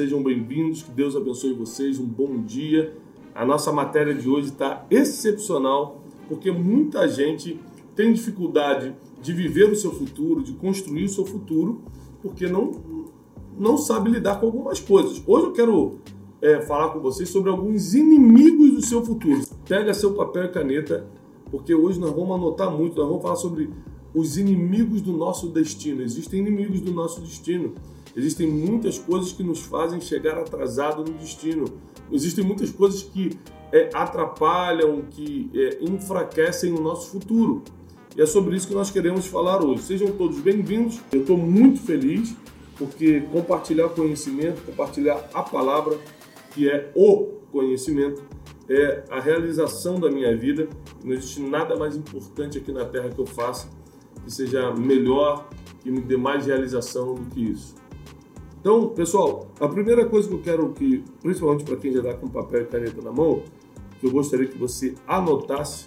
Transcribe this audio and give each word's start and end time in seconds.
sejam 0.00 0.22
bem-vindos, 0.22 0.82
que 0.82 0.90
Deus 0.92 1.14
abençoe 1.14 1.52
vocês, 1.52 1.98
um 1.98 2.06
bom 2.06 2.40
dia. 2.40 2.96
A 3.34 3.44
nossa 3.44 3.70
matéria 3.70 4.14
de 4.14 4.30
hoje 4.30 4.48
está 4.48 4.86
excepcional, 4.90 6.00
porque 6.26 6.50
muita 6.50 7.06
gente 7.06 7.60
tem 7.94 8.10
dificuldade 8.10 8.94
de 9.20 9.30
viver 9.34 9.70
o 9.70 9.76
seu 9.76 9.92
futuro, 9.92 10.42
de 10.42 10.54
construir 10.54 11.04
o 11.04 11.08
seu 11.10 11.26
futuro, 11.26 11.82
porque 12.22 12.46
não, 12.46 12.72
não 13.58 13.76
sabe 13.76 14.08
lidar 14.08 14.40
com 14.40 14.46
algumas 14.46 14.80
coisas. 14.80 15.22
Hoje 15.26 15.48
eu 15.48 15.52
quero 15.52 15.98
é, 16.40 16.62
falar 16.62 16.94
com 16.94 17.00
vocês 17.00 17.28
sobre 17.28 17.50
alguns 17.50 17.92
inimigos 17.92 18.72
do 18.72 18.80
seu 18.80 19.04
futuro. 19.04 19.42
Pega 19.68 19.92
seu 19.92 20.14
papel 20.14 20.44
e 20.44 20.48
caneta, 20.48 21.06
porque 21.50 21.74
hoje 21.74 22.00
nós 22.00 22.10
vamos 22.10 22.34
anotar 22.34 22.70
muito, 22.70 22.96
nós 22.96 23.06
vamos 23.06 23.20
falar 23.20 23.36
sobre 23.36 23.68
os 24.14 24.38
inimigos 24.38 25.02
do 25.02 25.12
nosso 25.12 25.48
destino. 25.48 26.00
Existem 26.00 26.40
inimigos 26.40 26.80
do 26.80 26.90
nosso 26.90 27.20
destino. 27.20 27.74
Existem 28.16 28.46
muitas 28.46 28.98
coisas 28.98 29.32
que 29.32 29.42
nos 29.42 29.60
fazem 29.60 30.00
chegar 30.00 30.38
atrasado 30.38 31.04
no 31.04 31.16
destino. 31.18 31.64
Existem 32.10 32.44
muitas 32.44 32.70
coisas 32.70 33.02
que 33.02 33.38
é, 33.72 33.90
atrapalham, 33.94 35.02
que 35.10 35.50
é, 35.54 35.78
enfraquecem 35.82 36.72
o 36.72 36.80
nosso 36.80 37.10
futuro. 37.10 37.62
E 38.16 38.20
é 38.20 38.26
sobre 38.26 38.56
isso 38.56 38.66
que 38.66 38.74
nós 38.74 38.90
queremos 38.90 39.26
falar 39.26 39.64
hoje. 39.64 39.82
Sejam 39.82 40.10
todos 40.12 40.40
bem-vindos. 40.40 41.00
Eu 41.12 41.20
estou 41.20 41.36
muito 41.36 41.80
feliz 41.80 42.34
porque 42.76 43.20
compartilhar 43.32 43.90
conhecimento, 43.90 44.62
compartilhar 44.64 45.28
a 45.32 45.42
palavra, 45.42 45.98
que 46.52 46.68
é 46.68 46.90
o 46.96 47.26
conhecimento, 47.52 48.22
é 48.68 49.04
a 49.10 49.20
realização 49.20 50.00
da 50.00 50.10
minha 50.10 50.36
vida. 50.36 50.68
Não 51.04 51.12
existe 51.12 51.40
nada 51.40 51.76
mais 51.76 51.96
importante 51.96 52.58
aqui 52.58 52.72
na 52.72 52.84
Terra 52.84 53.10
que 53.10 53.20
eu 53.20 53.26
faça 53.26 53.68
que 54.24 54.30
seja 54.32 54.72
melhor, 54.72 55.48
que 55.82 55.90
me 55.90 56.00
dê 56.00 56.16
mais 56.16 56.46
realização 56.46 57.14
do 57.14 57.22
que 57.30 57.40
isso. 57.40 57.74
Então, 58.60 58.88
pessoal, 58.90 59.48
a 59.58 59.66
primeira 59.66 60.06
coisa 60.06 60.28
que 60.28 60.34
eu 60.34 60.42
quero 60.42 60.72
que, 60.74 61.02
principalmente 61.22 61.64
para 61.64 61.76
quem 61.76 61.92
já 61.92 62.00
está 62.00 62.12
com 62.12 62.28
papel 62.28 62.62
e 62.62 62.66
caneta 62.66 63.00
na 63.00 63.10
mão, 63.10 63.42
que 63.98 64.06
eu 64.06 64.10
gostaria 64.10 64.46
que 64.46 64.58
você 64.58 64.94
anotasse 65.06 65.86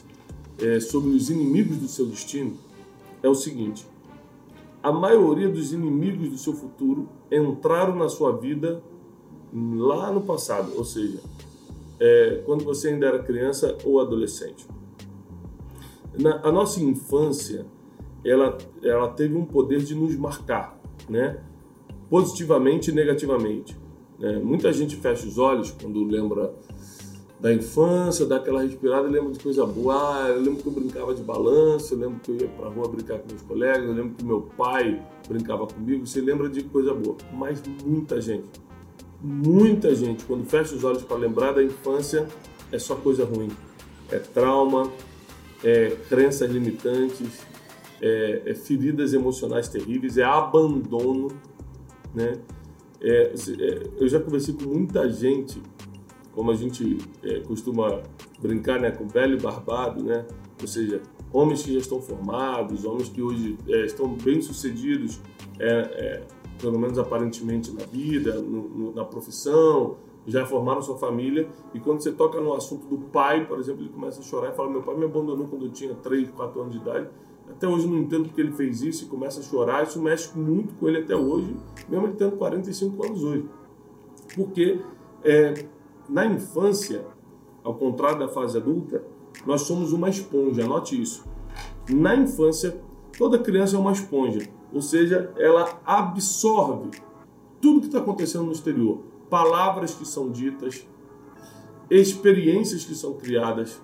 é, 0.60 0.80
sobre 0.80 1.12
os 1.12 1.30
inimigos 1.30 1.78
do 1.78 1.88
seu 1.88 2.08
destino, 2.08 2.58
é 3.22 3.30
o 3.30 3.36
seguinte: 3.36 3.86
a 4.82 4.92
maioria 4.92 5.48
dos 5.50 5.72
inimigos 5.72 6.30
do 6.30 6.38
seu 6.38 6.54
futuro 6.54 7.08
entraram 7.32 7.96
na 7.96 8.10
sua 8.10 8.36
vida 8.36 8.82
lá 9.54 10.12
no 10.12 10.22
passado, 10.22 10.74
ou 10.76 10.84
seja, 10.84 11.20
é, 12.00 12.42
quando 12.44 12.64
você 12.64 12.90
ainda 12.90 13.06
era 13.06 13.20
criança 13.22 13.78
ou 13.86 14.00
adolescente. 14.00 14.66
Na 16.18 16.42
a 16.44 16.52
nossa 16.52 16.82
infância, 16.82 17.68
ela, 18.26 18.58
ela 18.82 19.10
teve 19.10 19.36
um 19.36 19.46
poder 19.46 19.84
de 19.84 19.94
nos 19.94 20.16
marcar, 20.16 20.80
né? 21.08 21.40
Positivamente 22.14 22.92
e 22.92 22.94
negativamente. 22.94 23.76
Né? 24.20 24.38
Muita 24.38 24.72
gente 24.72 24.96
fecha 24.98 25.26
os 25.26 25.40
olhos 25.40 25.72
quando 25.72 26.04
lembra 26.06 26.54
da 27.40 27.52
infância, 27.52 28.24
dá 28.28 28.36
aquela 28.36 28.62
respirada 28.62 29.08
e 29.08 29.12
lembra 29.12 29.32
de 29.32 29.40
coisa 29.40 29.66
boa. 29.66 29.96
Ah, 29.96 30.30
eu 30.30 30.40
lembro 30.40 30.62
que 30.62 30.68
eu 30.68 30.74
brincava 30.74 31.16
de 31.16 31.24
balanço, 31.24 31.96
eu 31.96 31.98
lembro 31.98 32.20
que 32.20 32.30
eu 32.30 32.36
ia 32.42 32.48
para 32.50 32.70
rua 32.70 32.88
brincar 32.88 33.18
com 33.18 33.30
meus 33.30 33.42
colegas, 33.42 33.84
eu 33.84 33.94
lembro 33.96 34.14
que 34.16 34.24
meu 34.24 34.42
pai 34.56 35.02
brincava 35.28 35.66
comigo. 35.66 36.06
Você 36.06 36.22
lembra 36.22 36.48
de 36.50 36.62
coisa 36.66 36.94
boa. 36.94 37.18
Mas 37.34 37.64
muita 37.84 38.22
gente, 38.22 38.62
muita 39.20 39.96
gente, 39.96 40.24
quando 40.26 40.46
fecha 40.46 40.76
os 40.76 40.84
olhos 40.84 41.02
para 41.02 41.18
lembrar 41.18 41.54
da 41.54 41.64
infância, 41.64 42.28
é 42.72 42.78
só 42.78 42.94
coisa 42.94 43.26
ruim. 43.26 43.50
É 44.12 44.20
trauma, 44.20 44.88
é 45.64 45.98
crenças 46.08 46.52
limitantes, 46.52 47.42
é, 48.00 48.44
é 48.46 48.54
feridas 48.54 49.14
emocionais 49.14 49.68
terríveis, 49.68 50.20
é 50.20 50.24
abandono, 50.24 51.30
né? 52.14 52.40
É, 53.02 53.34
é, 53.34 53.90
eu 53.98 54.08
já 54.08 54.20
conversei 54.20 54.54
com 54.54 54.64
muita 54.64 55.10
gente, 55.12 55.62
como 56.32 56.52
a 56.52 56.56
gente 56.56 56.98
é, 57.22 57.42
costuma 57.42 58.02
brincar, 58.40 58.80
né, 58.80 58.92
com 58.92 59.08
velho 59.08 59.40
barbado, 59.40 60.04
né? 60.04 60.26
Ou 60.62 60.68
seja, 60.68 61.02
homens 61.32 61.64
que 61.64 61.74
já 61.74 61.80
estão 61.80 62.02
formados, 62.02 62.86
homens 62.86 63.10
que 63.10 63.22
hoje 63.22 63.58
é, 63.68 63.86
estão 63.86 64.08
bem 64.08 64.42
sucedidos, 64.42 65.20
é, 65.60 66.24
pelo 66.60 66.80
menos 66.80 66.98
aparentemente 66.98 67.72
na 67.72 67.86
vida, 67.86 68.36
no, 68.36 68.70
no, 68.70 68.96
na 68.96 69.04
profissão, 69.04 69.98
já 70.26 70.46
formaram 70.46 70.82
sua 70.82 70.98
família 70.98 71.50
e 71.74 71.80
quando 71.82 72.02
você 72.02 72.12
toca 72.12 72.40
no 72.40 72.54
assunto 72.54 72.88
do 72.88 72.98
pai, 72.98 73.46
por 73.46 73.60
exemplo, 73.60 73.82
ele 73.82 73.90
começa 73.90 74.22
a 74.22 74.24
chorar 74.24 74.54
e 74.54 74.56
fala: 74.56 74.70
Meu 74.70 74.82
pai 74.82 74.96
me 74.96 75.04
abandonou 75.04 75.46
quando 75.48 75.66
eu 75.66 75.72
tinha 75.72 75.94
3, 75.96 76.30
4 76.32 76.62
anos 76.62 76.74
de 76.74 76.80
idade 76.80 77.10
até 77.56 77.68
hoje 77.68 77.88
não 77.88 77.98
entendo 77.98 78.26
porque 78.26 78.42
ele 78.42 78.52
fez 78.52 78.82
isso 78.82 79.06
e 79.06 79.08
começa 79.08 79.40
a 79.40 79.44
chorar. 79.44 79.84
Isso 79.84 80.02
mexe 80.02 80.38
muito 80.38 80.74
com 80.76 80.88
ele 80.88 81.00
até 81.00 81.16
hoje, 81.16 81.56
mesmo 81.88 82.08
ele 82.08 82.16
tendo 82.16 82.36
45 82.36 83.06
anos 83.06 83.24
hoje. 83.24 83.46
Porque 84.36 84.82
é, 85.24 85.66
na 86.10 86.26
infância, 86.26 87.06
ao 87.64 87.76
contrário 87.76 88.20
da 88.20 88.28
fase 88.28 88.58
adulta, 88.58 89.04
nós 89.46 89.62
somos 89.62 89.94
uma 89.94 90.10
esponja, 90.10 90.64
anote 90.64 91.00
isso. 91.00 91.24
Na 91.90 92.16
infância, 92.16 92.80
toda 93.18 93.40
criança 93.40 93.76
é 93.76 93.80
uma 93.80 93.92
esponja, 93.92 94.48
ou 94.72 94.82
seja, 94.82 95.32
ela 95.38 95.80
absorve 95.86 96.92
tudo 97.62 97.82
que 97.82 97.86
está 97.88 98.00
acontecendo 98.00 98.46
no 98.46 98.52
exterior. 98.52 99.02
Palavras 99.30 99.94
que 99.94 100.06
são 100.06 100.32
ditas, 100.32 100.88
experiências 101.90 102.86
que 102.86 102.96
são 102.96 103.14
criadas, 103.14 103.82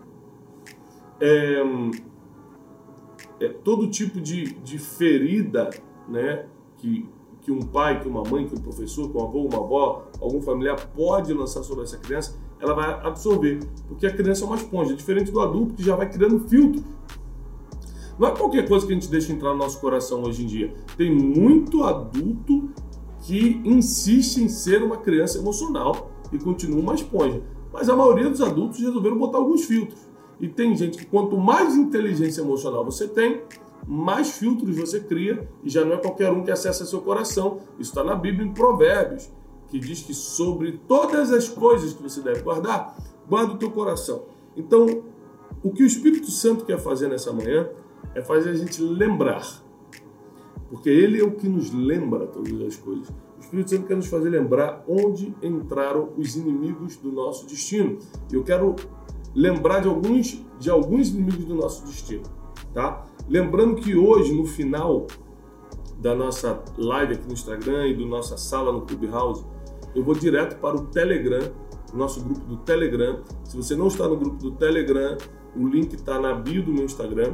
é, 1.19 1.61
é, 3.39 3.49
todo 3.49 3.87
tipo 3.87 4.19
de, 4.19 4.53
de 4.55 4.77
ferida 4.77 5.69
né, 6.07 6.45
que, 6.77 7.07
que 7.41 7.51
um 7.51 7.61
pai, 7.61 8.01
que 8.01 8.07
uma 8.07 8.23
mãe, 8.23 8.47
que 8.47 8.55
um 8.55 8.61
professor, 8.61 9.09
que 9.09 9.17
um 9.17 9.23
avô, 9.23 9.41
uma 9.41 9.57
avó, 9.57 10.07
algum 10.21 10.41
familiar 10.41 10.75
pode 10.95 11.33
lançar 11.33 11.63
sobre 11.63 11.83
essa 11.83 11.97
criança, 11.97 12.35
ela 12.59 12.73
vai 12.73 12.91
absorver. 13.05 13.59
Porque 13.87 14.05
a 14.05 14.13
criança 14.13 14.43
é 14.43 14.47
uma 14.47 14.57
esponja, 14.57 14.93
diferente 14.93 15.31
do 15.31 15.39
adulto 15.39 15.73
que 15.73 15.83
já 15.83 15.95
vai 15.95 16.09
criando 16.09 16.39
filtros. 16.47 16.83
Não 18.17 18.27
é 18.27 18.31
qualquer 18.31 18.67
coisa 18.67 18.85
que 18.85 18.91
a 18.91 18.95
gente 18.95 19.09
deixa 19.09 19.31
entrar 19.31 19.51
no 19.51 19.57
nosso 19.57 19.79
coração 19.79 20.23
hoje 20.23 20.43
em 20.43 20.45
dia. 20.45 20.73
Tem 20.97 21.13
muito 21.13 21.83
adulto 21.85 22.69
que 23.21 23.61
insiste 23.63 24.37
em 24.37 24.49
ser 24.49 24.83
uma 24.83 24.97
criança 24.97 25.37
emocional 25.37 26.11
e 26.31 26.37
continua 26.37 26.81
uma 26.81 26.95
esponja. 26.95 27.41
Mas 27.71 27.87
a 27.87 27.95
maioria 27.95 28.29
dos 28.29 28.41
adultos 28.41 28.79
resolveram 28.79 29.17
botar 29.17 29.37
alguns 29.37 29.63
filtros. 29.63 30.08
E 30.39 30.47
tem 30.47 30.75
gente 30.75 30.97
que 30.97 31.05
quanto 31.05 31.37
mais 31.37 31.75
inteligência 31.75 32.41
emocional 32.41 32.85
você 32.85 33.07
tem, 33.07 33.41
mais 33.85 34.37
filtros 34.37 34.77
você 34.77 34.99
cria 34.99 35.47
e 35.63 35.69
já 35.69 35.83
não 35.83 35.93
é 35.93 35.97
qualquer 35.97 36.31
um 36.31 36.43
que 36.43 36.51
acessa 36.51 36.85
seu 36.85 37.01
coração. 37.01 37.59
Isso 37.79 37.91
está 37.91 38.03
na 38.03 38.15
Bíblia 38.15 38.45
em 38.45 38.53
Provérbios, 38.53 39.29
que 39.67 39.79
diz 39.79 40.01
que 40.01 40.13
sobre 40.13 40.79
todas 40.87 41.31
as 41.31 41.47
coisas 41.47 41.93
que 41.93 42.01
você 42.01 42.21
deve 42.21 42.41
guardar, 42.41 42.95
guarda 43.27 43.53
o 43.53 43.57
teu 43.57 43.71
coração. 43.71 44.23
Então, 44.55 45.03
o 45.63 45.71
que 45.71 45.83
o 45.83 45.85
Espírito 45.85 46.31
Santo 46.31 46.65
quer 46.65 46.79
fazer 46.79 47.07
nessa 47.07 47.33
manhã 47.33 47.69
é 48.15 48.21
fazer 48.21 48.51
a 48.51 48.53
gente 48.53 48.81
lembrar, 48.81 49.45
porque 50.69 50.89
ele 50.89 51.19
é 51.19 51.23
o 51.23 51.31
que 51.31 51.47
nos 51.47 51.71
lembra 51.71 52.25
todas 52.27 52.61
as 52.61 52.75
coisas. 52.75 53.09
O 53.37 53.41
Espírito 53.41 53.69
Santo 53.71 53.87
quer 53.87 53.95
nos 53.95 54.07
fazer 54.07 54.29
lembrar 54.29 54.83
onde 54.87 55.33
entraram 55.41 56.09
os 56.17 56.35
inimigos 56.35 56.97
do 56.97 57.11
nosso 57.11 57.45
destino. 57.45 57.97
Eu 58.31 58.43
quero 58.43 58.75
lembrar 59.35 59.79
de 59.79 59.87
alguns, 59.87 60.43
de 60.59 60.69
alguns 60.69 61.09
inimigos 61.09 61.45
do 61.45 61.55
nosso 61.55 61.85
destino, 61.85 62.23
tá? 62.73 63.05
Lembrando 63.27 63.75
que 63.75 63.95
hoje, 63.95 64.33
no 64.33 64.45
final 64.45 65.07
da 65.99 66.15
nossa 66.15 66.63
live 66.77 67.13
aqui 67.13 67.27
no 67.27 67.33
Instagram 67.33 67.87
e 67.87 67.93
do 67.93 68.05
nossa 68.05 68.37
sala 68.37 68.71
no 68.71 68.81
Clubhouse, 68.81 69.45
eu 69.95 70.03
vou 70.03 70.15
direto 70.15 70.59
para 70.59 70.75
o 70.75 70.85
Telegram, 70.87 71.51
nosso 71.93 72.23
grupo 72.23 72.41
do 72.41 72.57
Telegram. 72.57 73.21
Se 73.43 73.57
você 73.57 73.75
não 73.75 73.87
está 73.87 74.07
no 74.07 74.17
grupo 74.17 74.37
do 74.37 74.51
Telegram, 74.51 75.17
o 75.55 75.67
link 75.67 75.93
está 75.93 76.19
na 76.19 76.33
bio 76.33 76.63
do 76.63 76.71
meu 76.71 76.85
Instagram. 76.85 77.33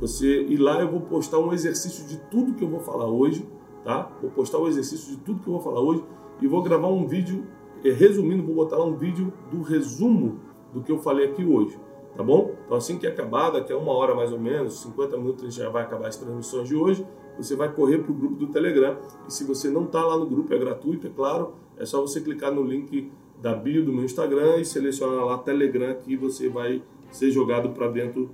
Você 0.00 0.42
e 0.44 0.56
lá 0.56 0.80
eu 0.80 0.90
vou 0.90 1.00
postar 1.00 1.38
um 1.38 1.52
exercício 1.52 2.06
de 2.06 2.18
tudo 2.30 2.54
que 2.54 2.62
eu 2.62 2.68
vou 2.68 2.80
falar 2.80 3.06
hoje, 3.06 3.46
tá? 3.84 4.10
Vou 4.20 4.30
postar 4.30 4.58
o 4.58 4.64
um 4.64 4.68
exercício 4.68 5.14
de 5.14 5.16
tudo 5.22 5.40
que 5.40 5.48
eu 5.48 5.54
vou 5.54 5.62
falar 5.62 5.80
hoje 5.80 6.04
e 6.40 6.46
vou 6.46 6.62
gravar 6.62 6.88
um 6.88 7.06
vídeo, 7.06 7.46
eh, 7.84 7.92
resumindo, 7.92 8.42
vou 8.42 8.54
botar 8.54 8.76
lá 8.76 8.84
um 8.84 8.96
vídeo 8.96 9.32
do 9.50 9.62
resumo 9.62 10.40
do 10.76 10.82
que 10.82 10.92
eu 10.92 10.98
falei 10.98 11.30
aqui 11.30 11.42
hoje, 11.42 11.74
tá 12.14 12.22
bom? 12.22 12.54
Então 12.66 12.76
assim 12.76 12.98
que 12.98 13.06
acabar, 13.06 13.48
daqui 13.48 13.72
a 13.72 13.78
uma 13.78 13.92
hora 13.92 14.14
mais 14.14 14.30
ou 14.30 14.38
menos, 14.38 14.82
50 14.82 15.16
minutos 15.16 15.54
já 15.54 15.70
vai 15.70 15.82
acabar 15.82 16.08
as 16.08 16.16
transmissões 16.16 16.68
de 16.68 16.76
hoje, 16.76 17.06
você 17.38 17.56
vai 17.56 17.72
correr 17.72 17.98
para 17.98 18.12
o 18.12 18.14
grupo 18.14 18.34
do 18.34 18.48
Telegram 18.48 18.98
e 19.26 19.32
se 19.32 19.44
você 19.44 19.70
não 19.70 19.84
está 19.84 20.04
lá 20.04 20.18
no 20.18 20.26
grupo, 20.26 20.52
é 20.52 20.58
gratuito, 20.58 21.06
é 21.06 21.10
claro, 21.10 21.54
é 21.78 21.86
só 21.86 22.02
você 22.02 22.20
clicar 22.20 22.52
no 22.52 22.62
link 22.62 23.10
da 23.40 23.54
bio 23.54 23.86
do 23.86 23.90
meu 23.90 24.04
Instagram 24.04 24.58
e 24.58 24.66
selecionar 24.66 25.24
lá 25.24 25.38
Telegram 25.38 25.94
que 25.94 26.14
você 26.14 26.46
vai 26.46 26.82
ser 27.10 27.30
jogado 27.30 27.70
para 27.70 27.88
dentro 27.88 28.28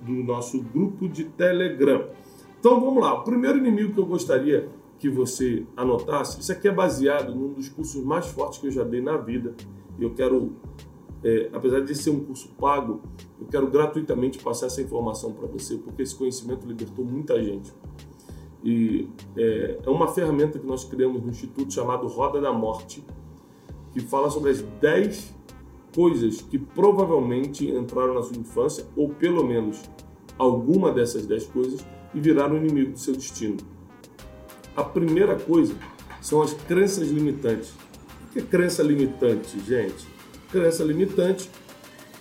do 0.00 0.12
nosso 0.12 0.62
grupo 0.62 1.06
de 1.06 1.24
Telegram. 1.24 2.08
Então 2.58 2.80
vamos 2.80 3.02
lá, 3.02 3.20
o 3.20 3.22
primeiro 3.22 3.58
inimigo 3.58 3.92
que 3.92 4.00
eu 4.00 4.06
gostaria 4.06 4.66
que 4.98 5.10
você 5.10 5.66
anotasse, 5.76 6.40
isso 6.40 6.52
aqui 6.52 6.68
é 6.68 6.72
baseado 6.72 7.34
num 7.34 7.52
dos 7.52 7.68
cursos 7.68 8.02
mais 8.02 8.26
fortes 8.28 8.58
que 8.58 8.68
eu 8.68 8.70
já 8.70 8.82
dei 8.82 9.02
na 9.02 9.18
vida. 9.18 9.54
Eu 10.00 10.14
quero 10.14 10.52
é, 11.24 11.50
apesar 11.52 11.80
de 11.80 11.94
ser 11.94 12.10
um 12.10 12.20
curso 12.24 12.48
pago, 12.58 13.00
eu 13.40 13.46
quero 13.46 13.70
gratuitamente 13.70 14.38
passar 14.38 14.66
essa 14.66 14.82
informação 14.82 15.32
para 15.32 15.46
você, 15.46 15.76
porque 15.76 16.02
esse 16.02 16.14
conhecimento 16.14 16.66
libertou 16.66 17.04
muita 17.04 17.42
gente. 17.42 17.72
E 18.64 19.08
é, 19.36 19.78
é, 19.84 19.90
uma 19.90 20.08
ferramenta 20.08 20.58
que 20.58 20.66
nós 20.66 20.84
criamos 20.84 21.22
no 21.22 21.30
Instituto 21.30 21.72
chamado 21.72 22.06
Roda 22.06 22.40
da 22.40 22.52
Morte, 22.52 23.04
que 23.92 24.00
fala 24.00 24.30
sobre 24.30 24.50
as 24.50 24.62
10 24.62 25.34
coisas 25.94 26.40
que 26.40 26.58
provavelmente 26.58 27.70
entraram 27.70 28.14
na 28.14 28.22
sua 28.22 28.36
infância, 28.36 28.86
ou 28.96 29.08
pelo 29.08 29.44
menos 29.44 29.82
alguma 30.38 30.90
dessas 30.90 31.26
10 31.26 31.46
coisas, 31.46 31.86
e 32.14 32.20
viraram 32.20 32.56
inimigo 32.56 32.92
do 32.92 32.98
seu 32.98 33.14
destino. 33.14 33.58
A 34.74 34.82
primeira 34.82 35.38
coisa 35.38 35.74
são 36.20 36.40
as 36.40 36.52
crenças 36.52 37.08
limitantes. 37.08 37.74
O 38.28 38.32
que 38.32 38.38
é 38.38 38.42
crença 38.42 38.82
limitante, 38.82 39.60
gente? 39.60 40.11
Crença 40.52 40.84
limitante 40.84 41.48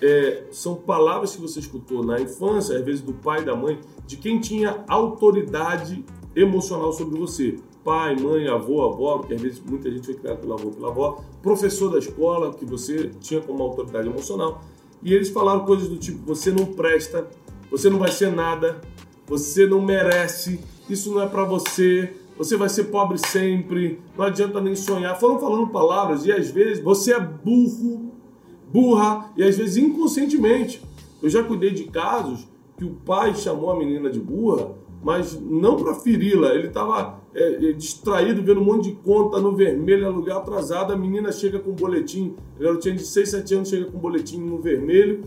é, 0.01 0.45
são 0.51 0.75
palavras 0.75 1.36
que 1.36 1.42
você 1.42 1.60
escutou 1.60 2.04
na 2.04 2.19
infância, 2.19 2.78
às 2.78 2.83
vezes 2.83 3.01
do 3.01 3.13
pai 3.13 3.44
da 3.44 3.56
mãe, 3.56 3.80
de 4.07 4.16
quem 4.16 4.39
tinha 4.39 4.83
autoridade 4.88 6.04
emocional 6.36 6.92
sobre 6.94 7.19
você. 7.19 7.60
Pai, 7.83 8.16
mãe, 8.16 8.48
avô, 8.48 8.83
avó, 8.83 9.18
porque 9.18 9.33
às 9.33 9.42
vezes 9.42 9.60
muita 9.60 9.92
gente 9.92 10.06
foi 10.06 10.16
criada 10.16 10.39
pelo 10.39 10.54
avô, 10.54 10.72
pela 10.72 10.88
avó, 10.88 11.22
professor 11.42 11.92
da 11.92 12.00
escola, 12.00 12.54
que 12.54 12.63
você 12.63 13.12
tinha 13.19 13.42
como 13.42 13.62
autoridade 13.62 14.07
emocional. 14.07 14.62
E 15.04 15.13
eles 15.13 15.30
falaram 15.30 15.66
coisas 15.66 15.89
do 15.89 15.98
tipo: 15.98 16.19
você 16.25 16.51
não 16.51 16.66
presta, 16.66 17.27
você 17.69 17.89
não 17.89 18.00
vai 18.00 18.12
ser 18.12 18.31
nada, 18.31 18.80
você 19.27 19.68
não 19.68 19.81
merece, 19.81 20.62
isso 20.89 21.12
não 21.12 21.22
é 21.22 21.27
para 21.27 21.44
você, 21.44 22.13
você 22.38 22.56
vai 22.56 22.69
ser 22.69 22.86
pobre 22.86 23.18
sempre, 23.18 24.00
não 24.18 24.25
adianta 24.25 24.62
nem 24.62 24.75
sonhar. 24.75 25.19
Foram 25.19 25.39
falando 25.39 25.68
palavras 25.68 26.25
e 26.25 26.31
às 26.31 26.50
vezes 26.50 26.84
você 26.84 27.13
é 27.13 27.19
burro, 27.19 28.11
burra 28.72 29.32
e 29.36 29.44
às 29.44 29.58
vezes 29.58 29.78
inconscientemente. 29.78 30.82
Eu 31.22 31.30
já 31.30 31.44
cuidei 31.44 31.72
de 31.72 31.86
casos 31.86 32.48
que 32.78 32.86
o 32.86 32.96
pai 33.06 33.36
chamou 33.36 33.72
a 33.72 33.78
menina 33.78 34.10
de 34.10 34.20
burra 34.20 34.82
mas 35.04 35.40
não 35.40 35.78
para 35.78 35.96
feri-la. 35.96 36.54
Ele 36.54 36.68
estava 36.68 37.20
é, 37.34 37.70
é, 37.70 37.74
distraído, 37.74 38.44
vendo 38.44 38.62
um 38.62 38.66
monte 38.66 38.90
de 38.90 38.96
conta 38.98 39.40
no 39.40 39.56
vermelho, 39.56 40.06
aluguel 40.06 40.38
atrasado. 40.38 40.94
A 40.94 40.98
menina 40.98 41.32
chega 41.32 41.60
com 41.60 41.72
um 41.72 41.76
boletim, 41.76 42.36
a 42.60 42.64
garotinha 42.64 42.96
de 42.96 43.04
6, 43.04 43.30
7 43.30 43.56
anos 43.56 43.70
chega 43.70 43.86
com 43.86 43.98
um 43.98 44.02
boletim 44.02 44.40
no 44.40 44.62
vermelho, 44.62 45.24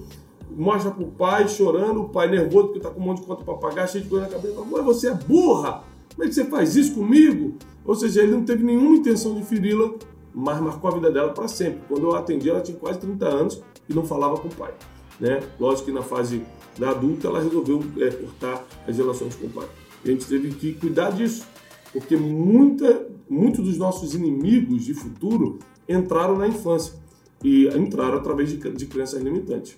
mostra 0.51 0.91
para 0.91 1.03
o 1.03 1.11
pai 1.11 1.49
chorando, 1.49 2.03
o 2.03 2.09
pai 2.09 2.31
nervoso 2.31 2.67
porque 2.67 2.79
está 2.79 2.91
com 2.91 3.01
um 3.01 3.05
monte 3.05 3.21
de 3.21 3.27
conta 3.27 3.45
para 3.45 3.55
pagar, 3.55 3.89
cheio 3.89 4.05
de 4.05 4.11
coisa 4.11 4.27
na 4.27 4.33
cabeça. 4.33 4.55
Fala, 4.55 4.83
você 4.83 5.09
é 5.09 5.15
burra! 5.15 5.83
Como 6.15 6.25
é 6.25 6.29
que 6.29 6.35
você 6.35 6.45
faz 6.45 6.77
isso 6.77 6.95
comigo? 6.95 7.55
Ou 7.85 7.95
seja, 7.95 8.23
ele 8.23 8.33
não 8.33 8.45
teve 8.45 8.63
nenhuma 8.63 8.95
intenção 8.95 9.35
de 9.35 9.43
feri-la, 9.43 9.93
mas 10.35 10.61
marcou 10.61 10.91
a 10.91 10.95
vida 10.95 11.11
dela 11.11 11.33
para 11.33 11.47
sempre. 11.47 11.81
Quando 11.89 12.03
eu 12.03 12.17
atendi, 12.17 12.51
ela 12.51 12.61
tinha 12.61 12.77
quase 12.77 12.99
30 12.99 13.27
anos 13.27 13.63
e 13.89 13.95
não 13.95 14.05
falava 14.05 14.37
com 14.37 14.49
o 14.49 14.55
pai. 14.55 14.75
Né? 15.21 15.41
Lógico 15.61 15.87
que 15.87 15.93
na 15.93 16.03
fase 16.03 16.43
da 16.79 16.91
adulta, 16.91 17.29
ela 17.29 17.41
resolveu 17.41 17.83
é, 17.99 18.11
cortar 18.11 18.65
as 18.87 18.97
relações 18.97 19.37
com 19.37 19.47
o 19.47 19.51
pai. 19.51 19.69
E 20.05 20.09
a 20.09 20.13
gente 20.13 20.27
teve 20.27 20.51
que 20.51 20.75
cuidar 20.75 21.11
disso, 21.11 21.47
porque 21.93 22.17
muita, 22.17 23.07
muitos 23.31 23.65
dos 23.65 23.79
nossos 23.79 24.15
inimigos 24.15 24.85
de 24.85 24.93
futuro 24.93 25.61
entraram 25.89 26.37
na 26.37 26.49
infância 26.49 26.95
e 27.43 27.69
entraram 27.69 28.19
através 28.19 28.51
de, 28.51 28.57
de 28.57 28.87
crenças 28.87 29.23
limitantes. 29.23 29.77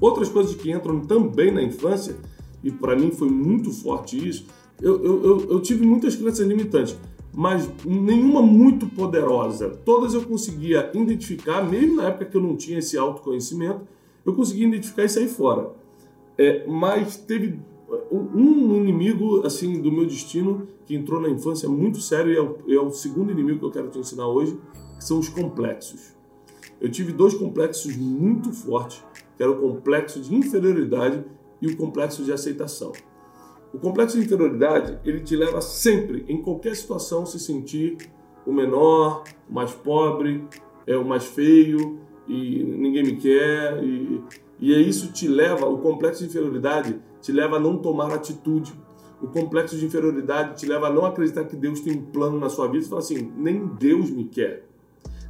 Outras 0.00 0.28
coisas 0.28 0.54
que 0.56 0.72
entram 0.72 1.00
também 1.00 1.52
na 1.52 1.62
infância, 1.62 2.16
e 2.64 2.70
para 2.70 2.96
mim 2.96 3.12
foi 3.12 3.28
muito 3.28 3.70
forte 3.70 4.28
isso, 4.28 4.46
eu, 4.80 5.02
eu, 5.04 5.24
eu, 5.24 5.50
eu 5.52 5.60
tive 5.60 5.86
muitas 5.86 6.16
crenças 6.16 6.44
limitantes, 6.44 6.96
mas 7.34 7.70
nenhuma 7.84 8.42
muito 8.42 8.86
poderosa. 8.86 9.70
Todas 9.84 10.14
eu 10.14 10.22
conseguia 10.22 10.90
identificar, 10.94 11.62
mesmo 11.62 11.96
na 11.96 12.08
época 12.08 12.26
que 12.26 12.36
eu 12.36 12.42
não 12.42 12.56
tinha 12.56 12.78
esse 12.78 12.98
autoconhecimento, 12.98 13.82
eu 14.24 14.34
conseguia 14.34 14.66
identificar 14.66 15.04
e 15.04 15.08
sair 15.08 15.28
fora. 15.28 15.70
É, 16.38 16.66
mas 16.66 17.16
teve 17.16 17.58
um 18.10 18.76
inimigo 18.76 19.46
assim 19.46 19.80
do 19.80 19.92
meu 19.92 20.06
destino 20.06 20.66
que 20.86 20.94
entrou 20.94 21.20
na 21.20 21.28
infância 21.28 21.68
muito 21.68 22.00
sério 22.00 22.32
e 22.32 22.36
é 22.36 22.40
o, 22.40 22.58
é 22.68 22.86
o, 22.86 22.90
segundo 22.90 23.30
inimigo 23.30 23.58
que 23.58 23.64
eu 23.64 23.70
quero 23.70 23.88
te 23.88 23.98
ensinar 23.98 24.26
hoje, 24.26 24.58
que 24.96 25.04
são 25.04 25.18
os 25.18 25.28
complexos. 25.28 26.14
Eu 26.80 26.90
tive 26.90 27.12
dois 27.12 27.34
complexos 27.34 27.96
muito 27.96 28.52
fortes, 28.52 29.04
que 29.36 29.42
era 29.42 29.52
o 29.52 29.60
complexo 29.60 30.20
de 30.20 30.34
inferioridade 30.34 31.24
e 31.60 31.66
o 31.68 31.76
complexo 31.76 32.24
de 32.24 32.32
aceitação. 32.32 32.92
O 33.72 33.78
complexo 33.78 34.18
de 34.18 34.24
inferioridade, 34.24 34.98
ele 35.04 35.20
te 35.20 35.34
leva 35.34 35.60
sempre, 35.60 36.24
em 36.28 36.42
qualquer 36.42 36.76
situação, 36.76 37.22
a 37.22 37.26
se 37.26 37.38
sentir 37.38 37.96
o 38.46 38.52
menor, 38.52 39.24
o 39.48 39.52
mais 39.52 39.72
pobre, 39.72 40.44
é 40.86 40.96
o 40.96 41.04
mais 41.04 41.24
feio, 41.24 41.98
e 42.28 42.62
ninguém 42.62 43.02
me 43.02 43.16
quer, 43.16 43.82
e 43.82 44.22
e 44.62 44.72
isso 44.88 45.10
te 45.10 45.26
leva, 45.26 45.66
o 45.66 45.78
complexo 45.78 46.22
de 46.22 46.28
inferioridade 46.28 46.96
te 47.20 47.32
leva 47.32 47.56
a 47.56 47.60
não 47.60 47.78
tomar 47.78 48.12
atitude. 48.12 48.72
O 49.20 49.26
complexo 49.26 49.76
de 49.76 49.84
inferioridade 49.84 50.56
te 50.56 50.66
leva 50.66 50.86
a 50.86 50.92
não 50.92 51.04
acreditar 51.04 51.44
que 51.46 51.56
Deus 51.56 51.80
tem 51.80 51.94
um 51.98 52.02
plano 52.02 52.38
na 52.38 52.48
sua 52.48 52.68
vida. 52.68 52.84
Você 52.84 52.88
fala 52.88 53.00
assim: 53.00 53.32
nem 53.36 53.66
Deus 53.66 54.08
me 54.08 54.24
quer, 54.24 54.64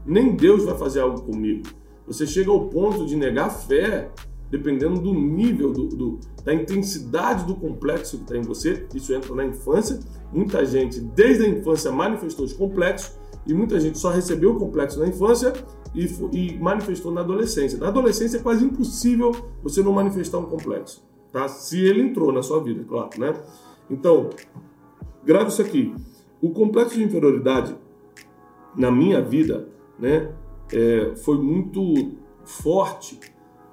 nem 0.05 0.37
Deus 0.37 0.65
vai 0.65 0.77
fazer 0.77 1.01
algo 1.01 1.23
comigo. 1.23 1.67
Você 2.07 2.27
chega 2.27 2.51
ao 2.51 2.69
ponto 2.69 3.07
de 3.07 3.17
negar 3.17 3.49
fé, 3.49 4.11
dependendo 4.53 5.01
do 5.01 5.15
nível, 5.15 5.73
do, 5.73 5.89
do, 5.89 6.21
da 6.45 6.53
intensidade 6.53 7.47
do 7.47 7.55
complexo 7.55 8.19
que 8.19 8.25
está 8.25 8.37
em 8.37 8.43
você. 8.43 8.87
Isso 8.95 9.15
entra 9.15 9.35
na 9.35 9.47
infância. 9.47 9.99
Muita 10.31 10.63
gente, 10.67 11.01
desde 11.01 11.47
a 11.47 11.49
infância, 11.49 11.91
manifestou 11.91 12.45
os 12.45 12.53
complexos 12.53 13.19
e 13.47 13.55
muita 13.55 13.81
gente 13.81 13.99
só 13.99 14.11
recebeu 14.11 14.55
o 14.55 14.59
complexo 14.59 15.01
na 15.01 15.09
infância 15.09 15.55
e, 15.95 16.05
e 16.33 16.59
manifestou 16.59 17.11
na 17.11 17.23
adolescência. 17.23 17.79
Na 17.79 17.89
adolescência 17.89 18.37
é 18.37 18.41
quase 18.41 18.63
impossível 18.63 19.33
você 19.63 19.83
não 19.83 19.95
manifestar 19.95 20.37
um 20.37 20.45
complexo, 20.45 21.03
tá? 21.33 21.49
Se 21.49 21.83
ele 21.83 22.03
entrou 22.03 22.31
na 22.31 22.43
sua 22.43 22.63
vida, 22.63 22.85
claro, 22.85 23.09
né? 23.19 23.35
Então, 23.91 24.29
grave 25.25 25.49
isso 25.49 25.63
aqui. 25.63 25.95
O 26.43 26.51
complexo 26.51 26.95
de 26.95 27.05
inferioridade 27.05 27.75
na 28.77 28.91
minha 28.91 29.23
vida, 29.23 29.67
né, 29.99 30.31
é, 30.71 31.15
foi 31.17 31.39
muito 31.39 32.13
forte 32.45 33.19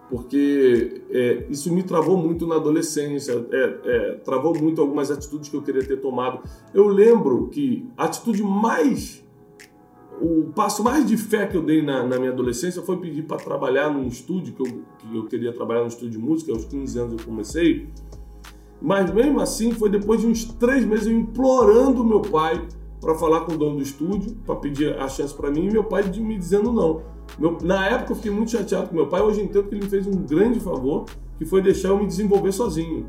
porque 0.09 1.03
é, 1.11 1.45
isso 1.49 1.71
me 1.71 1.83
travou 1.83 2.17
muito 2.17 2.47
na 2.47 2.55
adolescência, 2.55 3.45
é, 3.51 3.79
é, 3.85 4.11
travou 4.25 4.57
muito 4.57 4.81
algumas 4.81 5.11
atitudes 5.11 5.49
que 5.49 5.55
eu 5.55 5.61
queria 5.61 5.85
ter 5.85 5.97
tomado. 5.97 6.41
Eu 6.73 6.87
lembro 6.87 7.47
que 7.47 7.87
a 7.95 8.05
atitude 8.05 8.41
mais 8.41 9.23
o 10.21 10.51
passo 10.53 10.83
mais 10.83 11.05
de 11.05 11.15
fé 11.15 11.47
que 11.47 11.55
eu 11.55 11.61
dei 11.61 11.81
na, 11.81 12.03
na 12.03 12.17
minha 12.17 12.31
adolescência 12.31 12.81
foi 12.81 12.97
pedir 12.97 13.23
para 13.23 13.37
trabalhar 13.37 13.89
num 13.89 14.05
estúdio, 14.05 14.53
que 14.53 14.61
eu, 14.61 14.81
que 14.97 15.15
eu 15.15 15.25
queria 15.27 15.53
trabalhar 15.53 15.81
num 15.81 15.87
estúdio 15.87 16.11
de 16.11 16.17
música, 16.17 16.51
aos 16.51 16.65
15 16.65 16.99
anos 16.99 17.19
eu 17.19 17.25
comecei. 17.25 17.87
Mas 18.81 19.13
mesmo 19.13 19.39
assim, 19.39 19.71
foi 19.71 19.89
depois 19.89 20.21
de 20.21 20.27
uns 20.27 20.43
três 20.43 20.85
meses 20.85 21.07
eu 21.07 21.13
implorando 21.13 22.03
meu 22.03 22.21
pai 22.21 22.67
para 22.99 23.15
falar 23.15 23.41
com 23.41 23.53
o 23.53 23.57
dono 23.57 23.77
do 23.77 23.81
estúdio, 23.81 24.35
para 24.45 24.55
pedir 24.55 24.93
a 24.97 25.07
chance 25.07 25.33
para 25.33 25.49
mim, 25.49 25.67
e 25.67 25.71
meu 25.71 25.85
pai 25.85 26.03
me 26.19 26.37
dizendo 26.37 26.71
não. 26.71 27.01
Meu, 27.37 27.57
na 27.61 27.87
época 27.87 28.11
eu 28.11 28.15
fiquei 28.15 28.31
muito 28.31 28.51
chateado 28.51 28.89
com 28.89 28.95
meu 28.95 29.07
pai, 29.07 29.21
hoje 29.21 29.41
entendo 29.41 29.67
que 29.67 29.75
ele 29.75 29.83
me 29.83 29.89
fez 29.89 30.07
um 30.07 30.23
grande 30.23 30.59
favor, 30.59 31.05
que 31.37 31.45
foi 31.45 31.61
deixar 31.61 31.89
eu 31.89 31.97
me 31.97 32.07
desenvolver 32.07 32.51
sozinho. 32.51 33.07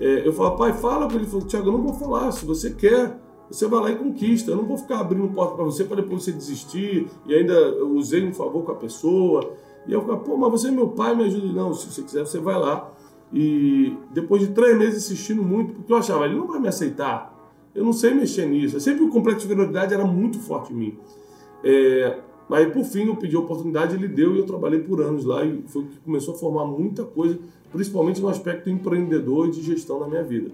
É, 0.00 0.26
eu 0.26 0.32
falo, 0.32 0.56
pai, 0.56 0.72
fala 0.72 1.06
para 1.06 1.16
ele. 1.16 1.24
Ele 1.24 1.30
falou, 1.30 1.46
Tiago, 1.46 1.68
eu 1.68 1.72
não 1.72 1.82
vou 1.82 1.94
falar, 1.94 2.32
se 2.32 2.44
você 2.44 2.70
quer 2.70 3.16
você 3.52 3.66
vai 3.66 3.80
lá 3.80 3.90
e 3.90 3.96
conquista. 3.96 4.50
Eu 4.50 4.56
não 4.56 4.64
vou 4.64 4.76
ficar 4.76 5.00
abrindo 5.00 5.28
porta 5.28 5.54
para 5.54 5.64
você 5.64 5.84
para 5.84 5.96
depois 5.96 6.24
você 6.24 6.32
desistir 6.32 7.06
e 7.26 7.34
ainda 7.34 7.84
usei 7.84 8.26
um 8.26 8.32
favor 8.32 8.64
com 8.64 8.72
a 8.72 8.76
pessoa. 8.76 9.52
E 9.86 9.92
eu 9.92 10.00
ficar, 10.00 10.16
pô, 10.18 10.36
mas 10.36 10.50
você 10.50 10.68
é 10.68 10.70
meu 10.70 10.88
pai, 10.88 11.14
me 11.14 11.24
ajuda. 11.24 11.52
Não, 11.52 11.74
se 11.74 11.90
você 11.90 12.02
quiser, 12.02 12.24
você 12.24 12.38
vai 12.38 12.58
lá. 12.58 12.90
E 13.32 13.96
depois 14.10 14.42
de 14.42 14.48
três 14.48 14.78
meses 14.78 15.04
insistindo 15.04 15.42
muito, 15.42 15.74
porque 15.74 15.92
eu 15.92 15.96
achava, 15.96 16.24
ele 16.24 16.34
não 16.34 16.46
vai 16.46 16.60
me 16.60 16.68
aceitar. 16.68 17.30
Eu 17.74 17.84
não 17.84 17.92
sei 17.92 18.14
mexer 18.14 18.46
nisso. 18.46 18.78
Sempre 18.80 19.04
o 19.04 19.10
complexo 19.10 19.40
de 19.40 19.46
inferioridade 19.46 19.92
era 19.92 20.04
muito 20.04 20.38
forte 20.38 20.72
em 20.72 20.76
mim. 20.76 20.98
É, 21.64 22.18
mas 22.52 22.70
por 22.70 22.84
fim 22.84 23.06
eu 23.06 23.16
pedi 23.16 23.34
a 23.34 23.38
oportunidade, 23.38 23.94
ele 23.94 24.06
deu 24.06 24.36
e 24.36 24.38
eu 24.38 24.44
trabalhei 24.44 24.78
por 24.78 25.00
anos 25.00 25.24
lá 25.24 25.42
e 25.42 25.62
foi 25.68 25.84
o 25.84 25.86
que 25.86 25.96
começou 26.00 26.34
a 26.34 26.36
formar 26.36 26.66
muita 26.66 27.02
coisa, 27.02 27.38
principalmente 27.72 28.20
no 28.20 28.28
aspecto 28.28 28.68
empreendedor 28.68 29.48
e 29.48 29.52
de 29.52 29.62
gestão 29.62 29.98
na 29.98 30.06
minha 30.06 30.22
vida. 30.22 30.50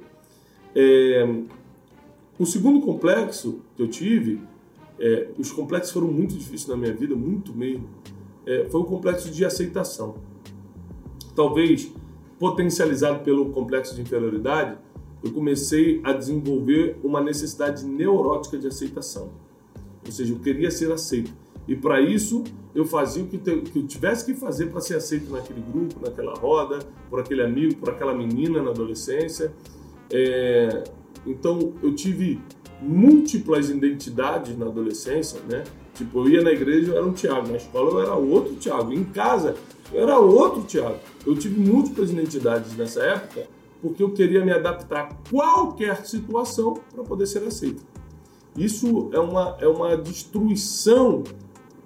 É, 0.76 1.28
o 2.38 2.46
segundo 2.46 2.80
complexo 2.82 3.62
que 3.74 3.82
eu 3.82 3.88
tive, 3.88 4.40
é, 4.96 5.26
os 5.36 5.50
complexos 5.50 5.90
foram 5.90 6.06
muito 6.06 6.34
difíceis 6.34 6.68
na 6.68 6.76
minha 6.76 6.94
vida, 6.94 7.16
muito 7.16 7.52
mesmo, 7.52 7.88
é, 8.46 8.68
foi 8.70 8.80
o 8.80 8.84
complexo 8.84 9.28
de 9.32 9.44
aceitação. 9.44 10.14
Talvez 11.34 11.92
potencializado 12.38 13.24
pelo 13.24 13.50
complexo 13.50 13.96
de 13.96 14.02
inferioridade, 14.02 14.78
eu 15.20 15.32
comecei 15.32 16.00
a 16.04 16.12
desenvolver 16.12 16.96
uma 17.02 17.20
necessidade 17.20 17.84
neurótica 17.84 18.56
de 18.56 18.68
aceitação. 18.68 19.30
Ou 20.06 20.12
seja, 20.12 20.32
eu 20.32 20.38
queria 20.38 20.70
ser 20.70 20.92
aceito. 20.92 21.47
E 21.68 21.76
para 21.76 22.00
isso, 22.00 22.42
eu 22.74 22.86
fazia 22.86 23.22
o 23.22 23.26
que, 23.26 23.38
eu 23.46 23.86
tivesse 23.86 24.24
que 24.24 24.32
fazer 24.32 24.70
para 24.70 24.80
ser 24.80 24.96
aceito 24.96 25.30
naquele 25.30 25.60
grupo, 25.60 26.00
naquela 26.00 26.32
roda, 26.34 26.78
por 27.10 27.20
aquele 27.20 27.42
amigo, 27.42 27.74
por 27.76 27.90
aquela 27.90 28.14
menina 28.14 28.62
na 28.62 28.70
adolescência. 28.70 29.52
É, 30.10 30.84
então 31.26 31.74
eu 31.82 31.94
tive 31.94 32.40
múltiplas 32.80 33.68
identidades 33.68 34.56
na 34.56 34.66
adolescência, 34.66 35.40
né? 35.48 35.64
Tipo, 35.94 36.20
eu 36.20 36.30
ia 36.30 36.42
na 36.42 36.52
igreja, 36.52 36.92
eu 36.92 36.96
era 36.96 37.06
um 37.06 37.12
Tiago, 37.12 37.48
na 37.48 37.56
escola 37.56 37.90
eu 37.90 38.00
era 38.00 38.14
outro 38.14 38.54
Tiago, 38.54 38.92
em 38.92 39.04
casa 39.04 39.54
eu 39.92 40.02
era 40.02 40.18
outro 40.18 40.62
Tiago. 40.62 40.98
Eu 41.26 41.36
tive 41.36 41.60
múltiplas 41.60 42.10
identidades 42.10 42.74
nessa 42.76 43.02
época 43.02 43.46
porque 43.82 44.02
eu 44.02 44.10
queria 44.10 44.44
me 44.44 44.52
adaptar 44.52 45.00
a 45.00 45.30
qualquer 45.30 46.04
situação 46.06 46.80
para 46.94 47.04
poder 47.04 47.26
ser 47.26 47.42
aceito. 47.44 47.84
Isso 48.56 49.08
é 49.12 49.18
uma, 49.20 49.56
é 49.60 49.68
uma 49.68 49.96
destruição 49.96 51.22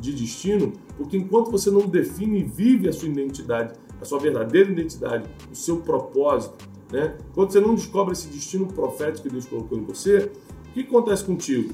de 0.03 0.13
destino, 0.13 0.73
porque 0.97 1.17
enquanto 1.17 1.51
você 1.51 1.71
não 1.71 1.87
define 1.87 2.41
e 2.41 2.43
vive 2.43 2.89
a 2.89 2.93
sua 2.93 3.09
identidade, 3.09 3.75
a 4.01 4.05
sua 4.05 4.19
verdadeira 4.19 4.71
identidade, 4.71 5.25
o 5.51 5.55
seu 5.55 5.77
propósito, 5.77 6.69
né? 6.91 7.17
Quando 7.35 7.53
você 7.53 7.61
não 7.61 7.75
descobre 7.75 8.13
esse 8.13 8.27
destino 8.27 8.67
profético 8.67 9.29
que 9.29 9.33
Deus 9.33 9.47
colocou 9.47 9.79
em 9.79 9.85
você, 9.85 10.31
o 10.69 10.73
que 10.75 10.81
acontece 10.81 11.25
contigo? 11.25 11.73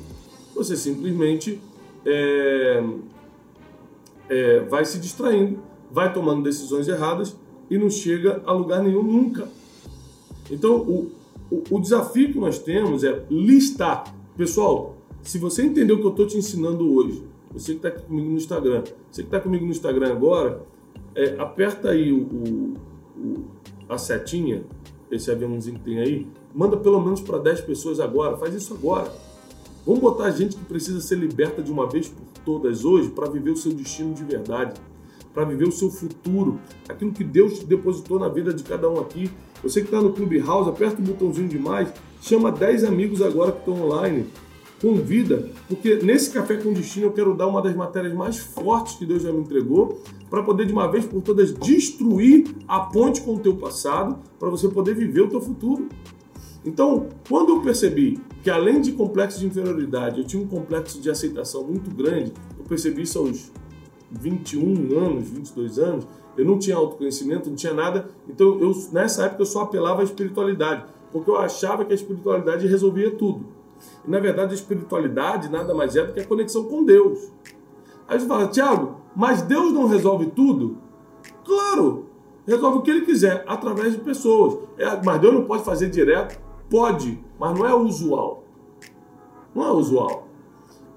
Você 0.55 0.77
simplesmente 0.77 1.59
é, 2.05 2.85
é, 4.29 4.61
vai 4.61 4.85
se 4.85 4.99
distraindo, 4.99 5.59
vai 5.91 6.13
tomando 6.13 6.43
decisões 6.43 6.87
erradas 6.87 7.35
e 7.71 7.79
não 7.79 7.89
chega 7.89 8.43
a 8.45 8.53
lugar 8.53 8.83
nenhum 8.83 9.03
nunca. 9.03 9.49
Então, 10.51 10.77
o, 10.77 11.11
o, 11.51 11.63
o 11.71 11.81
desafio 11.81 12.33
que 12.33 12.39
nós 12.39 12.59
temos 12.59 13.03
é 13.05 13.25
listar. 13.31 14.15
Pessoal, 14.37 14.97
se 15.23 15.39
você 15.39 15.65
entendeu 15.65 15.97
o 15.97 16.01
que 16.01 16.07
eu 16.07 16.11
estou 16.11 16.27
te 16.27 16.37
ensinando 16.37 16.95
hoje, 16.95 17.23
você 17.53 17.75
que 17.75 17.87
está 17.87 17.91
comigo 17.91 18.31
no 18.31 18.37
Instagram, 18.37 18.83
você 19.11 19.23
que 19.23 19.29
está 19.29 19.41
comigo 19.41 19.65
no 19.65 19.71
Instagram 19.71 20.13
agora, 20.13 20.63
é, 21.15 21.37
aperta 21.39 21.91
aí 21.91 22.13
o, 22.13 22.23
o, 22.23 22.75
o, 23.17 23.45
a 23.89 23.99
setinha, 23.99 24.65
esse 25.11 25.31
aviãozinho 25.31 25.79
que 25.79 25.85
tem 25.85 25.99
aí, 25.99 26.27
manda 26.55 26.77
pelo 26.77 27.01
menos 27.01 27.21
para 27.21 27.39
10 27.39 27.63
pessoas 27.63 28.01
agora, 28.01 28.37
faz 28.37 28.55
isso 28.55 28.75
agora. 28.75 29.11
Vamos 29.87 30.01
botar 30.01 30.31
gente 30.31 30.57
que 30.57 30.65
precisa 30.65 31.01
ser 31.01 31.17
liberta 31.17 31.63
de 31.63 31.73
uma 31.73 31.89
vez 31.89 32.09
por 32.09 32.27
todas 32.45 32.85
hoje 32.85 33.09
para 33.09 33.29
viver 33.29 33.51
o 33.51 33.57
seu 33.57 33.73
destino 33.73 34.13
de 34.13 34.23
verdade, 34.23 34.79
para 35.33 35.45
viver 35.45 35.67
o 35.67 35.73
seu 35.73 35.91
futuro, 35.91 36.61
aquilo 36.89 37.13
que 37.13 37.25
Deus 37.25 37.61
depositou 37.61 38.19
na 38.19 38.29
vida 38.29 38.53
de 38.53 38.63
cada 38.63 38.89
um 38.91 38.99
aqui. 38.99 39.31
Você 39.63 39.81
que 39.81 39.87
está 39.87 40.01
no 40.01 40.13
Clubhouse, 40.13 40.69
aperta 40.69 41.01
o 41.01 41.05
botãozinho 41.05 41.49
de 41.49 41.59
mais, 41.59 41.93
chama 42.21 42.53
10 42.53 42.85
amigos 42.85 43.23
agora 43.23 43.53
que 43.53 43.59
estão 43.59 43.83
online, 43.83 44.27
convida, 44.81 45.49
porque 45.69 45.97
nesse 45.97 46.31
Café 46.31 46.57
com 46.57 46.73
Destino 46.73 47.07
eu 47.07 47.13
quero 47.13 47.35
dar 47.35 47.47
uma 47.47 47.61
das 47.61 47.75
matérias 47.75 48.15
mais 48.15 48.39
fortes 48.39 48.95
que 48.95 49.05
Deus 49.05 49.23
já 49.23 49.33
me 49.33 49.41
entregou, 49.41 50.01
para 50.31 50.43
poder 50.43 50.67
de 50.67 50.73
uma 50.73 50.91
vez 50.91 51.05
por 51.05 51.23
todas 51.23 51.53
destruir 51.53 52.55
a 52.67 52.81
ponte 52.81 53.23
com 53.23 53.35
o 53.35 53.39
teu 53.39 53.57
passado, 53.57 54.19
para 54.39 54.49
você 54.49 54.69
poder 54.69 54.95
viver 54.95 55.23
o 55.23 55.29
teu 55.29 55.41
futuro. 55.41 55.89
Então, 56.65 57.07
quando 57.29 57.51
eu 57.51 57.63
percebi 57.63 58.21
que 58.43 58.51
além 58.51 58.81
de 58.81 58.93
complexo 58.93 59.41
de 59.41 59.47
inferioridade, 59.47 60.21
eu 60.21 60.27
tinha 60.27 60.43
um 60.43 60.47
complexo 60.47 61.01
de 61.01 61.11
aceitação 61.11 61.65
muito 61.65 61.91
grande, 61.91 62.33
eu 62.59 62.65
percebi 62.65 63.03
isso 63.03 63.19
aos 63.19 63.51
21 64.11 64.99
anos, 64.99 65.29
22 65.31 65.79
anos, 65.79 66.07
eu 66.37 66.45
não 66.45 66.59
tinha 66.59 66.77
autoconhecimento, 66.77 67.49
não 67.49 67.57
tinha 67.57 67.75
nada, 67.75 68.09
então 68.29 68.61
eu 68.61 68.73
nessa 68.93 69.25
época 69.25 69.43
eu 69.43 69.47
só 69.47 69.63
apelava 69.63 70.03
à 70.03 70.05
espiritualidade, 70.05 70.85
porque 71.11 71.31
eu 71.31 71.37
achava 71.37 71.85
que 71.85 71.93
a 71.93 71.95
espiritualidade 71.95 72.67
resolvia 72.67 73.11
tudo. 73.11 73.58
E 74.07 74.11
na 74.11 74.19
verdade 74.19 74.53
a 74.53 74.55
espiritualidade 74.55 75.51
nada 75.51 75.75
mais 75.75 75.97
é 75.97 76.05
do 76.05 76.13
que 76.13 76.21
a 76.21 76.27
conexão 76.27 76.65
com 76.65 76.85
Deus. 76.85 77.31
Aí 78.07 78.19
você 78.19 78.27
fala, 78.27 78.49
Tiago, 78.49 78.97
mas 79.15 79.43
Deus 79.43 79.73
não 79.73 79.87
resolve 79.87 80.27
tudo? 80.27 80.79
Claro, 81.45 82.07
resolve 82.47 82.79
o 82.79 82.83
que 82.83 82.91
ele 82.91 83.03
quiser, 83.03 83.45
através 83.47 83.93
de 83.93 83.99
pessoas. 83.99 84.59
É, 84.79 85.01
mas 85.05 85.21
Deus 85.21 85.35
não 85.35 85.45
pode 85.45 85.65
fazer 85.65 85.91
direto? 85.91 86.41
Pode, 86.71 87.23
mas 87.39 87.59
não 87.59 87.67
é 87.67 87.75
usual. 87.75 88.45
Não 89.55 89.67
é 89.67 89.73
usual. 89.73 90.29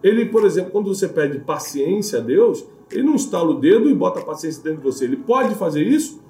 Ele, 0.04 0.26
por 0.26 0.46
exemplo, 0.46 0.72
quando 0.72 0.94
você 0.94 1.08
pede 1.08 1.40
paciência 1.40 2.20
a 2.20 2.22
Deus, 2.22 2.66
ele 2.92 3.04
não 3.04 3.16
estala 3.16 3.52
o 3.52 3.60
dedo 3.60 3.90
e 3.90 3.94
bota 3.94 4.20
a 4.20 4.24
paciência 4.24 4.64
dentro 4.64 4.80
de 4.80 4.84
você. 4.84 5.06
Ele 5.06 5.18
pode 5.18 5.56
fazer 5.56 5.84
isso? 5.84 6.22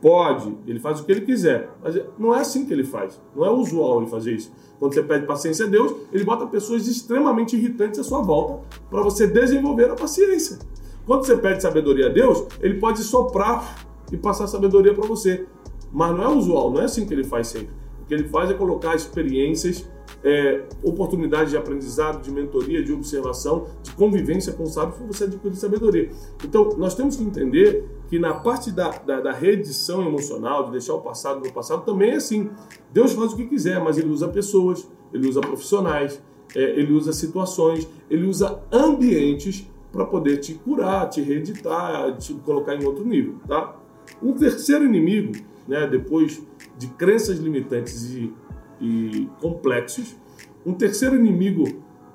Pode. 0.00 0.56
Ele 0.66 0.78
faz 0.78 1.00
o 1.00 1.04
que 1.04 1.12
ele 1.12 1.22
quiser. 1.22 1.70
Mas 1.82 2.00
não 2.18 2.34
é 2.34 2.40
assim 2.40 2.64
que 2.64 2.72
ele 2.72 2.84
faz. 2.84 3.20
Não 3.34 3.44
é 3.44 3.50
usual 3.50 4.00
ele 4.00 4.10
fazer 4.10 4.34
isso. 4.34 4.52
Quando 4.78 4.94
você 4.94 5.02
pede 5.02 5.26
paciência 5.26 5.66
a 5.66 5.68
Deus, 5.68 5.92
ele 6.12 6.24
bota 6.24 6.46
pessoas 6.46 6.86
extremamente 6.86 7.56
irritantes 7.56 7.98
à 7.98 8.04
sua 8.04 8.22
volta 8.22 8.64
para 8.88 9.02
você 9.02 9.26
desenvolver 9.26 9.90
a 9.90 9.96
paciência. 9.96 10.58
Quando 11.04 11.24
você 11.24 11.36
pede 11.36 11.62
sabedoria 11.62 12.06
a 12.06 12.10
Deus, 12.10 12.44
ele 12.60 12.78
pode 12.78 13.02
soprar 13.02 13.86
e 14.12 14.16
passar 14.16 14.46
sabedoria 14.46 14.94
para 14.94 15.06
você. 15.06 15.46
Mas 15.92 16.14
não 16.14 16.22
é 16.22 16.28
usual, 16.28 16.70
não 16.70 16.80
é 16.80 16.84
assim 16.84 17.06
que 17.06 17.12
ele 17.12 17.24
faz 17.24 17.48
sempre. 17.48 17.70
O 18.02 18.04
que 18.06 18.14
ele 18.14 18.28
faz 18.28 18.50
é 18.50 18.54
colocar 18.54 18.94
experiências 18.94 19.88
é, 20.22 20.64
oportunidades 20.82 21.50
de 21.50 21.56
aprendizado, 21.56 22.22
de 22.22 22.30
mentoria, 22.30 22.82
de 22.82 22.92
observação, 22.92 23.66
de 23.82 23.92
convivência 23.92 24.52
com 24.52 24.64
o 24.64 24.66
sábio 24.66 24.94
você 25.06 25.24
adquirir 25.24 25.56
sabedoria. 25.56 26.10
Então, 26.44 26.70
nós 26.76 26.94
temos 26.94 27.16
que 27.16 27.22
entender 27.22 27.84
que 28.08 28.18
na 28.18 28.34
parte 28.34 28.70
da, 28.70 28.90
da, 28.90 29.20
da 29.20 29.32
reedição 29.32 30.06
emocional, 30.06 30.64
de 30.64 30.72
deixar 30.72 30.94
o 30.94 31.00
passado 31.00 31.40
no 31.44 31.52
passado, 31.52 31.84
também 31.84 32.10
é 32.10 32.16
assim. 32.16 32.50
Deus 32.92 33.12
faz 33.12 33.32
o 33.32 33.36
que 33.36 33.46
quiser, 33.46 33.82
mas 33.82 33.98
ele 33.98 34.08
usa 34.08 34.28
pessoas, 34.28 34.88
ele 35.12 35.28
usa 35.28 35.40
profissionais, 35.40 36.20
é, 36.54 36.60
ele 36.78 36.92
usa 36.92 37.12
situações, 37.12 37.86
ele 38.10 38.26
usa 38.26 38.60
ambientes 38.72 39.68
para 39.92 40.04
poder 40.04 40.38
te 40.38 40.54
curar, 40.54 41.08
te 41.08 41.20
reeditar, 41.20 42.16
te 42.16 42.34
colocar 42.34 42.74
em 42.74 42.84
outro 42.84 43.04
nível, 43.04 43.36
tá? 43.46 43.76
Um 44.22 44.32
terceiro 44.32 44.84
inimigo, 44.84 45.32
né, 45.66 45.86
depois 45.86 46.42
de 46.78 46.86
crenças 46.88 47.38
limitantes 47.38 48.10
e 48.10 48.32
e 48.80 49.28
complexos. 49.40 50.16
Um 50.64 50.74
terceiro 50.74 51.16
inimigo 51.16 51.64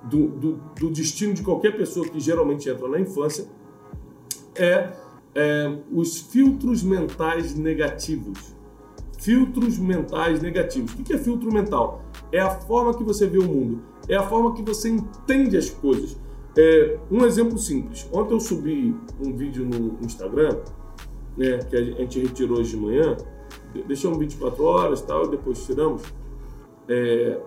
do, 0.04 0.28
do, 0.28 0.60
do, 0.80 0.90
destino 0.90 1.34
de 1.34 1.42
qualquer 1.42 1.76
pessoa 1.76 2.08
que 2.08 2.20
geralmente 2.20 2.70
entra 2.70 2.88
na 2.88 3.00
infância 3.00 3.46
é, 4.56 4.92
é 5.34 5.78
os 5.92 6.20
filtros 6.20 6.84
mentais 6.84 7.56
negativos. 7.56 8.54
Filtros 9.20 9.78
mentais 9.78 10.42
negativos. 10.42 10.94
O 10.94 11.04
que 11.04 11.14
é 11.14 11.18
filtro 11.18 11.52
mental? 11.52 12.04
É 12.32 12.40
a 12.40 12.50
forma 12.50 12.94
que 12.94 13.04
você 13.04 13.26
vê 13.26 13.38
o 13.38 13.48
mundo, 13.48 13.82
é 14.10 14.16
a 14.16 14.24
forma 14.24 14.54
que 14.54 14.62
você 14.62 14.90
entende 14.90 15.56
as 15.56 15.70
coisas. 15.70 16.18
É, 16.58 17.00
um 17.10 17.26
exemplo 17.26 17.58
simples. 17.58 18.08
Ontem 18.12 18.34
eu 18.34 18.40
subi 18.40 18.96
um 19.20 19.36
vídeo 19.36 19.66
no 19.66 19.98
Instagram, 20.06 20.58
né, 21.38 21.58
que 21.60 21.76
a 21.76 21.84
gente 21.84 22.20
retirou 22.20 22.60
hoje 22.60 22.72
de 22.72 22.78
manhã, 22.78 23.18
deixamos 23.88 24.20
24 24.20 24.64
horas 24.64 25.02
tal, 25.02 25.28
depois 25.28 25.66
tiramos 25.66 26.04
é, 26.88 27.40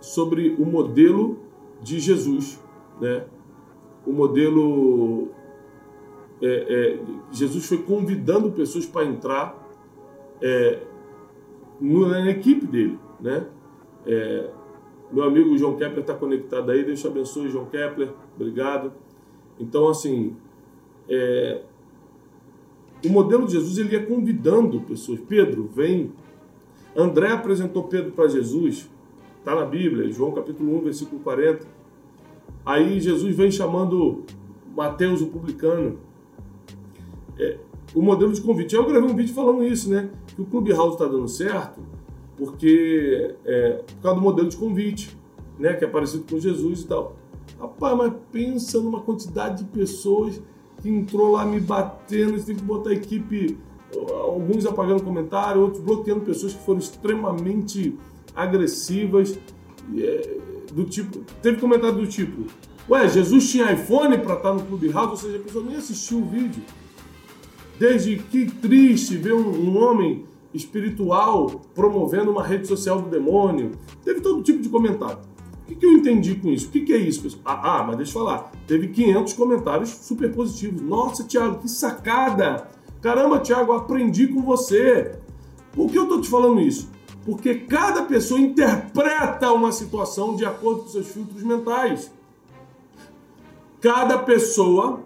sobre 0.00 0.54
o 0.58 0.64
modelo 0.64 1.38
de 1.82 1.98
Jesus, 2.00 2.62
né? 3.00 3.24
O 4.06 4.12
modelo 4.12 5.28
é, 6.42 6.46
é, 6.46 6.98
Jesus 7.32 7.66
foi 7.66 7.78
convidando 7.78 8.50
pessoas 8.52 8.84
para 8.84 9.06
entrar 9.06 9.64
é, 10.42 10.80
na 11.80 12.30
equipe 12.30 12.66
dele, 12.66 12.98
né? 13.20 13.46
É, 14.06 14.50
meu 15.10 15.24
amigo 15.24 15.56
João 15.56 15.76
Kepler 15.76 16.00
está 16.00 16.14
conectado 16.14 16.70
aí, 16.70 16.84
Deus 16.84 17.00
te 17.00 17.06
abençoe, 17.06 17.48
João 17.48 17.66
Kepler, 17.66 18.10
obrigado. 18.34 18.92
Então, 19.58 19.88
assim, 19.88 20.36
é, 21.08 21.62
o 23.04 23.08
modelo 23.08 23.46
de 23.46 23.52
Jesus 23.52 23.78
ele 23.78 23.94
ia 23.94 24.04
convidando 24.04 24.80
pessoas. 24.80 25.20
Pedro, 25.20 25.68
vem, 25.72 26.12
André 26.96 27.32
apresentou 27.32 27.84
Pedro 27.84 28.12
para 28.12 28.28
Jesus, 28.28 28.88
está 29.38 29.54
na 29.54 29.64
Bíblia, 29.64 30.10
João 30.10 30.32
capítulo 30.32 30.76
1, 30.78 30.80
versículo 30.82 31.20
40. 31.20 31.66
Aí 32.64 33.00
Jesus 33.00 33.36
vem 33.36 33.50
chamando 33.50 34.22
Mateus, 34.74 35.20
o 35.20 35.26
publicano. 35.26 35.98
É, 37.38 37.58
o 37.94 38.00
modelo 38.00 38.32
de 38.32 38.40
convite. 38.40 38.74
Eu 38.74 38.86
gravei 38.86 39.10
um 39.10 39.14
vídeo 39.14 39.34
falando 39.34 39.64
isso, 39.64 39.90
né? 39.90 40.10
Que 40.34 40.42
o 40.42 40.44
Clubhouse 40.44 40.94
está 40.94 41.06
dando 41.06 41.28
certo 41.28 41.80
porque 42.36 43.34
é, 43.44 43.82
por 43.86 44.02
causa 44.02 44.18
do 44.18 44.22
modelo 44.22 44.48
de 44.48 44.56
convite, 44.56 45.16
né? 45.58 45.74
Que 45.74 45.84
é 45.84 45.88
parecido 45.88 46.24
com 46.28 46.38
Jesus 46.38 46.82
e 46.82 46.86
tal. 46.86 47.16
Rapaz, 47.60 47.96
mas 47.96 48.12
pensa 48.32 48.80
numa 48.80 49.00
quantidade 49.00 49.62
de 49.62 49.70
pessoas 49.70 50.40
que 50.80 50.88
entrou 50.88 51.32
lá 51.32 51.44
me 51.44 51.60
batendo, 51.60 52.38
você 52.38 52.46
tem 52.46 52.56
que 52.56 52.62
botar 52.62 52.90
a 52.90 52.94
equipe 52.94 53.56
alguns 53.98 54.66
apagando 54.66 55.02
comentário, 55.02 55.60
outros 55.60 55.82
bloqueando 55.82 56.20
pessoas 56.22 56.52
que 56.52 56.64
foram 56.64 56.78
extremamente 56.78 57.96
agressivas, 58.34 59.38
é, 59.96 60.38
do 60.72 60.84
tipo, 60.84 61.20
teve 61.40 61.60
comentário 61.60 61.96
do 61.96 62.06
tipo, 62.06 62.46
ué, 62.88 63.08
Jesus 63.08 63.50
tinha 63.50 63.72
iPhone 63.72 64.18
para 64.18 64.34
estar 64.34 64.52
no 64.52 64.62
Clubhouse, 64.62 65.10
ou 65.10 65.16
seja, 65.16 65.36
a 65.38 65.40
pessoa 65.40 65.64
nem 65.64 65.76
assistiu 65.76 66.18
o 66.18 66.24
vídeo. 66.24 66.62
Desde 67.78 68.16
que 68.16 68.46
triste 68.46 69.16
ver 69.16 69.34
um, 69.34 69.76
homem 69.76 70.24
espiritual 70.52 71.62
promovendo 71.74 72.30
uma 72.30 72.46
rede 72.46 72.68
social 72.68 73.02
do 73.02 73.10
demônio. 73.10 73.72
Teve 74.04 74.20
todo 74.20 74.42
tipo 74.42 74.62
de 74.62 74.68
comentário. 74.68 75.18
O 75.62 75.66
que, 75.66 75.74
que 75.74 75.86
eu 75.86 75.92
entendi 75.92 76.36
com 76.36 76.50
isso? 76.50 76.68
O 76.68 76.70
que, 76.70 76.82
que 76.82 76.92
é 76.92 76.98
isso? 76.98 77.40
Ah, 77.44 77.80
ah, 77.80 77.84
mas 77.84 77.96
deixa 77.96 78.16
eu 78.16 78.24
falar. 78.24 78.52
Teve 78.66 78.88
500 78.88 79.32
comentários 79.32 79.88
super 79.90 80.32
positivos. 80.32 80.80
Nossa, 80.80 81.24
Thiago, 81.24 81.58
que 81.58 81.68
sacada! 81.68 82.68
Caramba, 83.04 83.38
Tiago, 83.38 83.74
aprendi 83.74 84.28
com 84.28 84.40
você. 84.40 85.14
Por 85.74 85.90
que 85.90 85.98
eu 85.98 86.04
estou 86.04 86.22
te 86.22 86.30
falando 86.30 86.58
isso? 86.62 86.88
Porque 87.22 87.54
cada 87.54 88.02
pessoa 88.04 88.40
interpreta 88.40 89.52
uma 89.52 89.72
situação 89.72 90.34
de 90.34 90.46
acordo 90.46 90.84
com 90.84 90.88
seus 90.88 91.08
filtros 91.08 91.42
mentais. 91.42 92.10
Cada 93.78 94.16
pessoa 94.16 95.02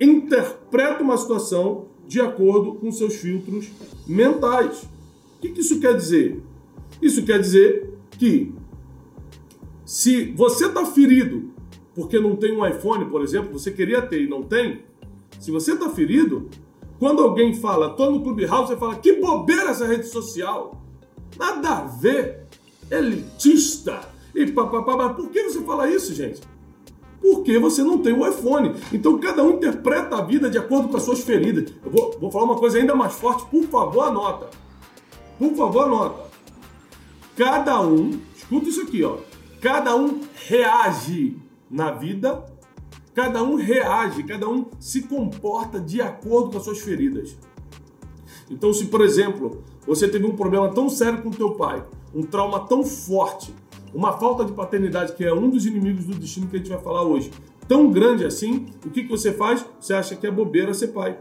interpreta 0.00 1.02
uma 1.02 1.18
situação 1.18 1.88
de 2.06 2.18
acordo 2.18 2.76
com 2.76 2.90
seus 2.90 3.16
filtros 3.16 3.68
mentais. 4.06 4.84
O 5.36 5.40
que 5.42 5.48
isso 5.48 5.78
quer 5.80 5.94
dizer? 5.94 6.42
Isso 7.02 7.22
quer 7.26 7.38
dizer 7.40 7.92
que 8.12 8.54
se 9.84 10.32
você 10.32 10.64
está 10.64 10.86
ferido 10.86 11.50
porque 11.94 12.18
não 12.18 12.36
tem 12.36 12.56
um 12.56 12.66
iPhone, 12.66 13.04
por 13.04 13.20
exemplo, 13.20 13.52
você 13.52 13.70
queria 13.70 14.00
ter 14.00 14.22
e 14.22 14.26
não 14.26 14.42
tem, 14.42 14.80
se 15.38 15.50
você 15.50 15.74
está 15.74 15.90
ferido, 15.90 16.48
quando 16.98 17.22
alguém 17.22 17.54
fala, 17.54 17.90
tô 17.90 18.10
no 18.10 18.22
Clubhouse, 18.22 18.68
você 18.68 18.76
fala, 18.76 18.96
que 18.96 19.12
bobeira 19.14 19.70
essa 19.70 19.86
rede 19.86 20.06
social. 20.08 20.82
Nada 21.38 21.68
a 21.68 21.80
ver. 21.82 22.46
Elitista. 22.90 24.00
E 24.34 24.46
papapá. 24.46 24.96
Mas 24.96 25.16
por 25.16 25.30
que 25.30 25.44
você 25.44 25.60
fala 25.62 25.88
isso, 25.88 26.12
gente? 26.14 26.40
Porque 27.20 27.58
você 27.58 27.82
não 27.82 27.98
tem 27.98 28.12
o 28.12 28.26
iPhone. 28.26 28.74
Então 28.92 29.18
cada 29.18 29.42
um 29.42 29.50
interpreta 29.50 30.16
a 30.16 30.22
vida 30.22 30.50
de 30.50 30.58
acordo 30.58 30.88
com 30.88 30.96
as 30.96 31.02
suas 31.02 31.20
feridas. 31.20 31.72
Eu 31.84 31.90
vou, 31.90 32.16
vou 32.18 32.30
falar 32.30 32.44
uma 32.44 32.56
coisa 32.56 32.78
ainda 32.78 32.94
mais 32.94 33.14
forte, 33.14 33.44
por 33.46 33.64
favor, 33.64 34.02
anota. 34.02 34.50
Por 35.38 35.54
favor, 35.54 35.84
anota. 35.84 36.28
Cada 37.36 37.80
um, 37.80 38.18
escuta 38.36 38.68
isso 38.68 38.82
aqui, 38.82 39.04
ó. 39.04 39.18
Cada 39.60 39.94
um 39.94 40.20
reage 40.46 41.36
na 41.70 41.90
vida, 41.90 42.44
cada 43.18 43.42
um 43.42 43.56
reage, 43.56 44.22
cada 44.22 44.48
um 44.48 44.66
se 44.78 45.02
comporta 45.02 45.80
de 45.80 46.00
acordo 46.00 46.52
com 46.52 46.58
as 46.58 46.62
suas 46.62 46.78
feridas. 46.78 47.36
Então, 48.48 48.72
se 48.72 48.86
por 48.86 49.00
exemplo, 49.00 49.64
você 49.84 50.06
teve 50.06 50.24
um 50.24 50.36
problema 50.36 50.72
tão 50.72 50.88
sério 50.88 51.20
com 51.20 51.30
teu 51.30 51.50
pai, 51.54 51.82
um 52.14 52.22
trauma 52.22 52.60
tão 52.68 52.84
forte, 52.84 53.52
uma 53.92 54.12
falta 54.12 54.44
de 54.44 54.52
paternidade, 54.52 55.14
que 55.14 55.24
é 55.24 55.34
um 55.34 55.50
dos 55.50 55.66
inimigos 55.66 56.04
do 56.04 56.14
destino 56.14 56.46
que 56.46 56.54
a 56.54 56.58
gente 56.60 56.68
vai 56.68 56.78
falar 56.78 57.02
hoje, 57.02 57.32
tão 57.66 57.90
grande 57.90 58.24
assim, 58.24 58.66
o 58.86 58.90
que, 58.90 59.02
que 59.02 59.08
você 59.08 59.32
faz? 59.32 59.66
Você 59.80 59.94
acha 59.94 60.14
que 60.14 60.24
é 60.24 60.30
bobeira 60.30 60.72
ser 60.72 60.88
pai. 60.88 61.18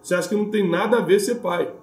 Você 0.00 0.14
acha 0.14 0.28
que 0.28 0.36
não 0.36 0.48
tem 0.48 0.70
nada 0.70 0.98
a 0.98 1.00
ver 1.00 1.18
ser 1.18 1.40
pai. 1.40 1.74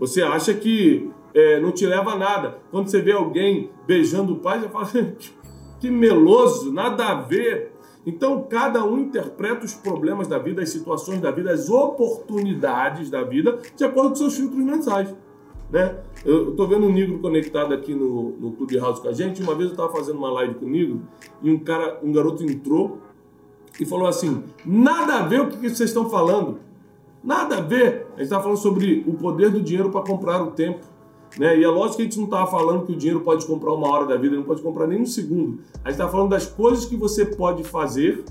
Você 0.00 0.22
acha 0.22 0.52
que 0.54 1.08
é, 1.32 1.60
não 1.60 1.70
te 1.70 1.86
leva 1.86 2.14
a 2.14 2.18
nada. 2.18 2.58
Quando 2.72 2.88
você 2.88 3.00
vê 3.00 3.12
alguém 3.12 3.70
beijando 3.86 4.32
o 4.32 4.38
pai, 4.40 4.58
você 4.58 4.68
fala, 4.68 4.88
que 5.78 5.88
meloso, 5.88 6.72
nada 6.72 7.10
a 7.10 7.14
ver. 7.14 7.77
Então, 8.08 8.42
cada 8.48 8.82
um 8.86 8.98
interpreta 8.98 9.66
os 9.66 9.74
problemas 9.74 10.26
da 10.26 10.38
vida, 10.38 10.62
as 10.62 10.70
situações 10.70 11.20
da 11.20 11.30
vida, 11.30 11.52
as 11.52 11.68
oportunidades 11.68 13.10
da 13.10 13.22
vida, 13.22 13.58
de 13.76 13.84
acordo 13.84 14.08
com 14.08 14.14
seus 14.14 14.34
filtros 14.34 14.64
mensais. 14.64 15.14
Né? 15.70 15.94
Eu 16.24 16.52
estou 16.52 16.66
vendo 16.66 16.86
um 16.86 16.92
negro 16.92 17.18
conectado 17.18 17.74
aqui 17.74 17.94
no, 17.94 18.30
no 18.30 18.52
Clubhouse 18.52 19.02
com 19.02 19.08
a 19.08 19.12
gente. 19.12 19.42
Uma 19.42 19.54
vez 19.54 19.66
eu 19.68 19.72
estava 19.72 19.92
fazendo 19.92 20.16
uma 20.16 20.30
live 20.30 20.54
com 20.54 20.64
o 20.64 20.70
negro 20.70 21.02
e 21.42 21.50
um 21.50 21.58
cara, 21.58 22.00
um 22.02 22.10
garoto 22.10 22.42
entrou 22.42 22.98
e 23.78 23.84
falou 23.84 24.06
assim: 24.06 24.42
nada 24.64 25.16
a 25.16 25.22
ver 25.28 25.42
o 25.42 25.48
que, 25.48 25.58
que 25.58 25.68
vocês 25.68 25.90
estão 25.90 26.08
falando. 26.08 26.60
Nada 27.22 27.58
a 27.58 27.60
ver. 27.60 28.06
A 28.14 28.20
gente 28.20 28.22
está 28.22 28.40
falando 28.40 28.56
sobre 28.56 29.04
o 29.06 29.12
poder 29.12 29.50
do 29.50 29.60
dinheiro 29.60 29.90
para 29.90 30.00
comprar 30.00 30.42
o 30.42 30.52
tempo. 30.52 30.80
Né? 31.38 31.58
E 31.58 31.64
é 31.64 31.68
lógico 31.68 31.96
que 31.96 32.02
a 32.02 32.04
gente 32.04 32.18
não 32.18 32.24
estava 32.24 32.50
falando 32.50 32.84
que 32.84 32.92
o 32.92 32.96
dinheiro 32.96 33.20
pode 33.20 33.46
comprar 33.46 33.72
uma 33.72 33.88
hora 33.88 34.06
da 34.06 34.16
vida, 34.16 34.34
não 34.34 34.42
pode 34.42 34.60
comprar 34.60 34.86
nem 34.86 35.00
um 35.00 35.06
segundo. 35.06 35.60
A 35.84 35.90
gente 35.90 36.00
está 36.00 36.08
falando 36.08 36.30
das 36.30 36.46
coisas 36.46 36.84
que 36.84 36.96
você 36.96 37.24
pode 37.24 37.62
fazer, 37.62 38.24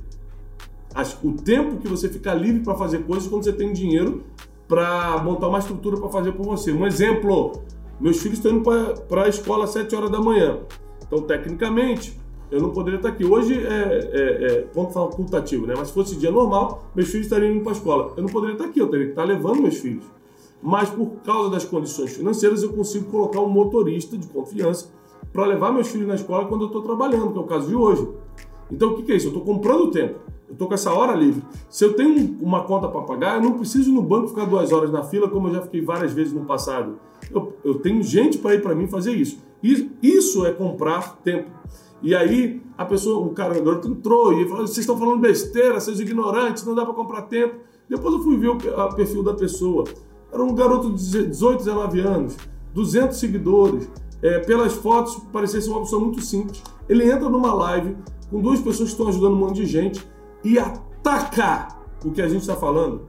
as, 0.94 1.18
o 1.24 1.32
tempo 1.32 1.78
que 1.78 1.88
você 1.88 2.10
fica 2.10 2.34
livre 2.34 2.64
para 2.64 2.76
fazer 2.76 3.04
coisas 3.06 3.28
quando 3.30 3.44
você 3.44 3.54
tem 3.54 3.72
dinheiro 3.72 4.24
para 4.68 5.24
montar 5.24 5.48
uma 5.48 5.60
estrutura 5.60 5.98
para 5.98 6.10
fazer 6.10 6.34
por 6.34 6.46
você. 6.46 6.74
Um 6.74 6.86
exemplo: 6.86 7.62
meus 8.00 8.18
filhos 8.18 8.40
estão 8.40 8.52
indo 8.52 8.70
para 9.08 9.24
a 9.24 9.30
escola 9.30 9.64
às 9.64 9.70
7 9.72 9.96
horas 9.96 10.12
da 10.12 10.20
manhã. 10.20 10.60
Então, 11.06 11.22
tecnicamente, 11.22 12.20
eu 12.52 12.62
não 12.62 12.72
poderia 12.72 12.98
estar 12.98 13.10
aqui. 13.10 13.24
Hoje 13.24 13.54
é, 13.54 14.10
é, 14.12 14.46
é 14.46 14.62
ponto 14.74 14.92
facultativo, 14.92 15.66
né? 15.66 15.76
Mas 15.78 15.90
se 15.90 15.94
fosse 15.94 16.18
dia 16.18 16.32
normal, 16.32 16.84
meus 16.94 17.10
filhos 17.10 17.28
estariam 17.28 17.54
indo 17.54 17.62
para 17.62 17.72
a 17.72 17.76
escola. 17.76 18.14
Eu 18.18 18.24
não 18.24 18.30
poderia 18.30 18.56
estar 18.56 18.66
aqui, 18.66 18.80
eu 18.80 18.88
teria 18.90 19.06
que 19.06 19.12
estar 19.14 19.24
levando 19.24 19.62
meus 19.62 19.78
filhos. 19.78 20.04
Mas 20.62 20.90
por 20.90 21.08
causa 21.24 21.50
das 21.50 21.66
condições 21.66 22.14
financeiras, 22.14 22.64
eu 22.64 22.74
consigo 22.74 23.10
colocar 23.12 23.40
um 23.42 23.50
motorista 23.50 24.18
de 24.18 24.28
confiança 24.28 24.90
para 25.32 25.46
levar 25.46 25.72
meus 25.72 25.88
filhos 25.88 26.08
na 26.08 26.16
escola 26.16 26.48
quando 26.48 26.62
eu 26.62 26.68
estou 26.68 26.82
trabalhando, 26.82 27.32
que 27.32 27.38
é 27.38 27.42
o 27.42 27.46
caso 27.46 27.68
de 27.68 27.76
hoje. 27.76 28.08
Então, 28.72 28.90
o 28.90 28.96
que, 28.96 29.04
que 29.04 29.12
é 29.12 29.16
isso? 29.16 29.28
Eu 29.28 29.38
estou 29.38 29.44
comprando 29.44 29.92
tempo. 29.92 30.20
Eu 30.48 30.54
estou 30.54 30.68
com 30.68 30.74
essa 30.74 30.94
hora 30.94 31.14
livre. 31.14 31.44
Se 31.70 31.84
eu 31.84 31.94
tenho 31.94 32.38
uma 32.42 32.64
conta 32.64 32.88
para 32.88 33.02
pagar, 33.02 33.36
eu 33.36 33.42
não 33.42 33.58
preciso 33.58 33.90
ir 33.90 33.94
no 33.94 34.02
banco 34.02 34.30
ficar 34.30 34.46
duas 34.46 34.72
horas 34.72 34.92
na 34.92 35.04
fila, 35.04 35.30
como 35.30 35.48
eu 35.48 35.56
já 35.56 35.62
fiquei 35.62 35.82
várias 35.82 36.14
vezes 36.14 36.34
no 36.34 36.46
passado. 36.46 37.00
Eu, 37.31 37.53
eu 37.64 37.75
tenho 37.79 38.01
gente 38.01 38.38
para 38.38 38.55
ir 38.55 38.62
para 38.62 38.74
mim 38.74 38.88
fazer 38.88 39.12
isso. 39.12 39.40
E 39.62 39.92
isso 40.01 40.46
é 40.46 40.51
comprar 40.51 41.18
tempo. 41.18 41.50
E 42.01 42.16
aí 42.16 42.62
a 42.77 42.86
pessoa, 42.86 43.25
o 43.25 43.31
cara, 43.31 43.58
entrou 43.58 44.34
e 44.34 44.48
falou: 44.48 44.68
vocês 44.68 44.79
estão 44.79 44.98
falando 44.98 45.20
besteira, 45.20 45.79
seus 45.79 46.00
ignorantes, 46.00 46.64
não 46.64 46.75
dá 46.75 46.86
para 46.86 46.94
comprar 46.94 47.24
tempo. 47.24 47.55
Depois 47.90 48.14
eu 48.14 48.22
fui 48.22 48.38
ver 48.38 48.50
o 48.50 48.96
perfil 48.96 49.24
da 49.24 49.34
pessoa. 49.34 49.86
Era 50.31 50.44
um 50.44 50.53
garoto 50.53 50.92
de 50.92 51.27
18, 51.27 51.59
19 51.59 52.00
anos, 52.01 52.37
200 52.74 53.18
seguidores. 53.18 53.90
É, 54.22 54.40
pelas 54.40 54.74
fotos, 54.74 55.16
parecia 55.31 55.61
ser 55.61 55.70
uma 55.70 55.81
pessoa 55.81 56.01
muito 56.01 56.22
simples. 56.22 56.61
Ele 56.90 57.09
entra 57.09 57.29
numa 57.29 57.53
live 57.53 57.96
com 58.29 58.42
duas 58.42 58.59
pessoas 58.59 58.90
que 58.90 58.96
estão 58.96 59.07
ajudando 59.07 59.33
um 59.33 59.37
monte 59.37 59.57
de 59.57 59.66
gente 59.66 60.03
e 60.44 60.57
ataca 60.57 61.68
o 62.03 62.11
que 62.11 62.22
a 62.22 62.27
gente 62.27 62.42
está 62.42 62.55
falando. 62.55 63.01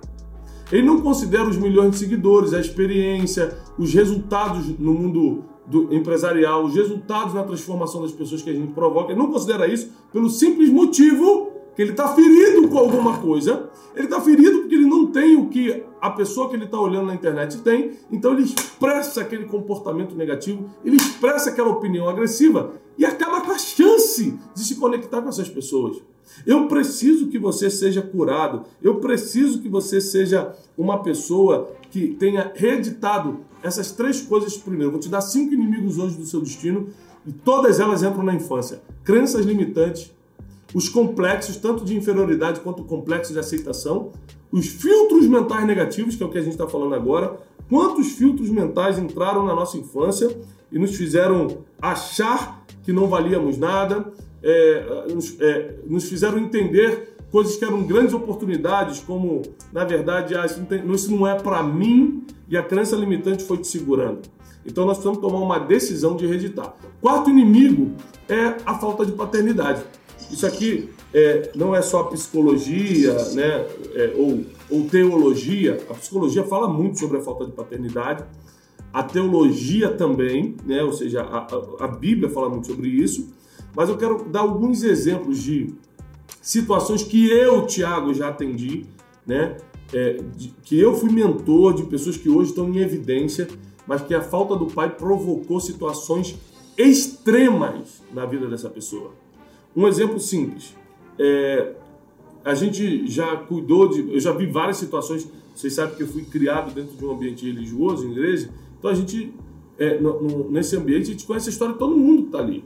Ele 0.70 0.87
não 0.87 1.00
considera 1.00 1.48
os 1.48 1.57
milhões 1.57 1.92
de 1.92 1.98
seguidores, 1.98 2.52
a 2.52 2.61
experiência, 2.61 3.57
os 3.78 3.92
resultados 3.94 4.78
no 4.78 4.92
mundo 4.92 5.44
do 5.66 5.94
empresarial, 5.94 6.64
os 6.64 6.74
resultados 6.74 7.35
na 7.35 7.42
transformação 7.42 8.02
das 8.02 8.12
pessoas 8.12 8.42
que 8.42 8.50
a 8.50 8.54
gente 8.54 8.72
provoca. 8.72 9.12
Ele 9.12 9.18
não 9.18 9.31
considera 9.31 9.66
isso 9.66 9.90
pelo 10.12 10.28
simples 10.28 10.70
motivo 10.70 11.52
que 11.79 11.83
ele 11.83 11.93
está 11.93 12.09
ferido 12.09 12.67
com 12.67 12.77
alguma 12.77 13.19
coisa. 13.19 13.71
Ele 13.95 14.07
está 14.07 14.21
ferido 14.21 14.62
porque 14.62 14.75
ele 14.75 14.85
não 14.85 15.07
tem 15.12 15.37
o 15.37 15.49
que 15.49 15.85
a 16.01 16.11
pessoa 16.11 16.49
que 16.49 16.57
ele 16.57 16.64
está 16.64 16.81
olhando 16.81 17.07
na 17.07 17.14
internet 17.14 17.59
tem. 17.59 17.93
Então 18.11 18.33
ele 18.33 18.43
expressa 18.43 19.21
aquele 19.21 19.45
comportamento 19.45 20.17
negativo, 20.17 20.69
ele 20.85 20.97
expressa 20.97 21.51
aquela 21.51 21.69
opinião 21.69 22.09
agressiva 22.09 22.73
e 22.99 23.05
acaba 23.05 23.43
com 23.43 23.53
a 23.53 23.59
chance 23.59 24.37
de 24.57 24.64
se 24.64 24.75
conectar 24.75 25.23
com 25.23 25.29
essas 25.29 25.49
pessoas. 25.49 26.03
Eu 26.45 26.67
preciso 26.67 27.29
que 27.29 27.38
você 27.38 27.71
seja 27.71 28.03
curado. 28.03 28.64
Eu 28.83 28.97
preciso 28.97 29.62
que 29.62 29.69
você 29.69 30.01
seja 30.01 30.53
uma 30.77 31.01
pessoa 31.01 31.71
que 31.93 32.09
tenha 32.09 32.51
reeditado 32.57 33.38
essas 33.62 33.93
três 33.93 34.21
coisas 34.21 34.57
primeiro. 34.57 34.91
Vou 34.91 35.01
te 35.01 35.09
dar 35.09 35.21
cinco 35.21 35.55
inimigos 35.55 35.97
hoje 35.97 36.17
do 36.17 36.27
seu 36.27 36.41
destino 36.41 36.88
e 37.25 37.31
todas 37.31 37.79
elas 37.79 38.03
entram 38.03 38.25
na 38.25 38.35
infância: 38.35 38.83
crenças 39.05 39.47
limitantes, 39.47 40.11
os 40.74 40.88
complexos, 40.88 41.57
tanto 41.57 41.85
de 41.85 41.96
inferioridade 41.96 42.61
quanto 42.61 42.85
complexos 42.85 43.33
de 43.33 43.38
aceitação, 43.38 44.12
os 44.50 44.66
filtros 44.66 45.26
mentais 45.26 45.66
negativos, 45.66 46.16
que 46.16 46.22
é 46.22 46.26
o 46.26 46.31
que 46.31 46.38
a 46.38 46.42
gente 46.42 46.52
está 46.52 46.66
falando 46.66 46.94
agora. 46.94 47.37
Quantos 47.68 48.12
filtros 48.12 48.48
mentais 48.48 48.98
entraram 48.98 49.44
na 49.44 49.54
nossa 49.54 49.76
infância 49.76 50.35
e 50.72 50.78
nos 50.78 50.96
fizeram 50.96 51.59
achar 51.81 52.64
que 52.83 52.92
não 52.92 53.07
valíamos 53.07 53.59
nada, 53.59 54.11
é, 54.42 55.07
nos, 55.12 55.38
é, 55.40 55.74
nos, 55.87 56.04
fizeram 56.04 56.38
entender 56.38 57.16
coisas 57.31 57.57
que 57.57 57.64
eram 57.64 57.83
grandes 57.83 58.14
oportunidades, 58.14 59.00
como, 59.00 59.42
na 59.72 59.85
verdade, 59.85 60.35
ah, 60.35 60.46
isso, 60.46 60.66
não 60.85 60.94
isso 60.94 61.14
não 61.14 61.26
é 61.26 61.35
para 61.35 61.62
mim, 61.62 62.24
e 62.48 62.57
a 62.57 62.62
crença 62.62 62.96
limitante 62.96 63.44
foi 63.44 63.59
te 63.59 63.66
segurando. 63.66 64.20
Então 64.64 64.87
nós 64.87 64.98
precisamos 64.98 65.20
tomar 65.20 65.38
uma 65.38 65.59
decisão 65.59 66.16
de 66.16 66.26
reeditar. 66.26 66.74
Quarto 67.00 67.31
inimigo 67.31 67.92
é 68.28 68.57
a 68.64 68.74
falta 68.78 69.04
de 69.04 69.12
paternidade. 69.12 69.83
Isso 70.31 70.47
aqui 70.47 70.91
é, 71.12 71.51
não 71.55 71.75
é 71.75 71.81
só 71.81 72.05
psicologia 72.05 73.14
né, 73.33 73.67
é, 73.95 74.14
ou, 74.17 74.45
ou 74.71 74.88
teologia. 74.88 75.79
A 75.88 75.95
psicologia 75.95 76.45
fala 76.45 76.69
muito 76.69 76.99
sobre 76.99 77.19
a 77.19 77.21
falta 77.21 77.47
de 77.47 77.53
paternidade. 77.53 78.25
A 78.93 79.03
teologia 79.03 79.91
também, 79.91 80.57
né, 80.64 80.83
ou 80.83 80.93
seja, 80.93 81.23
a, 81.23 81.38
a, 81.38 81.85
a 81.85 81.88
Bíblia 81.88 82.29
fala 82.29 82.49
muito 82.49 82.67
sobre 82.67 82.88
isso. 82.88 83.33
Mas 83.75 83.88
eu 83.88 83.97
quero 83.97 84.25
dar 84.25 84.41
alguns 84.41 84.83
exemplos 84.83 85.38
de 85.43 85.75
situações 86.41 87.03
que 87.03 87.31
eu, 87.31 87.67
Tiago, 87.67 88.12
já 88.14 88.29
atendi, 88.29 88.87
né? 89.27 89.57
É, 89.93 90.19
de, 90.37 90.49
que 90.62 90.79
eu 90.79 90.95
fui 90.95 91.11
mentor 91.11 91.75
de 91.75 91.85
pessoas 91.85 92.17
que 92.17 92.29
hoje 92.29 92.51
estão 92.51 92.69
em 92.69 92.79
evidência, 92.79 93.49
mas 93.87 94.03
que 94.03 94.14
a 94.14 94.21
falta 94.21 94.55
do 94.55 94.67
pai 94.67 94.95
provocou 94.95 95.61
situações 95.61 96.37
extremas 96.77 98.03
na 98.12 98.27
vida 98.27 98.47
dessa 98.47 98.69
pessoa. 98.69 99.12
Um 99.76 99.87
exemplo 99.87 100.18
simples. 100.18 100.76
É, 101.18 101.74
a 102.44 102.54
gente 102.54 103.07
já 103.11 103.37
cuidou 103.37 103.88
de. 103.88 104.12
Eu 104.12 104.20
já 104.20 104.33
vi 104.33 104.46
várias 104.46 104.76
situações. 104.76 105.28
Vocês 105.54 105.72
sabem 105.72 105.96
que 105.96 106.02
eu 106.02 106.07
fui 106.07 106.22
criado 106.22 106.72
dentro 106.72 106.96
de 106.96 107.04
um 107.04 107.11
ambiente 107.11 107.44
religioso, 107.44 108.07
em 108.07 108.12
igreja. 108.12 108.48
Então 108.78 108.90
a 108.90 108.94
gente, 108.94 109.35
é, 109.78 109.98
no, 109.98 110.22
no, 110.22 110.50
nesse 110.50 110.76
ambiente, 110.76 111.09
a 111.09 111.12
gente 111.12 111.26
conhece 111.26 111.48
a 111.48 111.52
história 111.52 111.72
de 111.72 111.78
todo 111.78 111.96
mundo 111.96 112.22
que 112.22 112.28
está 112.28 112.38
ali. 112.38 112.64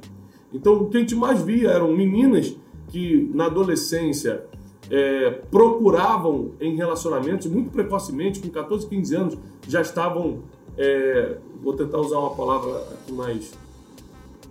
Então, 0.52 0.74
o 0.74 0.90
que 0.90 0.98
a 0.98 1.00
gente 1.00 1.14
mais 1.14 1.40
via 1.40 1.70
eram 1.70 1.92
meninas 1.96 2.54
que, 2.88 3.30
na 3.34 3.46
adolescência, 3.46 4.44
é, 4.90 5.30
procuravam 5.50 6.52
em 6.60 6.76
relacionamentos 6.76 7.46
muito 7.46 7.70
precocemente, 7.70 8.40
com 8.40 8.50
14, 8.50 8.86
15 8.86 9.16
anos, 9.16 9.38
já 9.66 9.80
estavam. 9.80 10.40
É, 10.76 11.38
vou 11.62 11.74
tentar 11.74 11.98
usar 11.98 12.18
uma 12.18 12.34
palavra 12.34 12.86
mais 13.10 13.52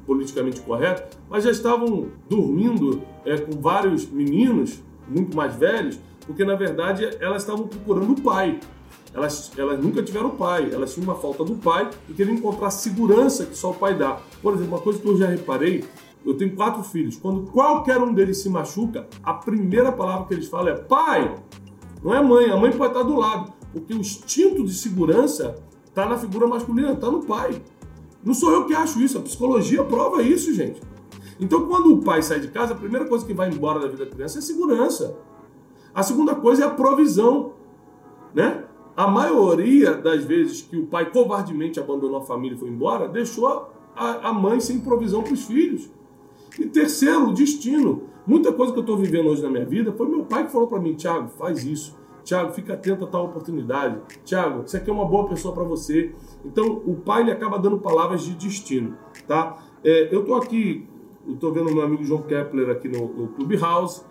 politicamente 0.06 0.62
correta, 0.62 1.10
mas 1.30 1.44
já 1.44 1.52
estavam 1.52 2.08
dormindo 2.30 3.02
é, 3.26 3.38
com 3.38 3.60
vários 3.60 4.06
meninos 4.10 4.82
muito 5.08 5.36
mais 5.36 5.56
velhos, 5.56 6.00
porque 6.26 6.44
na 6.44 6.56
verdade 6.56 7.10
elas 7.20 7.44
estavam 7.44 7.68
procurando 7.68 8.12
o 8.12 8.22
pai. 8.22 8.60
Elas, 9.14 9.52
elas 9.58 9.84
nunca 9.84 10.02
tiveram 10.02 10.30
pai, 10.32 10.70
elas 10.72 10.94
tinham 10.94 11.04
uma 11.04 11.16
falta 11.16 11.44
do 11.44 11.56
pai 11.56 11.90
e 12.08 12.14
queriam 12.14 12.36
encontrar 12.36 12.68
a 12.68 12.72
segurança 12.72 13.46
que 13.46 13.58
só 13.58 13.72
o 13.72 13.74
pai 13.74 13.98
dá. 13.98 14.20
Por 14.42 14.54
exemplo, 14.54 14.74
uma 14.76 14.82
coisa 14.82 15.00
que 15.00 15.08
eu 15.08 15.18
já 15.18 15.28
reparei 15.28 15.84
eu 16.26 16.36
tenho 16.36 16.56
quatro 16.56 16.84
filhos. 16.84 17.18
Quando 17.18 17.50
qualquer 17.52 17.98
um 18.00 18.14
deles 18.14 18.38
se 18.38 18.50
machuca, 18.50 19.08
a 19.24 19.34
primeira 19.34 19.92
palavra 19.92 20.28
que 20.28 20.34
eles 20.34 20.48
falam 20.48 20.74
é 20.74 20.78
pai. 20.78 21.36
Não 22.04 22.14
é 22.14 22.22
mãe. 22.22 22.50
A 22.52 22.58
mãe 22.58 22.72
pode 22.72 22.94
estar 22.94 23.04
do 23.04 23.18
lado. 23.18 23.54
Porque 23.74 23.94
o 23.94 23.98
instinto 23.98 24.64
de 24.64 24.74
segurança 24.74 25.56
está 25.86 26.06
na 26.06 26.18
figura 26.18 26.46
masculina, 26.48 26.92
está 26.92 27.10
no 27.10 27.24
pai. 27.24 27.62
Não 28.24 28.34
sou 28.34 28.52
eu 28.52 28.66
que 28.66 28.74
acho 28.74 29.02
isso. 29.02 29.18
A 29.18 29.22
psicologia 29.22 29.84
prova 29.84 30.22
isso, 30.22 30.54
gente. 30.54 30.82
Então, 31.40 31.66
quando 31.68 31.94
o 31.94 32.02
pai 32.02 32.22
sai 32.22 32.40
de 32.40 32.50
casa, 32.50 32.74
a 32.74 32.78
primeira 32.78 33.06
coisa 33.06 33.26
que 33.26 33.34
vai 33.34 33.50
embora 33.50 33.80
da 33.80 33.88
vida 33.88 34.06
da 34.06 34.12
criança 34.12 34.38
é 34.38 34.42
segurança. 34.42 35.18
A 35.94 36.04
segunda 36.04 36.36
coisa 36.36 36.64
é 36.64 36.68
a 36.68 36.70
provisão. 36.70 37.54
Né? 38.34 38.64
A 38.96 39.08
maioria 39.08 39.94
das 39.94 40.24
vezes 40.24 40.62
que 40.62 40.78
o 40.78 40.86
pai 40.86 41.10
covardemente 41.10 41.80
abandonou 41.80 42.18
a 42.18 42.22
família 42.22 42.56
e 42.56 42.60
foi 42.60 42.70
embora, 42.70 43.08
deixou 43.08 43.72
a, 43.96 44.30
a 44.30 44.34
mãe 44.34 44.60
sem 44.60 44.80
provisão 44.80 45.24
para 45.24 45.34
os 45.34 45.46
filhos. 45.46 45.90
E 46.60 46.66
terceiro, 46.68 47.30
o 47.30 47.34
destino. 47.34 48.04
Muita 48.28 48.52
coisa 48.54 48.72
que 48.72 48.78
eu 48.78 48.82
estou 48.82 48.98
vivendo 48.98 49.30
hoje 49.30 49.42
na 49.42 49.50
minha 49.50 49.66
vida 49.66 49.92
foi 49.92 50.08
meu 50.08 50.24
pai 50.24 50.46
que 50.46 50.52
falou 50.52 50.68
para 50.68 50.80
mim, 50.80 50.94
Tiago, 50.94 51.30
faz 51.30 51.66
isso. 51.66 51.98
Tiago, 52.24 52.52
fica 52.54 52.74
atento 52.74 53.06
a 53.06 53.08
tal 53.08 53.26
oportunidade. 53.26 53.98
Tiago, 54.24 54.64
isso 54.66 54.78
aqui 54.78 54.90
é 54.90 54.94
uma 54.94 55.06
boa 55.06 55.28
pessoa 55.28 55.54
para 55.54 55.64
você. 55.64 56.12
Então, 56.46 56.82
o 56.86 56.96
pai 56.96 57.22
ele 57.22 57.32
acaba 57.32 57.58
dando 57.58 57.78
palavras 57.80 58.22
de 58.24 58.34
destino, 58.34 58.98
tá? 59.28 59.58
É, 59.84 60.14
eu 60.14 60.22
estou 60.22 60.36
aqui, 60.36 60.88
estou 61.28 61.52
vendo 61.52 61.74
meu 61.74 61.84
amigo 61.84 62.04
João 62.04 62.22
Kepler 62.22 62.70
aqui 62.70 62.88
no, 62.88 63.08
no 63.08 63.28
Clubhouse. 63.30 64.02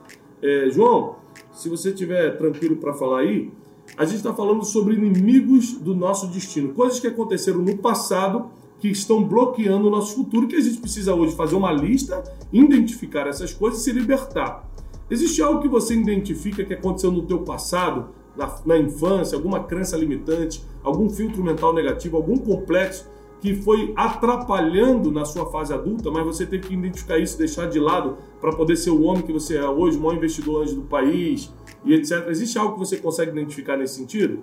É, 0.43 0.69
João, 0.71 1.17
se 1.53 1.69
você 1.69 1.91
estiver 1.91 2.37
tranquilo 2.37 2.77
para 2.77 2.93
falar 2.95 3.21
aí, 3.21 3.53
a 3.97 4.05
gente 4.05 4.17
está 4.17 4.33
falando 4.33 4.65
sobre 4.65 4.95
inimigos 4.95 5.75
do 5.75 5.95
nosso 5.95 6.29
destino, 6.29 6.73
coisas 6.73 7.01
que 7.01 7.07
aconteceram 7.07 7.61
no 7.61 7.77
passado 7.79 8.51
que 8.79 8.89
estão 8.89 9.23
bloqueando 9.23 9.89
o 9.89 9.91
nosso 9.91 10.15
futuro, 10.15 10.49
que 10.49 10.57
a 10.57 10.61
gente 10.61 10.79
precisa 10.79 11.15
hoje 11.15 11.37
fazer 11.37 11.55
uma 11.55 11.71
lista, 11.71 12.25
identificar 12.51 13.27
essas 13.27 13.53
coisas 13.53 13.81
e 13.81 13.85
se 13.85 13.93
libertar. 13.93 14.67
Existe 15.11 15.43
algo 15.43 15.61
que 15.61 15.69
você 15.69 15.95
identifica 15.95 16.65
que 16.65 16.75
aconteceu 16.75 17.11
no 17.11 17.23
teu 17.23 17.41
passado, 17.41 18.11
na, 18.37 18.55
na 18.65 18.79
infância, 18.79 19.37
alguma 19.37 19.65
crença 19.65 19.97
limitante, 19.97 20.65
algum 20.83 21.11
filtro 21.11 21.43
mental 21.43 21.75
negativo, 21.75 22.17
algum 22.17 22.37
complexo 22.37 23.11
que 23.41 23.55
foi 23.55 23.93
atrapalhando 23.97 25.11
na 25.11 25.25
sua 25.25 25.51
fase 25.51 25.73
adulta, 25.73 26.11
mas 26.11 26.25
você 26.25 26.47
teve 26.47 26.69
que 26.69 26.75
identificar 26.75 27.19
isso, 27.19 27.39
deixar 27.39 27.69
de 27.69 27.81
lado 27.81 28.19
para 28.41 28.55
poder 28.55 28.77
ser 28.77 28.91
o 28.91 29.03
homem 29.03 29.23
que 29.23 29.33
você 29.33 29.57
é 29.57 29.69
hoje, 29.69 29.97
o 29.97 30.01
maior 30.01 30.17
investidor 30.17 30.63
antes 30.63 30.75
do 30.75 30.83
país 30.83 31.51
e 31.85 31.95
etc. 31.95 32.29
Existe 32.29 32.59
algo 32.59 32.75
que 32.75 32.79
você 32.79 32.99
consegue 32.99 33.31
identificar 33.33 33.77
nesse 33.77 33.95
sentido? 33.95 34.43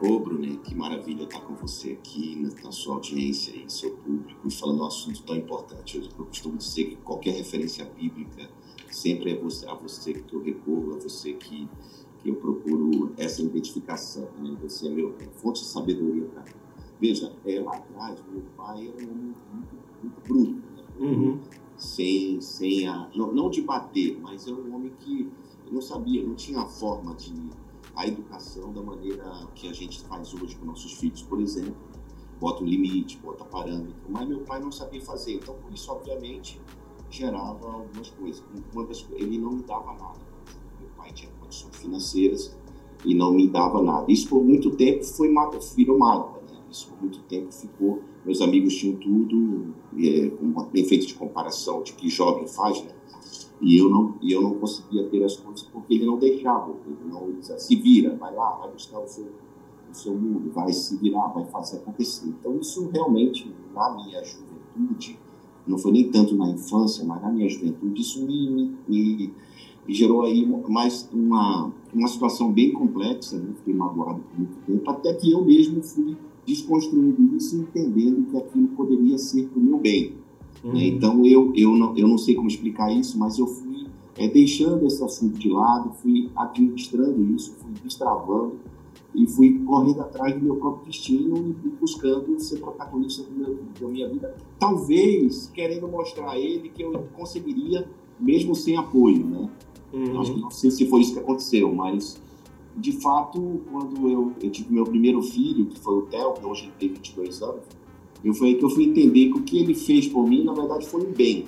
Ô, 0.00 0.20
Brunet, 0.20 0.58
que 0.58 0.76
maravilha 0.76 1.24
estar 1.24 1.40
com 1.40 1.54
você 1.56 1.90
aqui 1.90 2.36
na 2.62 2.70
sua 2.70 2.94
audiência 2.94 3.50
e 3.50 3.68
seu 3.70 3.90
público 3.90 4.46
e 4.46 4.50
falando 4.50 4.82
um 4.82 4.86
assunto 4.86 5.20
tão 5.24 5.34
importante. 5.34 6.00
Eu 6.16 6.24
costumo 6.24 6.56
dizer 6.56 6.84
que 6.84 6.96
qualquer 6.96 7.32
referência 7.32 7.84
bíblica 7.84 8.48
sempre 8.94 9.32
é 9.32 9.36
você, 9.36 9.66
a 9.66 9.74
você 9.74 10.12
que 10.14 10.34
eu 10.34 10.42
recorro, 10.42 10.94
a 10.94 10.98
você 10.98 11.32
que, 11.32 11.68
que 12.18 12.28
eu 12.28 12.36
procuro 12.36 13.12
essa 13.16 13.42
identificação. 13.42 14.28
Né? 14.38 14.56
Você 14.62 14.86
é 14.86 14.90
meu 14.90 15.14
fonte 15.32 15.60
de 15.60 15.66
sabedoria 15.66 16.24
para 16.26 16.42
mim. 16.42 16.52
Veja, 17.00 17.32
é, 17.44 17.60
lá 17.60 17.76
atrás, 17.76 18.20
meu 18.30 18.42
pai 18.56 18.88
era 18.88 19.06
um 19.06 19.10
homem 19.10 19.34
muito, 19.52 19.74
muito 20.02 20.20
bruto. 20.26 20.62
Né? 20.76 20.84
Uhum. 20.98 21.40
Sem, 21.76 22.40
sem 22.40 22.88
a, 22.88 23.08
não, 23.14 23.32
não 23.32 23.48
de 23.48 23.62
bater, 23.62 24.18
mas 24.20 24.46
era 24.46 24.56
um 24.56 24.74
homem 24.74 24.92
que 24.98 25.30
não 25.70 25.80
sabia, 25.80 26.26
não 26.26 26.34
tinha 26.34 26.60
a 26.60 26.66
forma 26.66 27.14
de 27.14 27.32
a 27.94 28.06
educação 28.06 28.72
da 28.72 28.80
maneira 28.80 29.24
que 29.56 29.68
a 29.68 29.72
gente 29.72 30.00
faz 30.02 30.32
hoje 30.32 30.56
com 30.56 30.64
nossos 30.64 30.92
filhos, 30.92 31.22
por 31.22 31.40
exemplo. 31.40 31.76
Bota 32.38 32.62
um 32.62 32.66
limite, 32.66 33.18
bota 33.18 33.44
parâmetro, 33.44 33.96
mas 34.08 34.28
meu 34.28 34.40
pai 34.40 34.60
não 34.60 34.70
sabia 34.70 35.00
fazer. 35.00 35.34
Então, 35.34 35.56
por 35.56 35.72
isso, 35.72 35.90
obviamente, 35.90 36.60
gerava 37.10 37.66
algumas 37.66 38.10
coisas. 38.10 38.42
Uma 38.72 38.84
das, 38.84 39.06
ele 39.12 39.38
não 39.38 39.52
me 39.52 39.62
dava 39.62 39.92
nada. 39.92 40.18
Meu 40.80 40.88
pai 40.96 41.12
tinha 41.12 41.30
condições 41.40 41.76
financeiras 41.76 42.56
e 43.04 43.14
não 43.14 43.32
me 43.32 43.48
dava 43.48 43.82
nada. 43.82 44.10
Isso 44.10 44.28
por 44.28 44.44
muito 44.44 44.70
tempo 44.72 45.04
foi 45.04 45.32
virou 45.76 45.98
mágoa. 45.98 46.40
Né? 46.50 46.58
Isso 46.70 46.88
por 46.90 47.00
muito 47.00 47.20
tempo 47.20 47.52
ficou. 47.52 48.02
Meus 48.24 48.40
amigos 48.40 48.74
tinham 48.74 48.96
tudo, 48.96 49.74
é, 49.96 50.30
um 50.42 50.54
efeito 50.74 51.06
de 51.06 51.14
comparação 51.14 51.82
de 51.82 51.92
que 51.92 52.08
jovem 52.08 52.46
faz, 52.46 52.82
né? 52.82 52.92
E 53.60 53.76
eu 53.76 53.88
não, 53.88 54.14
e 54.22 54.32
eu 54.32 54.40
não 54.40 54.54
conseguia 54.54 55.08
ter 55.08 55.22
as 55.24 55.36
coisas 55.36 55.62
porque 55.62 55.94
ele 55.94 56.06
não 56.06 56.18
deixava. 56.18 56.76
Ele 56.86 57.10
não 57.10 57.32
dizia, 57.32 57.58
se 57.58 57.74
vira, 57.76 58.14
vai 58.16 58.32
lá, 58.34 58.52
vai 58.56 58.70
buscar 58.70 59.00
o 59.00 59.08
seu, 59.08 59.26
o 59.90 59.94
seu 59.94 60.14
mundo, 60.14 60.50
vai 60.52 60.72
se 60.72 60.96
virar, 60.96 61.28
vai 61.28 61.44
fazer 61.46 61.78
acontecer. 61.78 62.28
Então, 62.28 62.56
isso 62.58 62.88
realmente, 62.88 63.52
na 63.74 63.96
minha 63.96 64.22
juventude, 64.22 65.18
não 65.68 65.78
foi 65.78 65.92
nem 65.92 66.10
tanto 66.10 66.34
na 66.34 66.50
infância, 66.50 67.04
mas 67.04 67.20
na 67.20 67.30
minha 67.30 67.48
juventude, 67.48 68.00
isso 68.00 68.24
me, 68.24 68.50
me, 68.50 68.72
me, 68.88 69.32
gerou 69.88 70.22
aí 70.22 70.46
mais 70.68 71.08
uma, 71.12 71.70
uma 71.92 72.08
situação 72.08 72.50
bem 72.50 72.72
complexa. 72.72 73.38
Né? 73.38 73.52
Fiquei 73.58 73.74
magoado 73.74 74.20
por 74.20 74.38
muito 74.38 74.56
tempo, 74.66 74.90
até 74.90 75.12
que 75.14 75.30
eu 75.30 75.44
mesmo 75.44 75.82
fui 75.82 76.16
desconstruindo 76.46 77.36
isso, 77.36 77.56
entendendo 77.56 78.30
que 78.30 78.36
aquilo 78.36 78.68
poderia 78.68 79.18
ser 79.18 79.46
para 79.48 79.58
o 79.58 79.62
meu 79.62 79.78
bem. 79.78 80.14
Uhum. 80.64 80.72
Né? 80.72 80.86
Então, 80.86 81.24
eu, 81.24 81.52
eu, 81.54 81.76
não, 81.76 81.96
eu 81.96 82.08
não 82.08 82.18
sei 82.18 82.34
como 82.34 82.48
explicar 82.48 82.90
isso, 82.90 83.18
mas 83.18 83.38
eu 83.38 83.46
fui 83.46 83.86
é, 84.16 84.26
deixando 84.26 84.86
esse 84.86 85.02
assunto 85.04 85.38
de 85.38 85.48
lado, 85.48 85.92
fui 86.02 86.30
administrando 86.34 87.22
isso, 87.34 87.54
fui 87.58 87.70
destravando 87.84 88.56
e 89.14 89.26
fui 89.26 89.58
correndo 89.64 90.00
atrás 90.00 90.34
do 90.34 90.40
meu 90.40 90.56
próprio 90.56 90.86
destino 90.86 91.56
e 91.64 91.68
buscando 91.68 92.38
ser 92.38 92.58
protagonista 92.58 93.22
do 93.22 93.30
meu, 93.30 93.58
da 93.80 93.88
minha 93.88 94.08
vida. 94.08 94.34
Talvez 94.58 95.50
querendo 95.52 95.88
mostrar 95.88 96.30
a 96.30 96.38
ele 96.38 96.68
que 96.68 96.82
eu 96.82 96.92
conseguiria, 97.16 97.88
mesmo 98.20 98.54
sem 98.54 98.76
apoio, 98.76 99.24
né? 99.24 99.50
Uhum. 99.92 100.20
Acho 100.20 100.34
que 100.34 100.40
não 100.40 100.50
sei 100.50 100.70
se 100.70 100.86
foi 100.86 101.00
isso 101.00 101.14
que 101.14 101.18
aconteceu, 101.18 101.74
mas 101.74 102.20
de 102.76 102.92
fato, 102.92 103.60
quando 103.70 104.08
eu, 104.08 104.32
eu 104.40 104.50
tive 104.50 104.72
meu 104.72 104.84
primeiro 104.84 105.20
filho, 105.22 105.66
que 105.66 105.78
foi 105.80 105.98
o 105.98 106.02
Theo, 106.02 106.34
que 106.34 106.44
hoje 106.44 106.64
ele 106.64 106.72
tem 106.78 106.88
22 106.90 107.42
anos, 107.42 107.62
eu 108.22 108.34
foi 108.34 108.48
aí 108.48 108.54
que 108.56 108.64
eu 108.64 108.70
fui 108.70 108.84
entender 108.84 109.32
que 109.32 109.38
o 109.38 109.42
que 109.42 109.58
ele 109.58 109.74
fez 109.74 110.06
por 110.06 110.28
mim, 110.28 110.44
na 110.44 110.52
verdade, 110.52 110.86
foi 110.86 111.02
um 111.02 111.12
bem. 111.12 111.46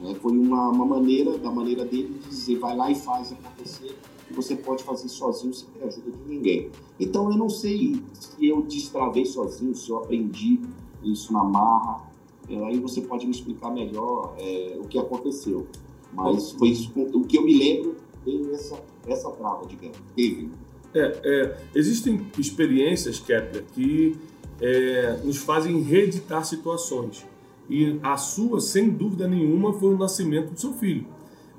Né? 0.00 0.14
Foi 0.20 0.32
uma, 0.32 0.68
uma 0.68 0.84
maneira, 0.84 1.38
da 1.38 1.50
maneira 1.50 1.84
dele 1.84 2.18
de 2.22 2.28
dizer, 2.28 2.58
vai 2.58 2.76
lá 2.76 2.90
e 2.90 2.94
faz 2.94 3.32
acontecer, 3.32 3.96
que 4.26 4.34
você 4.34 4.56
pode 4.56 4.82
fazer 4.82 5.08
sozinho 5.08 5.54
sem 5.54 5.68
ter 5.68 5.84
ajuda 5.84 6.10
de 6.10 6.28
ninguém. 6.28 6.70
Então, 6.98 7.30
eu 7.30 7.36
não 7.36 7.48
sei 7.48 8.02
se 8.14 8.46
eu 8.46 8.62
destravei 8.62 9.24
sozinho, 9.24 9.74
se 9.74 9.90
eu 9.90 9.98
aprendi 9.98 10.60
isso 11.02 11.32
na 11.32 11.44
marra. 11.44 12.04
É, 12.48 12.56
aí 12.64 12.78
você 12.78 13.00
pode 13.00 13.26
me 13.26 13.32
explicar 13.32 13.70
melhor 13.70 14.34
é, 14.38 14.78
o 14.80 14.86
que 14.86 14.98
aconteceu. 14.98 15.66
Mas 16.12 16.52
foi 16.52 16.68
isso, 16.68 16.90
o 16.96 17.24
que 17.24 17.36
eu 17.36 17.44
me 17.44 17.58
lembro, 17.58 17.96
tem 18.24 18.50
essa, 18.52 18.78
essa 19.06 19.30
trava, 19.30 19.66
digamos. 19.66 19.98
Teve. 20.14 20.50
É, 20.94 21.20
é, 21.24 21.58
existem 21.74 22.26
experiências, 22.38 23.20
Kepler, 23.20 23.64
que 23.74 24.16
é, 24.60 25.20
nos 25.24 25.36
fazem 25.38 25.80
reeditar 25.82 26.44
situações. 26.44 27.24
E 27.68 27.98
a 28.02 28.16
sua, 28.16 28.60
sem 28.60 28.90
dúvida 28.90 29.26
nenhuma, 29.26 29.72
foi 29.72 29.94
o 29.94 29.98
nascimento 29.98 30.52
do 30.52 30.60
seu 30.60 30.72
filho. 30.72 31.06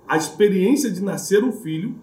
A 0.07 0.15
experiência 0.15 0.89
de 0.89 1.01
nascer 1.01 1.43
um 1.43 1.51
filho 1.51 1.95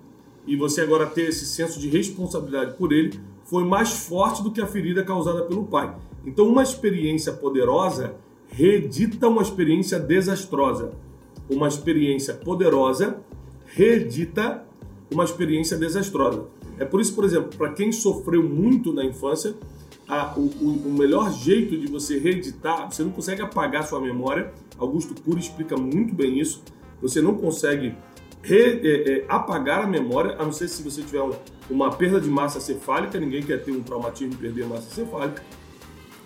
e 0.47 0.57
você 0.57 0.83
agora 0.83 1.07
ter 1.07 1.29
esse 1.29 1.47
senso 1.47 1.81
de 1.81 1.89
responsabilidade 1.89 2.77
por 2.77 2.93
ele 2.93 3.19
foi 3.45 3.65
mais 3.65 3.93
forte 4.07 4.43
do 4.43 4.51
que 4.51 4.61
a 4.61 4.67
ferida 4.67 5.03
causada 5.03 5.43
pelo 5.43 5.65
pai. 5.65 5.95
Então, 6.27 6.47
uma 6.47 6.63
experiência 6.63 7.33
poderosa 7.33 8.15
reedita 8.49 9.29
uma 9.29 9.43
experiência 9.43 9.99
desastrosa. 9.99 10.93
Uma 11.49 11.69
experiência 11.69 12.35
poderosa 12.35 13.19
reedita 13.67 14.65
uma 15.11 15.25
experiência 15.25 15.77
desastrosa. 15.77 16.47
É 16.79 16.85
por 16.85 17.01
isso, 17.01 17.15
por 17.15 17.25
exemplo, 17.25 17.57
para 17.57 17.73
quem 17.73 17.93
sofreu 17.93 18.43
muito 18.43 18.93
na 18.93 19.05
infância, 19.05 19.55
a, 20.09 20.35
o, 20.37 20.43
o, 20.43 20.93
melhor 20.93 21.33
jeito 21.33 21.77
de 21.79 21.87
você 21.87 22.19
reeditar, 22.19 22.91
você 22.91 23.03
não 23.03 23.11
consegue 23.11 23.43
apagar 23.43 23.87
sua 23.87 24.01
memória. 24.01 24.53
Augusto 24.79 25.15
Cury 25.23 25.41
explica 25.41 25.77
muito 25.77 26.15
bem 26.15 26.39
isso. 26.39 26.63
Você 27.01 27.21
não 27.21 27.35
consegue 27.35 27.95
re, 28.43 28.81
é, 28.83 29.13
é, 29.13 29.25
apagar 29.29 29.85
a 29.85 29.87
memória, 29.87 30.37
a 30.39 30.45
não 30.45 30.53
ser 30.53 30.69
se 30.69 30.83
você 30.83 31.03
tiver 31.03 31.23
um, 31.23 31.33
uma 31.71 31.91
perda 31.91 32.21
de 32.21 32.29
massa 32.29 32.61
cefálica. 32.61 33.19
Ninguém 33.19 33.43
quer 33.43 33.63
ter 33.63 33.73
um 33.73 33.83
traumatismo 33.83 34.35
e 34.35 34.37
perder 34.37 34.67
massa 34.67 34.95
cefálica. 34.95 35.43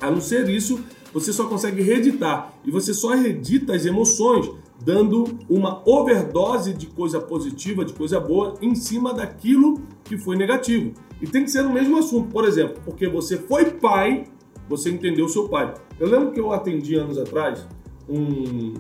A 0.01 0.11
não 0.11 0.21
ser 0.21 0.49
isso, 0.49 0.81
você 1.13 1.33
só 1.33 1.47
consegue 1.47 1.83
reeditar. 1.83 2.53
E 2.65 2.71
você 2.71 2.93
só 2.93 3.15
reedita 3.15 3.75
as 3.75 3.87
emoções 3.87 4.51
dando 4.81 5.39
uma 5.49 5.83
overdose 5.89 6.73
de 6.73 6.87
coisa 6.87 7.21
positiva, 7.21 7.85
de 7.85 7.93
coisa 7.93 8.21
boa, 8.21 8.57
em 8.63 8.75
cima 8.75 9.13
daquilo 9.13 9.81
que 10.05 10.17
foi 10.17 10.37
negativo. 10.37 10.93
E 11.21 11.27
tem 11.27 11.45
que 11.45 11.51
ser 11.51 11.63
no 11.63 11.73
mesmo 11.73 11.99
assunto, 11.99 12.31
por 12.31 12.45
exemplo, 12.45 12.81
porque 12.85 13.09
você 13.09 13.37
foi 13.37 13.73
pai, 13.73 14.25
você 14.69 14.91
entendeu 14.91 15.27
o 15.27 15.29
seu 15.29 15.49
pai. 15.49 15.75
Eu 15.99 16.09
lembro 16.09 16.31
que 16.31 16.39
eu 16.39 16.53
atendi 16.53 16.95
anos 16.95 17.19
atrás 17.19 17.67
um, 18.09 18.75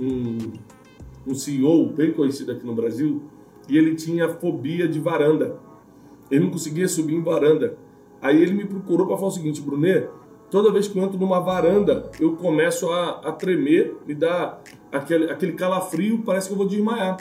um, 0.00 0.38
um 1.26 1.34
CEO 1.34 1.86
bem 1.90 2.12
conhecido 2.12 2.52
aqui 2.52 2.64
no 2.64 2.74
Brasil 2.74 3.22
e 3.68 3.76
ele 3.76 3.94
tinha 3.94 4.28
fobia 4.28 4.88
de 4.88 4.98
varanda. 4.98 5.56
Ele 6.30 6.44
não 6.44 6.50
conseguia 6.50 6.88
subir 6.88 7.14
em 7.14 7.22
varanda. 7.22 7.76
Aí 8.20 8.40
ele 8.40 8.52
me 8.52 8.64
procurou 8.64 9.06
para 9.06 9.16
falar 9.16 9.28
o 9.28 9.32
seguinte, 9.32 9.60
Brunet, 9.60 10.08
toda 10.50 10.72
vez 10.72 10.88
que 10.88 10.98
eu 10.98 11.02
entro 11.02 11.18
numa 11.18 11.40
varanda, 11.40 12.10
eu 12.20 12.36
começo 12.36 12.88
a, 12.90 13.20
a 13.24 13.32
tremer, 13.32 13.96
me 14.06 14.14
dá 14.14 14.58
aquele, 14.90 15.30
aquele 15.30 15.52
calafrio, 15.52 16.22
parece 16.24 16.46
que 16.46 16.54
eu 16.54 16.58
vou 16.58 16.66
desmaiar. 16.66 17.18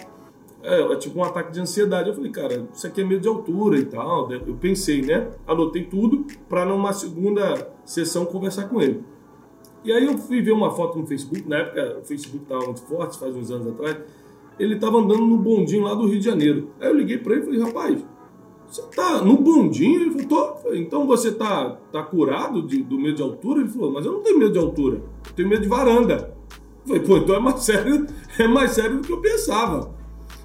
É, 0.63 0.81
é 0.81 0.95
tipo 0.95 1.19
um 1.19 1.23
ataque 1.23 1.51
de 1.51 1.59
ansiedade. 1.59 2.09
Eu 2.09 2.15
falei, 2.15 2.31
cara, 2.31 2.67
isso 2.73 2.85
aqui 2.85 3.01
é 3.01 3.03
medo 3.03 3.21
de 3.21 3.27
altura 3.27 3.77
e 3.77 3.85
tal. 3.85 4.31
Eu 4.31 4.55
pensei, 4.55 5.01
né? 5.01 5.29
Anotei 5.47 5.83
tudo 5.85 6.25
para 6.47 6.65
numa 6.65 6.93
segunda 6.93 7.71
sessão 7.85 8.25
conversar 8.25 8.69
com 8.69 8.81
ele. 8.81 9.03
E 9.83 9.91
aí 9.91 10.05
eu 10.05 10.17
fui 10.17 10.41
ver 10.41 10.51
uma 10.51 10.69
foto 10.69 10.99
no 10.99 11.07
Facebook, 11.07 11.47
na 11.49 11.57
época 11.57 11.99
o 12.01 12.05
Facebook 12.05 12.43
estava 12.43 12.65
muito 12.65 12.81
forte, 12.81 13.17
faz 13.17 13.35
uns 13.35 13.49
anos 13.49 13.67
atrás. 13.67 13.97
Ele 14.59 14.75
estava 14.75 14.97
andando 14.97 15.25
no 15.25 15.37
bondinho 15.37 15.83
lá 15.83 15.95
do 15.95 16.05
Rio 16.05 16.19
de 16.19 16.25
Janeiro. 16.25 16.69
Aí 16.79 16.87
eu 16.87 16.95
liguei 16.95 17.17
para 17.17 17.33
ele 17.33 17.41
e 17.41 17.45
falei, 17.45 17.61
rapaz, 17.61 18.05
você 18.67 18.83
tá 18.95 19.23
no 19.23 19.37
bondinho? 19.37 20.01
Ele 20.01 20.11
falou, 20.11 20.27
Tô. 20.61 20.73
então 20.73 21.07
você 21.07 21.31
tá, 21.31 21.77
tá 21.91 22.03
curado 22.03 22.61
de, 22.61 22.83
do 22.83 22.99
medo 22.99 23.15
de 23.15 23.21
altura? 23.23 23.61
Ele 23.61 23.69
falou, 23.69 23.91
mas 23.91 24.05
eu 24.05 24.13
não 24.13 24.21
tenho 24.21 24.37
medo 24.37 24.53
de 24.53 24.59
altura, 24.59 25.01
eu 25.27 25.33
tenho 25.35 25.49
medo 25.49 25.63
de 25.63 25.67
varanda. 25.67 26.33
Eu 26.85 26.87
falei, 26.87 27.01
pô, 27.01 27.17
então 27.17 27.35
é 27.35 27.39
mais 27.39 27.59
sério, 27.65 28.05
é 28.37 28.47
mais 28.47 28.71
sério 28.71 28.97
do 28.97 29.07
que 29.07 29.11
eu 29.11 29.19
pensava. 29.19 29.93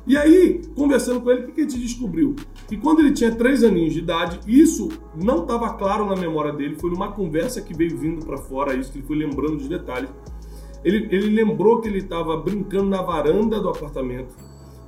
E 0.06 0.16
aí, 0.16 0.62
conversando 0.76 1.20
com 1.20 1.32
ele, 1.32 1.46
o 1.46 1.52
que 1.52 1.62
a 1.62 1.64
gente 1.64 1.80
descobriu? 1.80 2.36
Que 2.68 2.76
quando 2.76 3.00
ele 3.00 3.12
tinha 3.12 3.34
três 3.34 3.64
aninhos 3.64 3.92
de 3.92 3.98
idade, 3.98 4.38
isso 4.46 4.88
não 5.16 5.42
estava 5.42 5.74
claro 5.74 6.06
na 6.06 6.14
memória 6.14 6.52
dele, 6.52 6.76
foi 6.76 6.90
numa 6.90 7.10
conversa 7.10 7.60
que 7.60 7.74
veio 7.74 7.98
vindo 7.98 8.24
para 8.24 8.36
fora, 8.36 8.76
isso 8.76 8.92
que 8.92 8.98
ele 8.98 9.06
foi 9.06 9.16
lembrando 9.16 9.56
dos 9.56 9.68
detalhes. 9.68 10.08
Ele, 10.84 11.08
ele 11.10 11.30
lembrou 11.30 11.80
que 11.80 11.88
ele 11.88 11.98
estava 11.98 12.36
brincando 12.36 12.88
na 12.88 13.02
varanda 13.02 13.58
do 13.58 13.68
apartamento, 13.68 14.32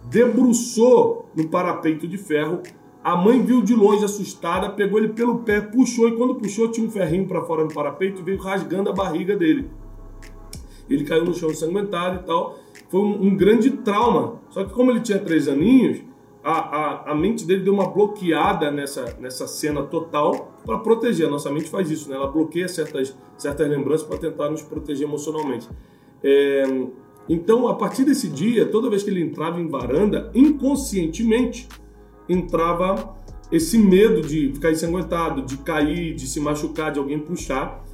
debruçou 0.08 1.28
no 1.34 1.48
parapeito 1.48 2.06
de 2.06 2.16
ferro, 2.16 2.62
a 3.02 3.16
mãe 3.16 3.42
viu 3.42 3.60
de 3.60 3.74
longe 3.74 4.04
assustada, 4.04 4.70
pegou 4.70 5.00
ele 5.00 5.08
pelo 5.08 5.40
pé, 5.40 5.60
puxou, 5.60 6.08
e 6.08 6.16
quando 6.16 6.36
puxou 6.36 6.70
tinha 6.70 6.86
um 6.86 6.90
ferrinho 6.90 7.26
para 7.26 7.42
fora 7.42 7.64
no 7.64 7.74
parapeito 7.74 8.20
e 8.20 8.24
veio 8.24 8.38
rasgando 8.38 8.88
a 8.90 8.92
barriga 8.92 9.34
dele. 9.36 9.68
Ele 10.88 11.04
caiu 11.04 11.24
no 11.24 11.34
chão 11.34 11.50
ensanguentado 11.50 12.20
e 12.22 12.26
tal 12.26 12.67
foi 12.88 13.00
um, 13.00 13.26
um, 13.26 13.36
grande 13.36 13.70
trauma. 13.70 14.40
Só 14.50 14.64
que 14.64 14.72
como 14.72 14.90
ele 14.90 15.00
tinha 15.00 15.18
três 15.18 15.48
aninhos, 15.48 16.00
a, 16.42 16.52
a, 16.52 17.12
a 17.12 17.14
mente 17.14 17.44
dele 17.44 17.62
deu 17.62 17.74
uma 17.74 17.88
bloqueada 17.90 18.70
nessa, 18.70 19.16
nessa 19.20 19.46
cena 19.46 19.82
total 19.82 20.58
para 20.64 20.78
proteger. 20.78 21.26
A 21.26 21.30
nossa 21.30 21.50
mente 21.50 21.68
faz 21.68 21.90
isso, 21.90 22.08
né? 22.08 22.16
Ela 22.16 22.28
bloqueia 22.28 22.68
certas, 22.68 23.16
certas 23.36 23.68
lembranças 23.68 24.06
para 24.06 24.18
tentar 24.18 24.50
nos 24.50 24.62
proteger 24.62 25.06
emocionalmente. 25.06 25.68
É, 26.22 26.64
então, 27.28 27.68
a 27.68 27.74
partir 27.74 28.04
desse 28.04 28.28
dia, 28.28 28.64
toda 28.66 28.88
vez 28.88 29.02
que 29.02 29.10
ele 29.10 29.20
entrava 29.20 29.60
em 29.60 29.68
varanda, 29.68 30.30
inconscientemente 30.34 31.68
entrava 32.28 33.16
esse 33.52 33.78
medo 33.78 34.22
de 34.22 34.52
ficar 34.52 34.70
ensanguentado, 34.70 35.42
de 35.42 35.58
cair, 35.58 36.14
de 36.14 36.26
se 36.26 36.40
machucar, 36.40 36.92
de 36.92 36.98
alguém 36.98 37.18
puxar. 37.18 37.84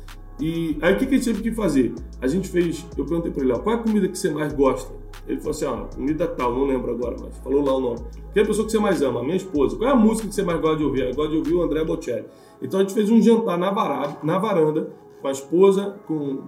E 0.41 0.77
aí 0.83 0.95
o 0.95 0.99
que, 0.99 1.07
que 1.07 1.15
a 1.15 1.19
gente 1.19 1.27
teve 1.27 1.43
que 1.43 1.53
fazer? 1.53 1.95
A 2.21 2.27
gente 2.27 2.49
fez, 2.49 2.85
eu 2.97 3.05
perguntei 3.05 3.31
para 3.31 3.45
ele, 3.45 3.53
qual 3.59 3.77
é 3.77 3.79
a 3.79 3.83
comida 3.83 4.09
que 4.09 4.19
você 4.19 4.31
mais 4.31 4.53
gosta? 4.53 4.93
Ele 5.27 5.39
falou 5.39 5.51
assim, 5.53 5.65
ó, 5.65 5.85
comida 5.95 6.27
tal, 6.27 6.53
não 6.53 6.65
lembro 6.65 6.91
agora, 6.91 7.17
mas 7.21 7.37
falou 7.39 7.65
lá 7.65 7.77
o 7.77 7.81
nome. 7.81 8.01
Quem 8.33 8.41
é 8.41 8.45
a 8.45 8.47
pessoa 8.47 8.67
que 8.67 8.73
você 8.73 8.79
mais 8.79 9.01
ama? 9.01 9.23
Minha 9.23 9.37
esposa. 9.37 9.77
Qual 9.77 9.89
é 9.89 9.93
a 9.93 9.97
música 9.97 10.29
que 10.29 10.35
você 10.35 10.43
mais 10.43 10.61
gosta 10.61 10.79
de 10.79 10.85
ouvir? 10.85 11.03
Eu 11.03 11.15
gosto 11.15 11.31
de 11.31 11.37
ouvir 11.37 11.55
o 11.55 11.63
André 11.63 11.85
Bocelli. 11.85 12.27
Então 12.61 12.81
a 12.81 12.83
gente 12.83 12.95
fez 12.95 13.11
um 13.11 13.23
jantar 13.23 13.57
na 13.57 13.71
varanda, 13.71 14.19
na 14.23 14.39
varanda 14.39 14.91
com 15.23 15.29
a 15.29 15.33
esposa, 15.33 15.97
com 16.07 16.43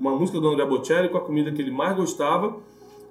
uma 0.00 0.16
música 0.16 0.40
do 0.40 0.48
André 0.48 0.64
Bocelli, 0.64 1.08
com 1.08 1.18
a 1.18 1.20
comida 1.20 1.50
que 1.52 1.60
ele 1.60 1.70
mais 1.70 1.96
gostava. 1.96 2.56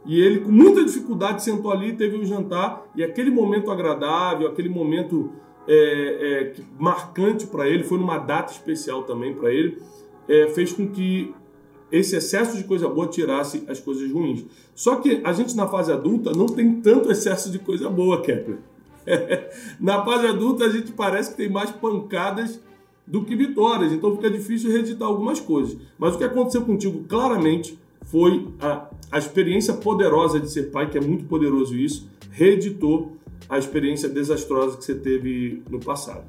E 0.06 0.20
ele, 0.22 0.40
com 0.40 0.52
muita 0.52 0.84
dificuldade, 0.86 1.44
sentou 1.44 1.70
ali, 1.70 1.94
teve 1.94 2.18
um 2.18 2.26
jantar. 2.26 2.84
E 2.96 3.04
aquele 3.04 3.30
momento 3.30 3.70
agradável, 3.70 4.48
aquele 4.48 4.70
momento 4.70 5.32
é, 5.68 5.74
é, 5.76 6.54
marcante 6.80 7.46
para 7.48 7.68
ele, 7.68 7.84
foi 7.84 7.98
numa 7.98 8.18
data 8.18 8.52
especial 8.52 9.04
também 9.04 9.34
para 9.34 9.52
ele 9.52 9.78
é, 10.28 10.48
fez 10.50 10.74
com 10.74 10.88
que 10.88 11.34
esse 11.92 12.16
excesso 12.16 12.58
de 12.58 12.66
coisa 12.66 12.88
boa 12.90 13.08
tirasse 13.08 13.64
as 13.68 13.80
coisas 13.80 14.12
ruins. 14.12 14.46
Só 14.76 14.98
que 14.98 15.22
a 15.24 15.32
gente 15.32 15.56
na 15.56 15.68
fase 15.68 15.92
adulta 15.92 16.32
não 16.34 16.46
tem 16.46 16.82
tanto 16.82 17.10
excesso 17.12 17.50
de 17.50 17.60
coisa 17.60 17.90
boa, 17.90 18.22
Kepler. 18.22 18.58
na 19.80 20.04
fase 20.04 20.28
adulta 20.28 20.66
a 20.66 20.70
gente 20.70 20.92
parece 20.92 21.32
que 21.32 21.38
tem 21.38 21.50
mais 21.50 21.72
pancadas 21.72 22.60
do 23.06 23.24
que 23.24 23.38
vitórias, 23.38 23.94
então 23.94 24.14
fica 24.18 24.30
difícil 24.30 24.70
reeditar 24.70 25.08
algumas 25.08 25.40
coisas. 25.40 25.78
Mas 25.98 26.16
o 26.16 26.18
que 26.18 26.26
aconteceu 26.26 26.62
contigo 26.64 27.06
claramente 27.08 27.80
foi 28.04 28.50
a, 28.60 28.90
a 29.10 29.18
experiência 29.18 29.74
poderosa 29.74 30.42
de 30.42 30.52
ser 30.52 30.72
pai, 30.72 30.90
que 30.90 30.98
é 30.98 31.02
muito 31.02 31.24
poderoso 31.24 31.74
isso, 31.74 32.10
reeditou 32.30 33.14
a 33.50 33.58
experiência 33.58 34.10
desastrosa 34.10 34.78
que 34.78 34.86
você 34.86 34.96
teve 34.96 35.62
no 35.70 35.80
passado. 35.80 36.26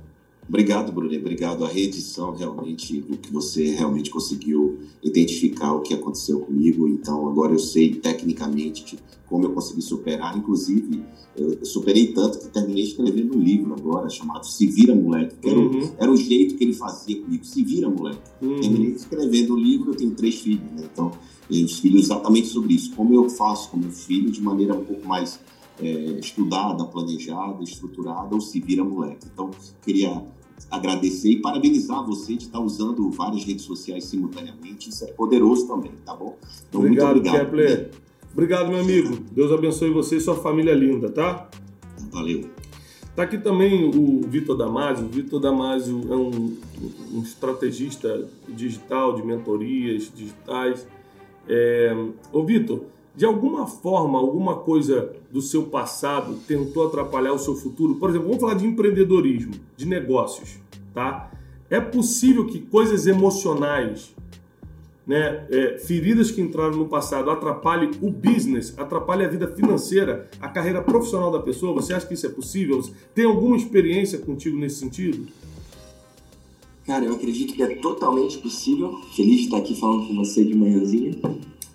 Obrigado, 0.49 0.91
Bruno. 0.93 1.15
Obrigado. 1.15 1.63
A 1.63 1.69
reedição 1.69 2.35
realmente, 2.35 3.05
o 3.11 3.19
que 3.19 3.31
você 3.31 3.75
realmente 3.75 4.09
conseguiu 4.09 4.79
identificar 5.03 5.75
o 5.75 5.83
que 5.83 5.93
aconteceu 5.93 6.41
comigo. 6.41 6.89
Então, 6.89 7.29
agora 7.29 7.53
eu 7.53 7.59
sei 7.59 7.95
tecnicamente 7.97 8.99
como 9.27 9.45
eu 9.45 9.51
consegui 9.51 9.83
superar. 9.83 10.39
Inclusive, 10.39 11.05
eu 11.37 11.63
superei 11.67 12.15
tanto 12.15 12.39
que 12.39 12.49
terminei 12.49 12.83
escrevendo 12.83 13.37
um 13.37 13.43
livro 13.43 13.75
agora 13.75 14.09
chamado 14.09 14.47
Se 14.47 14.67
Vira 14.67 14.95
Moleque. 14.95 15.37
Que 15.37 15.51
era, 15.51 15.59
uhum. 15.59 15.93
era 15.99 16.11
o 16.11 16.17
jeito 16.17 16.57
que 16.57 16.65
ele 16.65 16.73
fazia 16.73 17.21
comigo. 17.21 17.45
Se 17.45 17.63
Vira 17.63 17.91
Moleque. 17.91 18.23
Uhum. 18.41 18.59
Terminei 18.59 18.93
escrevendo 18.93 19.53
o 19.53 19.59
livro. 19.59 19.91
Eu 19.91 19.97
tenho 19.97 20.13
três 20.13 20.37
filhos, 20.37 20.71
né? 20.75 20.89
Então, 20.91 21.13
os 21.51 21.79
filhos 21.79 22.05
exatamente 22.05 22.49
sobre 22.49 22.73
isso. 22.73 22.95
Como 22.95 23.15
eu 23.15 23.29
faço 23.29 23.71
com 23.71 23.77
meu 23.77 23.91
filho 23.91 24.31
de 24.31 24.41
maneira 24.41 24.73
um 24.73 24.85
pouco 24.85 25.07
mais 25.07 25.39
é, 25.81 25.85
estudada, 26.19 26.85
planejada, 26.85 27.62
estruturada, 27.62 28.35
ou 28.35 28.41
se 28.41 28.61
vira 28.61 28.85
moleque. 28.85 29.27
Então, 29.33 29.51
queria 29.83 30.23
agradecer 30.71 31.31
e 31.31 31.41
parabenizar 31.41 32.05
você 32.05 32.35
de 32.37 32.45
estar 32.45 32.61
usando 32.61 33.11
várias 33.11 33.45
redes 33.45 33.64
sociais 33.64 34.05
simultaneamente. 34.05 34.91
Isso 34.91 35.05
é 35.05 35.09
poderoso 35.09 35.67
também, 35.67 35.93
tá 36.05 36.14
bom? 36.14 36.37
Então, 36.69 36.81
obrigado, 36.81 37.14
muito 37.14 37.29
obrigado. 37.29 37.45
Kepler. 37.47 37.91
Obrigado, 38.33 38.69
meu 38.69 38.81
amigo. 38.81 39.19
Deus 39.33 39.51
abençoe 39.51 39.91
você 39.91 40.17
e 40.17 40.21
sua 40.21 40.37
família 40.37 40.75
linda, 40.75 41.11
tá? 41.11 41.49
Valeu. 42.11 42.49
Tá 43.17 43.25
aqui 43.25 43.37
também 43.37 43.85
o 43.85 44.21
Vitor 44.29 44.57
Damasio. 44.57 45.07
O 45.07 45.09
Vitor 45.09 45.41
Damasio 45.41 46.07
é 46.12 46.17
um, 46.17 46.57
um, 47.14 47.21
estrategista 47.21 48.29
digital, 48.49 49.17
de 49.17 49.27
mentorias 49.27 50.12
digitais. 50.14 50.87
É... 51.49 51.93
Ô, 52.33 52.45
Vitor, 52.45 52.85
de 53.19 53.25
alguma 53.25 53.67
forma, 53.67 54.17
alguma 54.17 54.55
coisa 54.55 55.13
do 55.29 55.43
seu 55.43 55.65
passado 55.65 56.39
tentou 56.47 56.87
atrapalhar 56.87 57.33
o 57.33 57.39
seu 57.39 57.57
futuro? 57.57 57.97
Por 57.97 58.11
exemplo, 58.11 58.29
vamos 58.29 58.41
falar 58.41 58.55
de 58.55 58.65
empreendedorismo, 58.65 59.55
de 59.77 59.87
negócios, 59.87 60.61
tá? 60.95 61.29
É 61.69 61.81
possível 61.81 62.47
que 62.47 62.61
coisas 62.61 63.09
emocionais, 63.09 64.15
né, 65.05 65.49
é, 65.51 65.79
feridas 65.79 66.31
que 66.31 66.41
entraram 66.41 66.77
no 66.77 66.87
passado 66.87 67.29
atrapalhem 67.29 67.91
o 68.01 68.09
business, 68.09 68.73
atrapalhem 68.79 69.27
a 69.27 69.29
vida 69.29 69.49
financeira, 69.49 70.31
a 70.41 70.49
carreira 70.49 70.81
profissional 70.81 71.33
da 71.33 71.41
pessoa? 71.41 71.75
Você 71.75 71.93
acha 71.93 72.07
que 72.07 72.15
isso 72.15 72.27
é 72.27 72.31
possível? 72.31 72.81
Tem 73.17 73.25
alguma 73.25 73.57
experiência 73.57 74.21
contigo 74.21 74.57
nesse 74.57 74.77
sentido? 74.77 75.27
Cara, 76.87 77.05
eu 77.05 77.15
acredito 77.15 77.53
que 77.53 77.65
é 77.65 77.75
totalmente 77.75 78.39
possível. 78.39 78.97
Feliz 79.17 79.39
de 79.39 79.45
estar 79.47 79.57
aqui 79.57 79.75
falando 79.75 80.07
com 80.07 80.15
você 80.15 80.45
de 80.45 80.55
manhãzinha. 80.55 81.19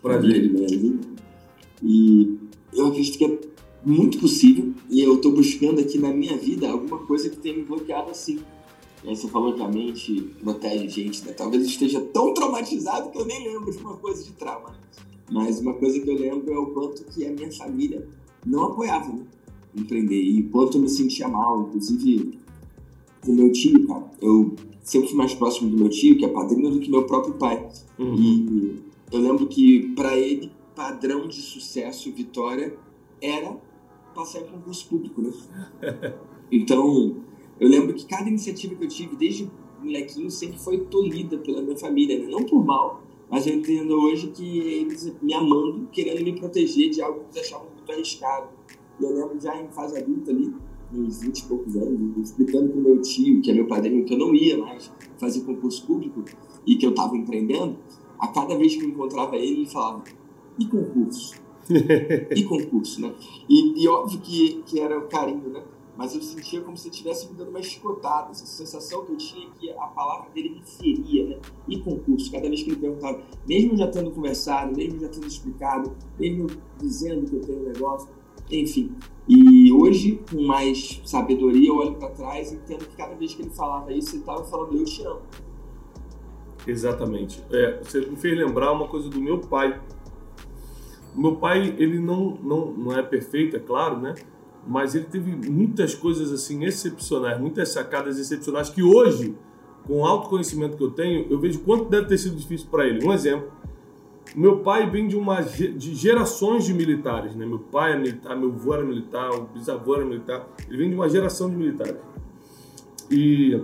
Prazer. 0.01 0.41
De 0.41 0.53
manhãzinha. 0.53 1.13
E 1.83 2.37
eu 2.73 2.87
acredito 2.87 3.17
que 3.17 3.25
é 3.25 3.39
muito 3.85 4.17
possível 4.19 4.73
e 4.89 5.01
eu 5.01 5.15
estou 5.15 5.31
buscando 5.31 5.81
aqui 5.81 5.99
na 5.99 6.13
minha 6.13 6.37
vida 6.37 6.69
alguma 6.69 6.99
coisa 6.99 7.29
que 7.29 7.37
tenha 7.37 7.57
me 7.57 7.63
bloqueado 7.63 8.09
assim. 8.09 8.39
E 9.03 9.09
aí 9.09 9.15
você 9.15 9.27
falou 9.27 9.53
que 9.53 9.61
a 9.61 9.67
mente 9.67 10.33
protege 10.41 10.87
gente, 10.87 11.25
né? 11.25 11.33
Talvez 11.33 11.65
esteja 11.65 11.99
tão 11.99 12.33
traumatizado 12.33 13.11
que 13.11 13.17
eu 13.19 13.25
nem 13.25 13.43
lembro 13.43 13.69
de 13.69 13.77
uma 13.79 13.97
coisa 13.97 14.23
de 14.23 14.31
trauma. 14.31 14.73
Mas 15.29 15.59
uma 15.59 15.73
coisa 15.73 15.99
que 15.99 16.09
eu 16.09 16.15
lembro 16.15 16.53
é 16.53 16.57
o 16.57 16.67
quanto 16.67 17.03
que 17.05 17.25
a 17.25 17.31
minha 17.31 17.51
família 17.51 18.07
não 18.45 18.65
apoiava, 18.65 19.11
né? 19.11 19.25
Empreender. 19.75 20.21
E 20.21 20.41
o 20.41 20.49
quanto 20.49 20.77
eu 20.77 20.81
me 20.81 20.89
sentia 20.89 21.27
mal, 21.27 21.63
inclusive 21.67 22.39
com 23.25 23.33
meu 23.33 23.51
tio, 23.51 23.85
cara. 23.87 24.09
Eu 24.21 24.55
sempre 24.83 25.09
fui 25.09 25.17
mais 25.17 25.33
próximo 25.33 25.69
do 25.69 25.77
meu 25.77 25.89
tio, 25.89 26.17
que 26.17 26.23
é 26.23 26.27
padrinho, 26.29 26.69
do 26.69 26.79
que 26.79 26.89
meu 26.89 27.03
próprio 27.03 27.33
pai. 27.33 27.67
Uhum. 27.99 28.15
E 28.15 28.79
eu 29.11 29.19
lembro 29.19 29.47
que 29.47 29.89
para 29.95 30.17
ele 30.17 30.51
padrão 30.75 31.27
de 31.27 31.41
sucesso 31.41 32.09
e 32.09 32.11
vitória 32.11 32.77
era 33.21 33.57
passar 34.13 34.41
em 34.41 34.45
concurso 34.45 34.87
público, 34.87 35.21
né? 35.21 35.31
Então, 36.51 37.23
eu 37.59 37.67
lembro 37.67 37.95
que 37.95 38.05
cada 38.05 38.29
iniciativa 38.29 38.75
que 38.75 38.83
eu 38.83 38.87
tive, 38.87 39.15
desde 39.15 39.49
molequinho, 39.81 40.29
sempre 40.29 40.59
foi 40.59 40.81
tolhida 40.81 41.37
pela 41.39 41.63
minha 41.63 41.75
família, 41.75 42.19
né? 42.19 42.27
Não 42.27 42.43
por 42.43 42.63
mal, 42.63 43.01
mas 43.29 43.47
eu 43.47 43.55
entendo 43.55 43.99
hoje 43.99 44.27
que 44.27 44.59
eles 44.59 45.15
me 45.19 45.33
amando, 45.33 45.87
querendo 45.91 46.23
me 46.23 46.37
proteger 46.37 46.91
de 46.91 47.01
algo 47.01 47.21
que 47.21 47.39
eles 47.39 47.47
achavam 47.47 47.69
muito 47.71 47.91
arriscado. 47.91 48.49
E 48.99 49.03
eu 49.03 49.09
lembro 49.11 49.39
já 49.41 49.59
em 49.59 49.67
fase 49.69 49.97
adulta 49.97 50.29
ali, 50.29 50.53
uns 50.93 51.21
20 51.21 51.39
e 51.39 51.45
poucos 51.45 51.75
anos, 51.75 52.17
explicando 52.29 52.69
para 52.69 52.79
o 52.79 52.83
meu 52.83 53.01
tio, 53.01 53.41
que 53.41 53.49
é 53.49 53.53
meu 53.55 53.65
padrinho, 53.65 54.05
que 54.05 54.13
eu 54.13 54.19
não 54.19 54.35
ia 54.35 54.57
mais 54.59 54.91
fazer 55.17 55.41
concurso 55.41 55.85
público 55.87 56.23
e 56.67 56.75
que 56.75 56.85
eu 56.85 56.91
estava 56.91 57.17
empreendendo, 57.17 57.77
a 58.19 58.27
cada 58.27 58.55
vez 58.55 58.75
que 58.75 58.83
eu 58.83 58.89
encontrava 58.89 59.35
ele, 59.35 59.61
ele 59.61 59.65
falava: 59.65 60.03
e 60.59 60.65
concurso. 60.65 61.41
e 61.69 62.43
concurso, 62.43 63.01
né? 63.01 63.13
E, 63.49 63.83
e, 63.83 63.87
óbvio 63.87 64.19
que, 64.19 64.63
que 64.65 64.79
era 64.79 64.99
o 64.99 65.07
carinho, 65.07 65.49
né? 65.49 65.63
mas 65.95 66.15
eu 66.15 66.21
sentia 66.21 66.61
como 66.61 66.75
se 66.75 66.89
estivesse 66.89 67.27
me 67.29 67.35
dando 67.35 67.49
uma 67.49 67.59
escotada. 67.59 68.31
Essa 68.31 68.45
sensação 68.45 69.05
que 69.05 69.11
eu 69.11 69.17
tinha 69.17 69.49
que 69.51 69.71
a 69.71 69.87
palavra 69.87 70.29
dele 70.31 70.49
me 70.49 70.63
feria, 70.63 71.27
né? 71.27 71.39
E 71.67 71.79
concurso, 71.79 72.31
cada 72.31 72.47
vez 72.47 72.63
que 72.63 72.71
ele 72.71 72.79
perguntava, 72.79 73.21
mesmo 73.47 73.77
já 73.77 73.87
tendo 73.87 74.11
conversado, 74.11 74.75
mesmo 74.75 74.99
já 74.99 75.07
tendo 75.07 75.27
explicado, 75.27 75.95
mesmo 76.19 76.47
dizendo 76.79 77.29
que 77.29 77.35
eu 77.35 77.41
tenho 77.41 77.59
um 77.59 77.63
negócio, 77.63 78.09
enfim. 78.49 78.95
E 79.27 79.71
hoje, 79.71 80.19
com 80.29 80.41
mais 80.41 81.01
sabedoria, 81.05 81.69
eu 81.69 81.77
olho 81.77 81.95
para 81.95 82.09
trás 82.09 82.51
e 82.51 82.55
entendo 82.55 82.85
que 82.85 82.95
cada 82.95 83.15
vez 83.15 83.33
que 83.33 83.43
ele 83.43 83.51
falava 83.51 83.93
isso, 83.93 84.15
ele 84.15 84.19
estava 84.19 84.43
falando, 84.43 84.77
eu 84.77 84.83
te 84.83 85.03
amo. 85.05 85.21
Exatamente. 86.65 87.43
É, 87.51 87.79
você 87.81 88.01
me 88.01 88.15
fez 88.15 88.37
lembrar 88.37 88.71
uma 88.71 88.87
coisa 88.87 89.09
do 89.09 89.21
meu 89.21 89.39
pai. 89.39 89.79
Meu 91.15 91.35
pai, 91.35 91.75
ele 91.77 91.99
não, 91.99 92.37
não, 92.41 92.71
não 92.71 92.97
é 92.97 93.01
perfeito, 93.01 93.55
é 93.55 93.59
claro, 93.59 93.99
né? 93.99 94.15
mas 94.67 94.95
ele 94.95 95.05
teve 95.05 95.49
muitas 95.49 95.93
coisas 95.93 96.31
assim 96.31 96.63
excepcionais, 96.63 97.39
muitas 97.39 97.69
sacadas 97.69 98.17
excepcionais 98.17 98.69
que 98.69 98.81
hoje, 98.81 99.35
com 99.85 100.01
o 100.01 100.05
autoconhecimento 100.05 100.77
que 100.77 100.83
eu 100.83 100.91
tenho, 100.91 101.27
eu 101.29 101.39
vejo 101.39 101.59
quanto 101.59 101.89
deve 101.89 102.07
ter 102.07 102.17
sido 102.17 102.35
difícil 102.35 102.67
para 102.71 102.87
ele. 102.87 103.05
Um 103.05 103.11
exemplo, 103.11 103.51
meu 104.35 104.59
pai 104.59 104.89
vem 104.89 105.07
de 105.07 105.17
uma 105.17 105.41
de 105.41 105.93
gerações 105.93 106.65
de 106.65 106.73
militares, 106.73 107.35
né? 107.35 107.45
Meu 107.45 107.59
pai 107.59 107.93
é 107.93 107.97
militar, 107.97 108.35
meu 108.37 108.49
avô 108.49 108.73
era 108.73 108.83
militar, 108.83 109.29
o 109.31 109.43
bisavô 109.43 109.95
era 109.95 110.05
militar. 110.05 110.47
Ele 110.67 110.77
vem 110.77 110.89
de 110.89 110.95
uma 110.95 111.09
geração 111.09 111.49
de 111.49 111.55
militares. 111.55 111.97
E 113.11 113.61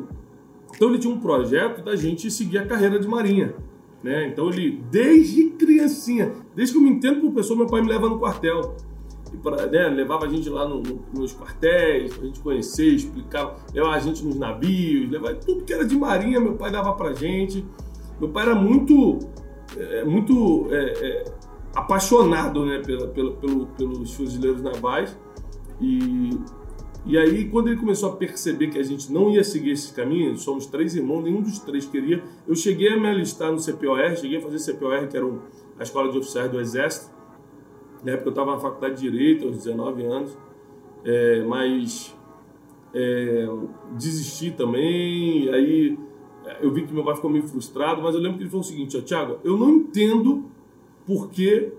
então 0.75 0.89
ele 0.89 0.99
tinha 0.99 1.13
um 1.13 1.19
projeto 1.19 1.83
da 1.83 1.95
gente 1.95 2.29
seguir 2.29 2.59
a 2.59 2.65
carreira 2.65 2.99
de 2.99 3.07
marinha, 3.07 3.55
né? 4.03 4.27
Então 4.27 4.49
ele 4.49 4.81
desde 4.89 5.49
criancinha, 5.51 6.33
desde 6.55 6.73
que 6.73 6.79
eu 6.79 6.83
me 6.83 6.89
entendo 6.89 7.21
por 7.21 7.33
pessoa, 7.33 7.57
meu 7.57 7.67
pai 7.67 7.81
me 7.81 7.89
leva 7.89 8.09
no 8.09 8.19
quartel 8.19 8.75
e 9.33 9.37
pra, 9.37 9.67
né, 9.67 9.87
levava 9.89 10.25
a 10.25 10.29
gente 10.29 10.49
lá 10.49 10.67
no, 10.67 10.81
no, 10.81 11.03
nos 11.13 11.35
quartéis, 11.35 12.15
pra 12.15 12.25
gente 12.25 12.39
conhecer, 12.39 12.95
explicava, 12.95 13.55
levava 13.73 13.95
a 13.95 13.99
gente 13.99 14.23
nos 14.25 14.35
navios, 14.35 15.09
levava 15.09 15.35
tudo 15.35 15.63
que 15.63 15.73
era 15.73 15.85
de 15.85 15.95
marinha, 15.95 16.39
meu 16.39 16.53
pai 16.53 16.71
dava 16.71 16.93
pra 16.93 17.13
gente. 17.13 17.65
Meu 18.19 18.29
pai 18.29 18.43
era 18.43 18.55
muito, 18.55 19.19
é, 19.77 20.03
muito 20.03 20.67
é, 20.71 20.75
é, 20.75 21.33
apaixonado 21.73 22.65
né, 22.65 22.81
pela, 22.85 23.07
pela, 23.07 23.31
pelo, 23.33 23.67
pelos 23.67 24.13
fuzileiros 24.13 24.61
navais. 24.61 25.17
E, 25.79 26.37
e 27.09 27.17
aí, 27.17 27.49
quando 27.49 27.69
ele 27.69 27.77
começou 27.77 28.11
a 28.11 28.15
perceber 28.15 28.67
que 28.67 28.77
a 28.77 28.83
gente 28.83 29.11
não 29.11 29.31
ia 29.31 29.43
seguir 29.43 29.71
esse 29.71 29.91
caminho, 29.91 30.37
somos 30.37 30.67
três 30.67 30.95
irmãos, 30.95 31.23
nenhum 31.23 31.41
dos 31.41 31.57
três 31.57 31.87
queria, 31.87 32.23
eu 32.47 32.53
cheguei 32.53 32.93
a 32.93 32.97
me 32.99 33.07
alistar 33.07 33.51
no 33.51 33.57
CPOR, 33.57 34.15
cheguei 34.15 34.37
a 34.37 34.41
fazer 34.41 34.59
CPOR, 34.59 35.07
que 35.07 35.17
era 35.17 35.25
a 35.79 35.81
Escola 35.81 36.11
de 36.11 36.19
Oficiais 36.19 36.51
do 36.51 36.59
Exército, 36.59 37.09
na 38.03 38.11
época 38.11 38.27
eu 38.27 38.29
estava 38.29 38.51
na 38.51 38.59
faculdade 38.59 39.01
de 39.01 39.09
Direito, 39.09 39.47
aos 39.47 39.57
19 39.57 40.03
anos, 40.03 40.37
é, 41.03 41.43
mas 41.45 42.15
é, 42.93 43.47
desisti 43.97 44.51
também, 44.51 45.49
aí 45.49 45.97
é, 46.45 46.57
eu 46.61 46.71
vi 46.71 46.85
que 46.85 46.93
meu 46.93 47.03
pai 47.03 47.15
ficou 47.15 47.31
meio 47.31 47.47
frustrado, 47.47 48.03
mas 48.03 48.13
eu 48.13 48.21
lembro 48.21 48.37
que 48.37 48.43
ele 48.43 48.51
falou 48.51 48.63
o 48.63 48.67
seguinte, 48.67 48.95
ó, 48.95 49.01
Tiago, 49.01 49.39
eu 49.43 49.57
não 49.57 49.71
entendo 49.71 50.45
por 51.07 51.31
que 51.31 51.71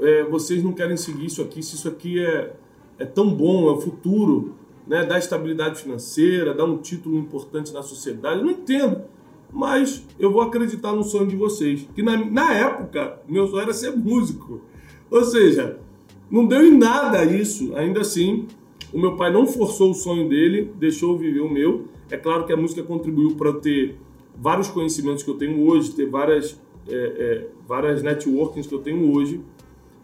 é, 0.00 0.24
vocês 0.24 0.64
não 0.64 0.72
querem 0.72 0.96
seguir 0.96 1.26
isso 1.26 1.42
aqui, 1.42 1.62
se 1.62 1.74
isso 1.74 1.88
aqui 1.88 2.24
é, 2.24 2.56
é 2.98 3.04
tão 3.04 3.28
bom, 3.28 3.68
é 3.68 3.72
o 3.72 3.80
futuro, 3.82 4.56
né, 4.88 5.04
dá 5.04 5.18
estabilidade 5.18 5.80
financeira, 5.80 6.54
dá 6.54 6.64
um 6.64 6.78
título 6.78 7.18
importante 7.18 7.72
na 7.72 7.82
sociedade, 7.82 8.38
eu 8.38 8.44
não 8.44 8.52
entendo, 8.52 9.02
mas 9.52 10.06
eu 10.18 10.32
vou 10.32 10.40
acreditar 10.40 10.92
no 10.92 11.04
sonho 11.04 11.26
de 11.26 11.36
vocês, 11.36 11.86
que 11.94 12.02
na, 12.02 12.16
na 12.16 12.52
época, 12.54 13.20
meu 13.28 13.46
sonho 13.46 13.62
era 13.62 13.72
ser 13.72 13.96
músico, 13.96 14.60
ou 15.10 15.24
seja, 15.24 15.78
não 16.30 16.46
deu 16.46 16.62
em 16.62 16.76
nada 16.76 17.24
isso. 17.24 17.74
Ainda 17.74 18.02
assim, 18.02 18.46
o 18.92 18.98
meu 18.98 19.16
pai 19.16 19.32
não 19.32 19.46
forçou 19.46 19.90
o 19.90 19.94
sonho 19.94 20.28
dele, 20.28 20.70
deixou 20.76 21.12
eu 21.12 21.18
viver 21.18 21.40
o 21.40 21.50
meu. 21.50 21.86
É 22.10 22.16
claro 22.16 22.44
que 22.44 22.52
a 22.52 22.56
música 22.56 22.82
contribuiu 22.82 23.34
para 23.34 23.52
ter 23.54 23.96
vários 24.36 24.68
conhecimentos 24.68 25.22
que 25.22 25.30
eu 25.30 25.34
tenho 25.34 25.66
hoje, 25.66 25.92
ter 25.92 26.06
várias, 26.06 26.60
é, 26.88 26.94
é, 26.94 27.48
várias 27.66 28.02
networkings 28.02 28.68
que 28.68 28.74
eu 28.74 28.80
tenho 28.80 29.14
hoje, 29.14 29.40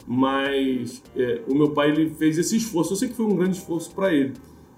mas 0.07 1.03
é, 1.17 1.43
o 1.47 1.55
meu 1.55 1.71
pai 1.71 1.91
ele 1.91 2.11
fez 2.11 2.39
esse 2.39 2.57
esforço. 2.57 2.93
Eu 2.93 2.97
sei 2.97 3.09
que 3.09 3.15
foi 3.15 3.27
um 3.27 3.37
grande 3.37 3.57
esforço 3.57 3.95
para 3.95 4.13
ele. 4.13 4.33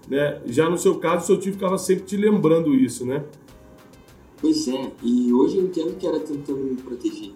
Né? 0.09 0.41
Já 0.45 0.69
no 0.69 0.77
seu 0.77 0.95
caso, 0.99 1.23
o 1.23 1.27
seu 1.27 1.39
tio 1.39 1.53
ficava 1.53 1.77
sempre 1.77 2.05
te 2.05 2.15
lembrando 2.15 2.73
isso, 2.73 3.05
né? 3.05 3.25
Pois 4.39 4.67
é, 4.67 4.91
e 5.03 5.33
hoje 5.33 5.57
eu 5.57 5.63
entendo 5.63 5.97
que 5.97 6.05
era 6.05 6.19
tentando 6.19 6.59
me 6.59 6.75
proteger. 6.75 7.31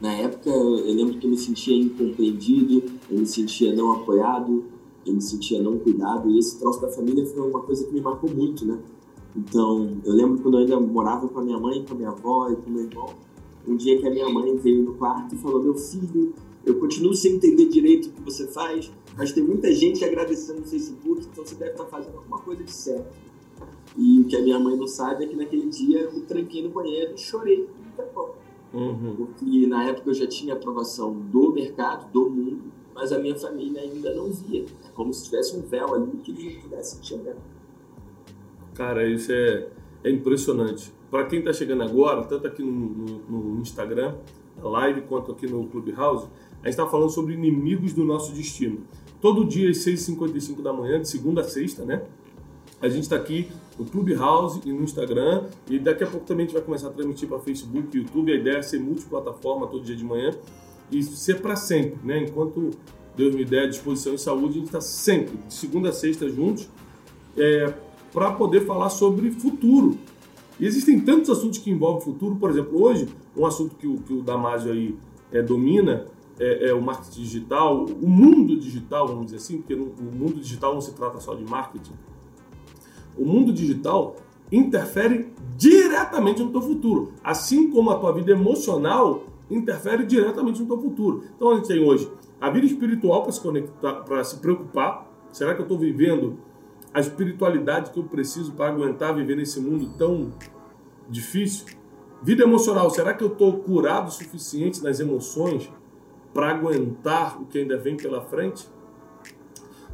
Na 0.00 0.12
época, 0.12 0.50
eu 0.50 0.94
lembro 0.94 1.18
que 1.18 1.26
eu 1.26 1.30
me 1.30 1.38
sentia 1.38 1.76
incompreendido, 1.76 2.82
eu 3.10 3.18
me 3.18 3.26
sentia 3.26 3.74
não 3.74 3.92
apoiado, 3.92 4.64
eu 5.06 5.14
me 5.14 5.22
sentia 5.22 5.62
não 5.62 5.78
cuidado, 5.78 6.30
e 6.30 6.38
esse 6.38 6.58
troço 6.58 6.80
da 6.80 6.88
família 6.88 7.24
foi 7.26 7.48
uma 7.48 7.60
coisa 7.60 7.86
que 7.86 7.92
me 7.92 8.00
marcou 8.00 8.30
muito, 8.30 8.66
né? 8.66 8.78
Então, 9.36 9.98
eu 10.04 10.12
lembro 10.14 10.38
quando 10.42 10.54
eu 10.54 10.60
ainda 10.60 10.80
morava 10.80 11.28
com 11.28 11.38
a 11.38 11.44
minha 11.44 11.58
mãe, 11.58 11.84
com 11.84 11.94
a 11.94 11.96
minha 11.96 12.08
avó 12.08 12.50
e 12.50 12.56
com 12.56 12.70
meu 12.70 12.84
irmão, 12.84 13.10
um 13.68 13.76
dia 13.76 13.98
que 13.98 14.06
a 14.06 14.10
minha 14.10 14.28
mãe 14.28 14.56
veio 14.56 14.82
no 14.82 14.94
quarto 14.94 15.34
e 15.34 15.38
falou: 15.38 15.62
Meu 15.62 15.74
filho, 15.74 16.32
eu 16.66 16.78
continuo 16.78 17.14
sem 17.14 17.36
entender 17.36 17.66
direito 17.66 18.08
o 18.08 18.12
que 18.12 18.20
você 18.20 18.48
faz, 18.48 18.92
mas 19.16 19.32
tem 19.32 19.42
muita 19.42 19.72
gente 19.72 20.04
agradecendo 20.04 20.60
no 20.60 20.66
Facebook, 20.66 21.26
então 21.32 21.46
você 21.46 21.54
deve 21.54 21.70
estar 21.70 21.86
fazendo 21.86 22.18
alguma 22.18 22.38
coisa 22.38 22.62
de 22.62 22.72
certo. 22.72 23.14
E 23.96 24.20
o 24.20 24.24
que 24.24 24.36
a 24.36 24.42
minha 24.42 24.58
mãe 24.58 24.76
não 24.76 24.86
sabe 24.86 25.24
é 25.24 25.26
que 25.26 25.36
naquele 25.36 25.68
dia 25.70 26.00
eu 26.00 26.12
me 26.12 26.20
tranquei 26.22 26.62
no 26.62 26.68
banheiro 26.68 27.14
e 27.14 27.18
chorei. 27.18 27.66
Uhum. 28.74 29.14
Porque 29.16 29.66
na 29.66 29.84
época 29.84 30.10
eu 30.10 30.14
já 30.14 30.26
tinha 30.26 30.52
aprovação 30.52 31.14
do 31.14 31.52
mercado, 31.52 32.10
do 32.12 32.28
mundo, 32.28 32.64
mas 32.94 33.12
a 33.12 33.18
minha 33.18 33.36
família 33.36 33.80
ainda 33.80 34.12
não 34.14 34.30
via. 34.30 34.66
É 34.84 34.88
como 34.94 35.14
se 35.14 35.24
tivesse 35.24 35.56
um 35.56 35.62
véu 35.62 35.94
ali 35.94 36.18
que 36.18 36.32
eles 36.32 36.54
não 36.56 36.62
pudessem 36.62 37.00
enxergar. 37.00 37.36
Cara, 38.74 39.08
isso 39.08 39.32
é, 39.32 39.68
é 40.04 40.10
impressionante. 40.10 40.92
Para 41.10 41.24
quem 41.24 41.38
está 41.38 41.52
chegando 41.52 41.82
agora, 41.82 42.24
tanto 42.24 42.46
aqui 42.46 42.62
no, 42.62 42.70
no, 42.70 43.18
no, 43.54 43.60
Instagram, 43.60 44.16
na 44.56 44.68
live, 44.68 45.02
quanto 45.02 45.32
aqui 45.32 45.46
no 45.46 45.66
Clubhouse, 45.68 46.28
a 46.66 46.68
gente 46.68 46.80
está 46.80 46.86
falando 46.86 47.10
sobre 47.10 47.34
inimigos 47.34 47.92
do 47.92 48.04
nosso 48.04 48.32
destino. 48.32 48.80
Todo 49.20 49.44
dia 49.44 49.70
às 49.70 49.78
6h55 49.78 50.62
da 50.62 50.72
manhã, 50.72 51.00
de 51.00 51.08
segunda 51.08 51.42
a 51.42 51.44
sexta, 51.44 51.84
né? 51.84 52.02
A 52.82 52.88
gente 52.88 53.04
está 53.04 53.14
aqui 53.14 53.48
no 53.78 53.84
Clubhouse 53.84 54.60
e 54.64 54.72
no 54.72 54.82
Instagram. 54.82 55.44
E 55.70 55.78
daqui 55.78 56.02
a 56.02 56.08
pouco 56.08 56.26
também 56.26 56.44
a 56.44 56.48
gente 56.48 56.54
vai 56.54 56.64
começar 56.64 56.88
a 56.88 56.90
transmitir 56.90 57.28
para 57.28 57.38
Facebook 57.38 57.96
e 57.96 58.00
YouTube. 58.00 58.32
A 58.32 58.34
ideia 58.34 58.56
é 58.56 58.62
ser 58.62 58.80
multiplataforma 58.80 59.68
todo 59.68 59.84
dia 59.84 59.94
de 59.94 60.04
manhã 60.04 60.32
e 60.90 61.00
ser 61.04 61.40
para 61.40 61.54
sempre, 61.54 62.04
né? 62.04 62.24
Enquanto 62.24 62.72
Deus 63.16 63.32
me 63.32 63.44
der 63.44 63.68
disposição 63.68 64.14
e 64.14 64.18
saúde, 64.18 64.54
a 64.54 64.58
gente 64.58 64.66
está 64.66 64.80
sempre, 64.80 65.36
de 65.46 65.54
segunda 65.54 65.90
a 65.90 65.92
sexta, 65.92 66.28
juntos, 66.28 66.68
é, 67.36 67.72
para 68.12 68.32
poder 68.32 68.66
falar 68.66 68.90
sobre 68.90 69.30
futuro. 69.30 69.96
E 70.58 70.66
existem 70.66 70.98
tantos 70.98 71.30
assuntos 71.30 71.60
que 71.60 71.70
envolvem 71.70 72.02
futuro. 72.02 72.34
Por 72.34 72.50
exemplo, 72.50 72.82
hoje, 72.82 73.06
um 73.36 73.46
assunto 73.46 73.76
que 73.76 73.86
o, 73.86 73.98
que 73.98 74.12
o 74.12 74.20
Damásio 74.20 74.72
aí 74.72 74.96
é, 75.30 75.40
domina 75.40 76.06
é, 76.38 76.68
é, 76.68 76.74
o 76.74 76.82
marketing 76.82 77.22
digital, 77.22 77.84
o 77.84 78.08
mundo 78.08 78.58
digital, 78.58 79.06
vamos 79.06 79.26
dizer 79.26 79.36
assim, 79.38 79.58
porque 79.58 79.74
no, 79.74 79.86
o 79.86 80.14
mundo 80.14 80.34
digital 80.34 80.74
não 80.74 80.80
se 80.80 80.92
trata 80.92 81.18
só 81.20 81.34
de 81.34 81.44
marketing, 81.44 81.92
o 83.16 83.24
mundo 83.24 83.52
digital 83.52 84.16
interfere 84.52 85.32
diretamente 85.56 86.42
no 86.42 86.50
teu 86.50 86.60
futuro, 86.60 87.12
assim 87.24 87.70
como 87.70 87.90
a 87.90 87.98
tua 87.98 88.12
vida 88.12 88.32
emocional 88.32 89.24
interfere 89.50 90.04
diretamente 90.04 90.60
no 90.60 90.66
teu 90.66 90.78
futuro. 90.78 91.24
Então 91.34 91.50
a 91.50 91.56
gente 91.56 91.68
tem 91.68 91.82
hoje 91.82 92.10
a 92.40 92.50
vida 92.50 92.66
espiritual 92.66 93.22
para 93.22 93.32
se 93.32 93.40
conectar, 93.40 93.92
para 93.94 94.22
se 94.24 94.36
preocupar. 94.36 95.06
Será 95.32 95.54
que 95.54 95.60
eu 95.60 95.64
estou 95.64 95.78
vivendo 95.78 96.38
a 96.92 97.00
espiritualidade 97.00 97.90
que 97.90 97.98
eu 97.98 98.04
preciso 98.04 98.52
para 98.52 98.70
aguentar 98.70 99.14
viver 99.14 99.36
nesse 99.36 99.60
mundo 99.60 99.90
tão 99.96 100.32
difícil? 101.08 101.66
Vida 102.22 102.42
emocional, 102.42 102.88
será 102.90 103.14
que 103.14 103.22
eu 103.22 103.28
estou 103.28 103.58
curado 103.58 104.08
o 104.08 104.10
suficiente 104.10 104.82
nas 104.82 105.00
emoções 105.00 105.70
para 106.36 106.50
aguentar 106.50 107.40
o 107.40 107.46
que 107.46 107.56
ainda 107.56 107.78
vem 107.78 107.96
pela 107.96 108.20
frente? 108.20 108.68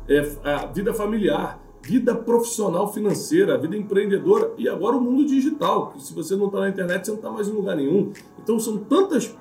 É, 0.08 0.28
a 0.42 0.66
vida 0.66 0.92
familiar, 0.92 1.62
vida 1.80 2.16
profissional 2.16 2.92
financeira, 2.92 3.56
vida 3.56 3.76
empreendedora 3.76 4.52
e 4.58 4.68
agora 4.68 4.96
o 4.96 5.00
mundo 5.00 5.24
digital, 5.24 5.92
que 5.92 6.02
se 6.02 6.12
você 6.12 6.34
não 6.34 6.46
está 6.46 6.58
na 6.58 6.68
internet, 6.68 7.04
você 7.04 7.12
não 7.12 7.18
está 7.18 7.30
mais 7.30 7.46
em 7.46 7.52
lugar 7.52 7.76
nenhum. 7.76 8.10
Então 8.42 8.58
são 8.58 8.76
tantas 8.76 9.32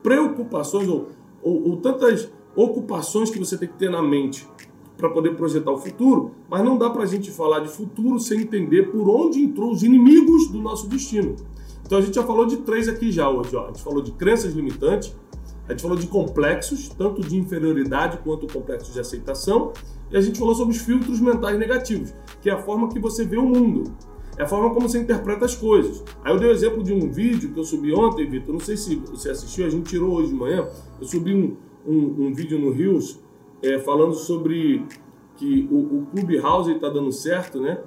preocupações 0.00 0.86
ou, 0.86 1.08
ou, 1.42 1.70
ou 1.70 1.76
tantas 1.78 2.30
ocupações 2.54 3.30
que 3.30 3.38
você 3.40 3.58
tem 3.58 3.66
que 3.68 3.74
ter 3.76 3.90
na 3.90 4.00
mente 4.00 4.48
para 4.96 5.10
poder 5.10 5.34
projetar 5.34 5.72
o 5.72 5.78
futuro, 5.78 6.36
mas 6.48 6.62
não 6.62 6.78
dá 6.78 6.88
para 6.88 7.02
a 7.02 7.06
gente 7.06 7.32
falar 7.32 7.58
de 7.58 7.68
futuro 7.68 8.20
sem 8.20 8.42
entender 8.42 8.92
por 8.92 9.08
onde 9.08 9.40
entrou 9.40 9.72
os 9.72 9.82
inimigos 9.82 10.46
do 10.52 10.60
nosso 10.60 10.86
destino. 10.86 11.34
Então 11.84 11.98
a 11.98 12.00
gente 12.00 12.14
já 12.14 12.22
falou 12.22 12.46
de 12.46 12.58
três 12.58 12.88
aqui 12.88 13.12
já 13.12 13.28
hoje. 13.28 13.54
Ó. 13.54 13.64
A 13.64 13.66
gente 13.66 13.82
falou 13.82 14.00
de 14.00 14.12
crenças 14.12 14.54
limitantes, 14.54 15.14
a 15.66 15.72
gente 15.72 15.82
falou 15.82 15.96
de 15.96 16.06
complexos, 16.06 16.88
tanto 16.88 17.22
de 17.22 17.36
inferioridade 17.36 18.18
quanto 18.18 18.46
complexos 18.52 18.92
de 18.92 19.00
aceitação, 19.00 19.72
e 20.10 20.16
a 20.16 20.20
gente 20.20 20.38
falou 20.38 20.54
sobre 20.54 20.74
os 20.74 20.82
filtros 20.82 21.20
mentais 21.20 21.58
negativos, 21.58 22.14
que 22.40 22.50
é 22.50 22.52
a 22.52 22.58
forma 22.58 22.88
que 22.88 22.98
você 22.98 23.24
vê 23.24 23.38
o 23.38 23.46
mundo, 23.46 23.92
é 24.36 24.42
a 24.42 24.46
forma 24.46 24.74
como 24.74 24.88
você 24.88 24.98
interpreta 24.98 25.44
as 25.44 25.54
coisas. 25.54 26.04
Aí 26.22 26.32
eu 26.32 26.38
dei 26.38 26.48
o 26.48 26.50
um 26.50 26.54
exemplo 26.54 26.82
de 26.82 26.92
um 26.92 27.10
vídeo 27.10 27.52
que 27.52 27.58
eu 27.58 27.64
subi 27.64 27.94
ontem, 27.94 28.28
Vitor, 28.28 28.52
não 28.52 28.60
sei 28.60 28.76
se 28.76 28.96
você 28.96 29.30
assistiu, 29.30 29.66
a 29.66 29.70
gente 29.70 29.88
tirou 29.88 30.14
hoje 30.14 30.28
de 30.28 30.34
manhã, 30.34 30.68
eu 31.00 31.06
subi 31.06 31.34
um, 31.34 31.56
um, 31.86 32.26
um 32.26 32.34
vídeo 32.34 32.58
no 32.58 32.70
Rios 32.70 33.18
é, 33.62 33.78
falando 33.78 34.14
sobre 34.14 34.84
que 35.36 35.68
o, 35.70 35.98
o 35.98 36.06
Clubhouse 36.06 36.70
está 36.72 36.88
dando 36.88 37.10
certo, 37.10 37.60
né? 37.60 37.80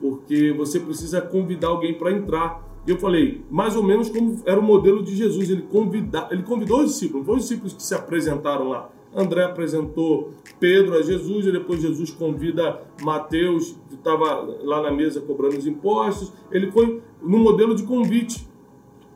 Porque 0.00 0.52
você 0.52 0.80
precisa 0.80 1.20
convidar 1.20 1.68
alguém 1.68 1.94
para 1.94 2.10
entrar. 2.12 2.69
E 2.86 2.90
eu 2.90 2.98
falei, 2.98 3.42
mais 3.50 3.76
ou 3.76 3.82
menos 3.82 4.08
como 4.08 4.40
era 4.46 4.58
o 4.58 4.62
modelo 4.62 5.02
de 5.02 5.14
Jesus. 5.14 5.50
Ele, 5.50 5.62
convida, 5.62 6.28
ele 6.30 6.42
convidou 6.42 6.80
os 6.80 6.92
discípulos, 6.92 7.20
não 7.20 7.24
foram 7.24 7.38
os 7.38 7.44
discípulos 7.44 7.72
que 7.72 7.82
se 7.82 7.94
apresentaram 7.94 8.68
lá. 8.68 8.90
André 9.14 9.44
apresentou 9.44 10.32
Pedro 10.58 10.96
a 10.96 11.02
Jesus, 11.02 11.46
e 11.46 11.52
depois 11.52 11.82
Jesus 11.82 12.10
convida 12.10 12.80
Mateus, 13.02 13.76
que 13.88 13.96
estava 13.96 14.48
lá 14.62 14.82
na 14.82 14.92
mesa 14.92 15.20
cobrando 15.20 15.58
os 15.58 15.66
impostos. 15.66 16.32
Ele 16.50 16.70
foi 16.70 17.02
no 17.20 17.38
modelo 17.38 17.74
de 17.74 17.82
convite. 17.82 18.48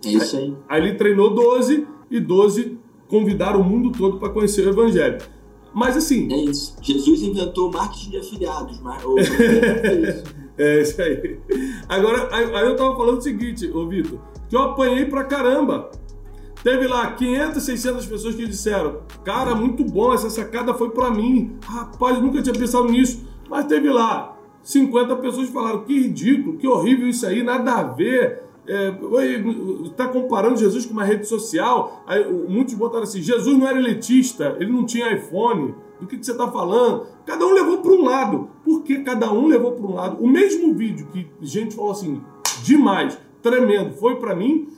É 0.04 0.08
isso 0.08 0.36
aí. 0.36 0.54
Aí 0.68 0.82
ele 0.82 0.94
treinou 0.94 1.32
12 1.32 1.86
e 2.10 2.20
12 2.20 2.78
convidaram 3.08 3.60
o 3.60 3.64
mundo 3.64 3.96
todo 3.96 4.18
para 4.18 4.30
conhecer 4.30 4.66
o 4.66 4.70
Evangelho. 4.70 5.18
Mas 5.72 5.96
assim. 5.96 6.32
É 6.32 6.36
isso. 6.36 6.76
Jesus 6.80 7.22
inventou 7.22 7.70
marketing 7.70 8.10
de 8.10 8.16
afiliados. 8.18 8.80
Mas... 8.80 9.02
é 10.58 10.82
isso 10.82 11.02
aí. 11.02 11.38
Agora, 11.88 12.28
aí 12.32 12.66
eu 12.66 12.76
tava 12.76 12.96
falando 12.96 13.18
o 13.18 13.22
seguinte, 13.22 13.70
ô 13.72 13.86
Vitor, 13.86 14.18
que 14.48 14.56
eu 14.56 14.62
apanhei 14.62 15.04
pra 15.06 15.24
caramba. 15.24 15.90
Teve 16.62 16.86
lá 16.88 17.12
500, 17.12 17.62
600 17.62 18.06
pessoas 18.06 18.34
que 18.34 18.46
disseram: 18.46 19.00
Cara, 19.22 19.54
muito 19.54 19.84
bom, 19.84 20.14
essa 20.14 20.30
sacada 20.30 20.72
foi 20.72 20.88
para 20.90 21.10
mim. 21.10 21.58
Rapaz, 21.62 22.18
nunca 22.20 22.40
tinha 22.40 22.54
pensado 22.54 22.88
nisso. 22.88 23.22
Mas 23.50 23.66
teve 23.66 23.90
lá 23.90 24.34
50 24.62 25.14
pessoas 25.16 25.48
que 25.48 25.52
falaram: 25.52 25.84
Que 25.84 26.00
ridículo, 26.00 26.56
que 26.56 26.66
horrível 26.66 27.06
isso 27.06 27.26
aí, 27.26 27.42
nada 27.42 27.74
a 27.74 27.82
ver. 27.82 28.44
Está 29.84 30.04
é, 30.04 30.08
comparando 30.08 30.56
Jesus 30.56 30.86
com 30.86 30.94
uma 30.94 31.04
rede 31.04 31.26
social. 31.28 32.02
Aí, 32.06 32.24
muitos 32.48 32.72
botaram 32.72 33.04
assim: 33.04 33.20
Jesus 33.20 33.58
não 33.58 33.68
era 33.68 33.78
elitista, 33.78 34.56
ele 34.58 34.72
não 34.72 34.86
tinha 34.86 35.12
iPhone. 35.12 35.74
Do 36.00 36.06
que, 36.06 36.18
que 36.18 36.26
você 36.26 36.32
está 36.32 36.50
falando? 36.50 37.06
Cada 37.24 37.46
um 37.46 37.52
levou 37.52 37.78
para 37.78 37.92
um 37.92 38.04
lado. 38.04 38.50
Por 38.64 38.82
que 38.82 38.98
cada 39.00 39.32
um 39.32 39.46
levou 39.46 39.72
para 39.72 39.86
um 39.86 39.94
lado? 39.94 40.22
O 40.22 40.28
mesmo 40.28 40.74
vídeo 40.74 41.08
que 41.12 41.26
gente 41.40 41.74
falou 41.74 41.92
assim: 41.92 42.20
demais, 42.62 43.18
tremendo, 43.42 43.94
foi 43.94 44.16
para 44.16 44.34
mim 44.34 44.68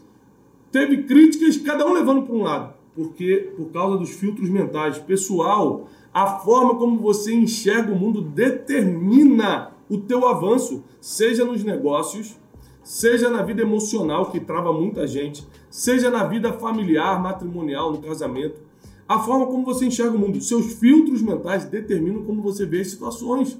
teve 0.77 1.05
críticas, 1.05 1.57
cada 1.57 1.87
um 1.87 1.95
levando 1.95 2.23
para 2.27 2.35
um 2.35 2.43
lado, 2.43 2.75
porque 2.95 3.51
por 3.57 3.71
causa 3.71 3.97
dos 3.97 4.11
filtros 4.11 4.51
mentais. 4.51 4.99
Pessoal, 4.99 5.89
a 6.13 6.27
forma 6.41 6.75
como 6.75 6.99
você 6.99 7.33
enxerga 7.33 7.91
o 7.93 7.97
mundo 7.97 8.21
determina 8.21 9.73
o 9.89 9.97
teu 9.97 10.27
avanço, 10.27 10.85
seja 11.01 11.47
nos 11.47 11.65
negócios, 11.65 12.37
seja 12.83 13.31
na 13.31 13.43
vida 13.43 13.63
emocional, 13.63 14.31
que 14.31 14.39
trava 14.39 14.71
muita 14.71 15.07
gente, 15.07 15.47
seja 15.71 16.11
na 16.11 16.25
vida 16.25 16.53
familiar, 16.53 17.23
matrimonial, 17.23 17.93
no 17.93 17.99
casamento. 17.99 18.61
A 19.09 19.21
forma 19.21 19.47
como 19.47 19.65
você 19.65 19.87
enxerga 19.87 20.17
o 20.17 20.19
mundo, 20.19 20.41
seus 20.41 20.75
filtros 20.75 21.23
mentais 21.23 21.65
determinam 21.65 22.23
como 22.25 22.43
você 22.43 22.67
vê 22.67 22.81
as 22.81 22.89
situações. 22.89 23.57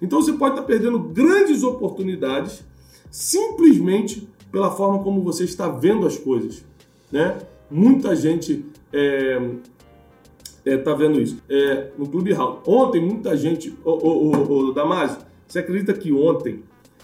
Então 0.00 0.20
você 0.20 0.32
pode 0.32 0.54
estar 0.54 0.66
perdendo 0.66 0.98
grandes 0.98 1.62
oportunidades 1.62 2.64
simplesmente 3.10 4.28
pela 4.50 4.70
forma 4.70 5.02
como 5.02 5.22
você 5.22 5.44
está 5.44 5.68
vendo 5.68 6.06
as 6.06 6.16
coisas, 6.18 6.64
né? 7.10 7.38
Muita 7.70 8.16
gente 8.16 8.64
é, 8.92 9.40
é, 10.64 10.76
vendo 10.76 11.20
isso. 11.20 11.38
É, 11.48 11.90
no 11.98 12.08
Clubhouse. 12.08 12.60
Ontem, 12.66 13.00
muita 13.00 13.36
gente. 13.36 13.74
Ô, 13.84 13.90
ô, 13.90 14.68
ô 14.68 14.72
Damásio, 14.72 15.18
você 15.46 15.58
acredita 15.58 15.92
que 15.92 16.12
ontem 16.12 16.62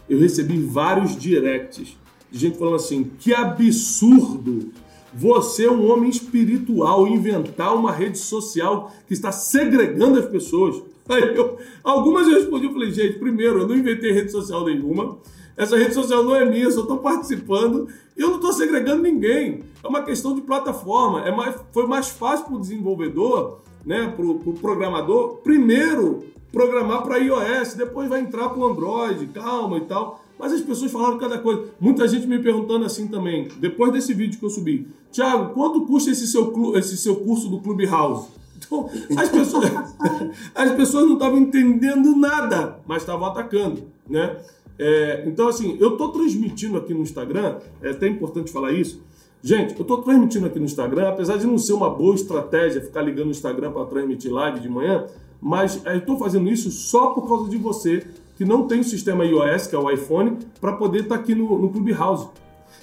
eu 0.09 0.19
recebi 0.19 0.59
vários 0.61 1.17
directs 1.17 1.97
de 2.31 2.39
gente 2.39 2.59
falando 2.59 2.77
assim: 2.77 3.11
que 3.19 3.35
absurdo! 3.35 4.73
Você 5.15 5.65
é 5.65 5.71
um 5.71 5.91
homem 5.91 6.11
espiritual 6.11 7.07
inventar 7.07 7.75
uma 7.75 7.91
rede 7.91 8.19
social 8.19 8.93
que 9.07 9.15
está 9.15 9.33
segregando 9.33 10.19
as 10.19 10.27
pessoas. 10.27 10.83
Aí 11.09 11.35
eu, 11.35 11.57
algumas 11.83 12.27
eu 12.27 12.35
respondi, 12.35 12.67
eu 12.67 12.73
falei, 12.73 12.91
gente, 12.91 13.19
primeiro, 13.19 13.61
eu 13.61 13.69
não 13.69 13.75
inventei 13.75 14.13
rede 14.13 14.31
social 14.31 14.65
nenhuma. 14.65 15.19
Essa 15.57 15.77
rede 15.77 15.95
social 15.95 16.23
não 16.23 16.37
é 16.37 16.45
minha, 16.45 16.65
eu 16.65 16.71
só 16.71 16.83
estou 16.83 16.99
participando 16.99 17.89
e 18.17 18.21
eu 18.21 18.29
não 18.29 18.37
estou 18.37 18.53
segregando 18.53 19.03
ninguém. 19.03 19.65
É 19.83 19.89
uma 19.89 20.03
questão 20.03 20.35
de 20.35 20.43
plataforma. 20.43 21.27
É 21.27 21.35
mais, 21.35 21.57
foi 21.73 21.87
mais 21.87 22.09
fácil 22.09 22.47
para 22.47 22.55
o 22.55 22.61
desenvolvedor, 22.61 23.61
né, 23.85 24.13
para 24.15 24.25
o 24.25 24.39
pro 24.39 24.53
programador, 24.53 25.39
primeiro 25.39 26.25
programar 26.53 27.03
para 27.03 27.19
iOS, 27.19 27.75
depois 27.75 28.09
vai 28.09 28.21
entrar 28.21 28.49
para 28.49 28.59
o 28.59 28.67
Android, 28.67 29.27
calma 29.29 29.79
e 29.79 29.83
tal. 29.83 30.23
Mas 30.39 30.53
as 30.53 30.61
pessoas 30.61 30.93
falaram 30.93 31.19
cada 31.19 31.39
coisa. 31.39 31.65
Muita 31.81 32.07
gente 32.07 32.27
me 32.27 32.39
perguntando 32.39 32.85
assim 32.85 33.09
também, 33.09 33.49
depois 33.59 33.93
desse 33.93 34.15
vídeo 34.15 34.39
que 34.39 34.45
eu 34.45 34.51
subi. 34.51 34.89
Tiago, 35.11 35.53
quanto 35.53 35.85
custa 35.87 36.11
esse 36.11 36.27
seu, 36.27 36.77
esse 36.77 36.97
seu 36.97 37.17
curso 37.17 37.49
do 37.49 37.61
Clubhouse? 37.61 38.29
Então, 38.57 38.91
as 39.17 39.29
pessoas, 39.29 39.65
as 40.55 40.73
pessoas 40.73 41.07
não 41.07 41.15
estavam 41.15 41.39
entendendo 41.39 42.15
nada, 42.17 42.79
mas 42.87 43.03
estavam 43.03 43.27
atacando, 43.27 43.85
né? 44.09 44.37
É, 44.79 45.25
então, 45.27 45.49
assim, 45.49 45.77
eu 45.81 45.93
estou 45.93 46.13
transmitindo 46.13 46.77
aqui 46.77 46.95
no 46.95 47.03
Instagram, 47.03 47.57
é 47.83 47.91
até 47.91 48.07
importante 48.07 48.53
falar 48.53 48.73
isso. 48.73 49.03
Gente, 49.43 49.75
eu 49.75 49.83
estou 49.83 50.03
transmitindo 50.03 50.47
aqui 50.47 50.59
no 50.59 50.65
Instagram, 50.65 51.09
apesar 51.09 51.37
de 51.37 51.47
não 51.47 51.59
ser 51.59 51.73
uma 51.73 51.91
boa 51.91 52.15
estratégia 52.15 52.81
ficar 52.81 53.03
ligando 53.03 53.27
no 53.27 53.31
Instagram 53.31 53.73
para 53.73 53.85
transmitir 53.87 54.33
live 54.33 54.61
de 54.61 54.69
manhã, 54.69 55.07
mas 55.41 55.85
é, 55.85 55.95
eu 55.95 55.99
estou 55.99 56.19
fazendo 56.19 56.49
isso 56.49 56.71
só 56.71 57.11
por 57.11 57.27
causa 57.27 57.49
de 57.49 57.57
você 57.57 58.05
que 58.39 58.45
não 58.45 58.69
tem 58.69 58.79
o 58.79 58.85
sistema 58.85 59.25
iOS, 59.25 59.67
que 59.67 59.75
é 59.75 59.79
o 59.79 59.91
iPhone, 59.91 60.39
para 60.61 60.73
poder 60.75 61.01
estar 61.01 61.17
tá 61.17 61.21
aqui 61.21 61.35
no, 61.35 61.59
no 61.59 61.71
Clubhouse. 61.71 62.29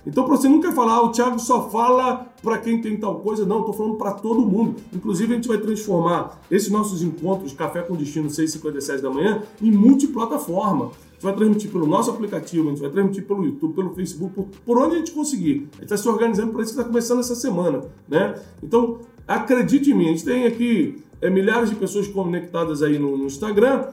Então, 0.06 0.26
para 0.26 0.36
você 0.36 0.50
nunca 0.50 0.72
falar, 0.74 0.96
ah, 0.96 1.04
o 1.04 1.12
Thiago 1.12 1.40
só 1.40 1.70
fala 1.70 2.28
para 2.44 2.58
quem 2.58 2.80
tem 2.82 2.98
tal 2.98 3.22
coisa, 3.22 3.46
não, 3.46 3.60
estou 3.60 3.74
falando 3.74 3.96
para 3.96 4.12
todo 4.12 4.42
mundo. 4.42 4.76
Inclusive, 4.94 5.32
a 5.32 5.36
gente 5.38 5.48
vai 5.48 5.58
transformar 5.58 6.42
esses 6.52 6.70
nossos 6.70 7.02
encontros, 7.02 7.54
Café 7.54 7.82
com 7.82 7.96
Destino 7.96 8.28
6h57 8.28 9.00
da 9.00 9.10
manhã, 9.10 9.44
em 9.62 9.72
multiplataforma. 9.72 10.88
A 10.88 11.14
gente 11.14 11.24
vai 11.24 11.34
transmitir 11.34 11.72
pelo 11.72 11.88
nosso 11.88 12.12
aplicativo, 12.12 12.68
a 12.68 12.72
gente 12.72 12.82
vai 12.82 12.92
transmitir 12.92 13.26
pelo 13.26 13.46
YouTube, 13.46 13.74
pelo 13.74 13.96
Facebook, 13.96 14.36
por, 14.36 14.48
por 14.66 14.78
onde 14.78 14.96
a 14.96 14.98
gente 14.98 15.12
conseguir. 15.12 15.70
A 15.72 15.76
gente 15.76 15.84
está 15.86 15.98
se 15.98 16.08
organizando 16.10 16.52
para 16.52 16.64
isso 16.64 16.74
que 16.74 16.80
está 16.80 16.84
começando 16.84 17.22
essa 17.22 17.34
semana. 17.34 17.82
Né? 18.10 18.38
Então, 18.62 19.00
acredite 19.26 19.90
em 19.90 19.94
mim, 19.94 20.06
a 20.08 20.10
gente 20.10 20.26
tem 20.26 20.46
aqui 20.46 21.02
é, 21.22 21.30
milhares 21.30 21.70
de 21.70 21.76
pessoas 21.78 22.08
conectadas 22.08 22.84
aí 22.84 23.00
no, 23.00 23.18
no 23.18 23.26
Instagram 23.26 23.86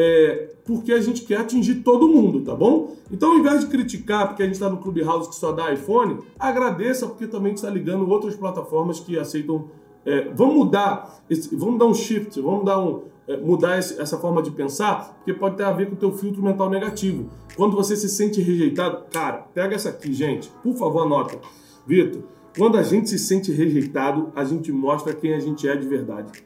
é, 0.00 0.54
porque 0.64 0.92
a 0.92 1.00
gente 1.00 1.22
quer 1.22 1.38
atingir 1.38 1.82
todo 1.82 2.08
mundo, 2.08 2.42
tá 2.42 2.54
bom? 2.54 2.94
Então, 3.10 3.32
ao 3.32 3.38
invés 3.38 3.62
de 3.62 3.66
criticar 3.66 4.28
porque 4.28 4.44
a 4.44 4.46
gente 4.46 4.54
está 4.54 4.70
no 4.70 4.76
Clubhouse 4.76 5.28
que 5.28 5.34
só 5.34 5.50
dá 5.50 5.72
iPhone, 5.72 6.20
agradeça 6.38 7.04
porque 7.08 7.26
também 7.26 7.52
está 7.52 7.68
ligando 7.68 8.08
outras 8.08 8.36
plataformas 8.36 9.00
que 9.00 9.18
aceitam. 9.18 9.68
É, 10.06 10.30
vamos 10.32 10.54
mudar, 10.54 11.20
esse, 11.28 11.54
vamos 11.56 11.80
dar 11.80 11.86
um 11.86 11.94
shift, 11.94 12.40
vamos 12.40 12.64
dar 12.64 12.78
um, 12.78 13.02
é, 13.26 13.36
mudar 13.38 13.76
esse, 13.76 14.00
essa 14.00 14.16
forma 14.16 14.40
de 14.40 14.52
pensar, 14.52 15.16
porque 15.16 15.34
pode 15.34 15.56
ter 15.56 15.64
a 15.64 15.72
ver 15.72 15.86
com 15.86 15.94
o 15.94 15.98
teu 15.98 16.12
filtro 16.12 16.40
mental 16.40 16.70
negativo. 16.70 17.28
Quando 17.56 17.74
você 17.74 17.96
se 17.96 18.08
sente 18.08 18.40
rejeitado, 18.40 19.04
cara, 19.10 19.48
pega 19.52 19.74
essa 19.74 19.88
aqui, 19.88 20.12
gente, 20.12 20.48
por 20.62 20.76
favor, 20.76 21.02
anota. 21.02 21.40
Vitor, 21.84 22.22
quando 22.56 22.78
a 22.78 22.84
gente 22.84 23.10
se 23.10 23.18
sente 23.18 23.50
rejeitado, 23.50 24.30
a 24.36 24.44
gente 24.44 24.70
mostra 24.70 25.12
quem 25.12 25.34
a 25.34 25.40
gente 25.40 25.68
é 25.68 25.74
de 25.74 25.88
verdade. 25.88 26.44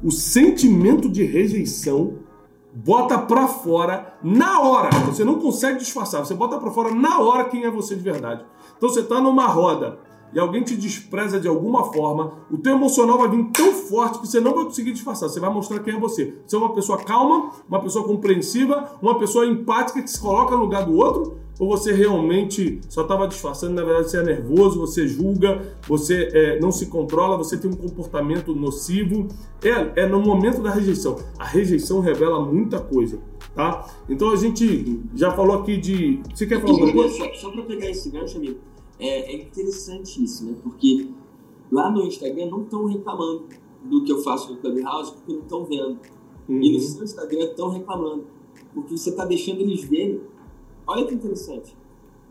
O 0.00 0.12
sentimento 0.12 1.08
de 1.08 1.24
rejeição 1.24 2.18
bota 2.74 3.18
pra 3.18 3.46
fora 3.46 4.14
na 4.22 4.60
hora. 4.60 4.90
Você 5.06 5.24
não 5.24 5.38
consegue 5.38 5.78
disfarçar, 5.78 6.24
você 6.24 6.34
bota 6.34 6.58
pra 6.58 6.70
fora 6.70 6.92
na 6.92 7.20
hora 7.20 7.44
quem 7.44 7.64
é 7.64 7.70
você 7.70 7.94
de 7.94 8.02
verdade. 8.02 8.44
Então 8.76 8.88
você 8.88 9.02
tá 9.02 9.20
numa 9.20 9.46
roda 9.46 9.98
e 10.32 10.38
alguém 10.38 10.64
te 10.64 10.76
despreza 10.76 11.38
de 11.38 11.46
alguma 11.46 11.92
forma, 11.92 12.32
o 12.50 12.58
teu 12.58 12.74
emocional 12.74 13.18
vai 13.18 13.28
vir 13.28 13.44
tão 13.52 13.72
forte 13.72 14.18
que 14.18 14.26
você 14.26 14.40
não 14.40 14.52
vai 14.52 14.64
conseguir 14.64 14.92
disfarçar. 14.92 15.28
Você 15.28 15.38
vai 15.38 15.48
mostrar 15.48 15.78
quem 15.78 15.94
é 15.94 15.98
você. 15.98 16.34
Você 16.44 16.56
é 16.56 16.58
uma 16.58 16.74
pessoa 16.74 16.98
calma, 16.98 17.52
uma 17.68 17.80
pessoa 17.80 18.04
compreensiva, 18.04 18.96
uma 19.00 19.16
pessoa 19.16 19.46
empática 19.46 20.02
que 20.02 20.10
se 20.10 20.20
coloca 20.20 20.56
no 20.56 20.62
lugar 20.62 20.84
do 20.84 20.96
outro, 20.96 21.38
ou 21.58 21.68
você 21.68 21.92
realmente 21.92 22.80
só 22.88 23.02
estava 23.02 23.28
disfarçando, 23.28 23.74
na 23.74 23.84
verdade 23.84 24.10
você 24.10 24.18
é 24.18 24.22
nervoso, 24.22 24.80
você 24.80 25.06
julga, 25.06 25.76
você 25.86 26.28
é, 26.32 26.60
não 26.60 26.72
se 26.72 26.86
controla, 26.86 27.36
você 27.36 27.56
tem 27.56 27.70
um 27.70 27.76
comportamento 27.76 28.54
nocivo. 28.54 29.28
É, 29.62 30.02
é 30.02 30.06
no 30.06 30.20
momento 30.20 30.60
da 30.60 30.70
rejeição. 30.70 31.16
A 31.38 31.44
rejeição 31.44 32.00
revela 32.00 32.44
muita 32.44 32.80
coisa, 32.80 33.20
tá? 33.54 33.88
Então 34.08 34.30
a 34.30 34.36
gente 34.36 35.00
já 35.14 35.30
falou 35.30 35.60
aqui 35.60 35.76
de. 35.76 36.20
Você 36.34 36.46
quer 36.46 36.60
falar 36.60 36.72
alguma 36.72 36.92
coisa? 36.92 37.16
Só, 37.16 37.34
só 37.34 37.50
para 37.50 37.62
pegar 37.62 37.88
esse 37.88 38.10
gancho, 38.10 38.36
amigo, 38.38 38.58
é, 38.98 39.32
é 39.32 39.42
interessante 39.42 40.24
isso, 40.24 40.44
né? 40.44 40.54
Porque 40.62 41.08
lá 41.70 41.90
no 41.90 42.02
Instagram 42.04 42.46
não 42.46 42.62
estão 42.62 42.86
reclamando 42.86 43.46
do 43.84 44.02
que 44.02 44.10
eu 44.10 44.22
faço 44.22 44.52
no 44.52 44.58
Clubhouse 44.58 45.12
porque 45.12 45.32
não 45.32 45.42
estão 45.42 45.64
vendo. 45.64 45.98
Uhum. 46.48 46.62
E 46.62 46.72
no 46.72 46.80
seu 46.80 47.04
Instagram 47.04 47.44
estão 47.44 47.70
reclamando. 47.70 48.26
Porque 48.74 48.96
você 48.96 49.10
está 49.10 49.24
deixando 49.24 49.60
eles 49.60 49.84
verem 49.84 50.20
Olha 50.86 51.06
que 51.06 51.14
interessante. 51.14 51.76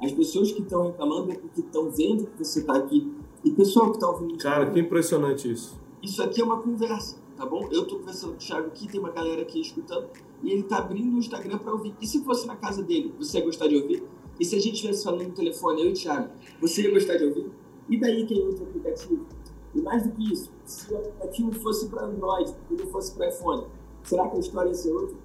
As 0.02 0.12
pessoas 0.12 0.52
que 0.52 0.62
estão 0.62 0.88
reclamando 0.88 1.32
é 1.32 1.36
porque 1.36 1.62
estão 1.62 1.90
vendo 1.90 2.26
que 2.28 2.44
você 2.44 2.60
está 2.60 2.76
aqui. 2.76 3.12
E 3.44 3.52
pessoal 3.52 3.90
que 3.90 3.98
está 3.98 4.10
ouvindo. 4.10 4.38
Cara, 4.38 4.70
que 4.70 4.80
impressionante 4.80 5.52
isso. 5.52 5.80
Isso 6.02 6.22
aqui 6.22 6.42
é 6.42 6.44
uma 6.44 6.62
conversa, 6.62 7.18
tá 7.36 7.46
bom? 7.46 7.68
Eu 7.72 7.84
estou 7.84 8.00
conversando 8.00 8.32
com 8.32 8.36
o 8.36 8.40
Thiago 8.40 8.68
aqui, 8.68 8.88
tem 8.88 9.00
uma 9.00 9.10
galera 9.10 9.42
aqui 9.42 9.62
escutando, 9.62 10.10
e 10.42 10.52
ele 10.52 10.62
está 10.62 10.78
abrindo 10.80 11.16
o 11.16 11.18
Instagram 11.18 11.58
para 11.58 11.72
ouvir. 11.72 11.96
E 12.02 12.06
se 12.06 12.24
fosse 12.24 12.46
na 12.46 12.56
casa 12.56 12.84
dele, 12.84 13.14
você 13.18 13.40
ia 13.40 13.46
gostar 13.46 13.68
de 13.68 13.76
ouvir? 13.76 14.04
E 14.40 14.46
se 14.46 14.56
a 14.56 14.60
gente 14.60 14.76
estivesse 14.76 15.04
falando 15.04 15.28
no 15.28 15.34
telefone, 15.34 15.82
eu 15.82 15.90
e 15.90 15.92
o 15.92 15.94
Thiago, 15.94 16.30
você 16.60 16.84
ia 16.84 16.92
gostar 16.92 17.16
de 17.16 17.26
ouvir? 17.26 17.50
E 17.90 17.98
daí 18.00 18.26
quem 18.26 18.46
usa 18.46 18.64
o 18.64 18.68
aplicativo? 18.68 19.26
E 19.74 19.82
mais 19.82 20.04
do 20.04 20.12
que 20.12 20.34
isso, 20.34 20.52
se 20.66 20.94
o 20.94 20.98
aplicativo 20.98 21.52
fosse 21.54 21.88
para 21.88 22.06
Android 22.06 22.54
e 22.70 22.74
não 22.76 22.88
fosse 22.88 23.14
para 23.14 23.30
iPhone, 23.30 23.66
será 24.04 24.28
que 24.30 24.38
a 24.38 24.40
história 24.40 24.70
ia 24.70 24.76
ser 24.76 24.92
outra? 24.92 25.16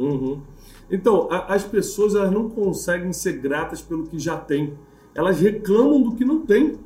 Uhum. 0.00 0.40
Então, 0.90 1.28
a, 1.30 1.54
as 1.54 1.62
pessoas 1.62 2.14
elas 2.14 2.32
não 2.32 2.48
conseguem 2.48 3.12
ser 3.12 3.34
gratas 3.34 3.82
pelo 3.82 4.04
que 4.04 4.18
já 4.18 4.36
têm. 4.36 4.72
Elas 5.14 5.38
reclamam 5.38 6.02
do 6.02 6.16
que 6.16 6.24
não 6.24 6.40
tem. 6.40 6.78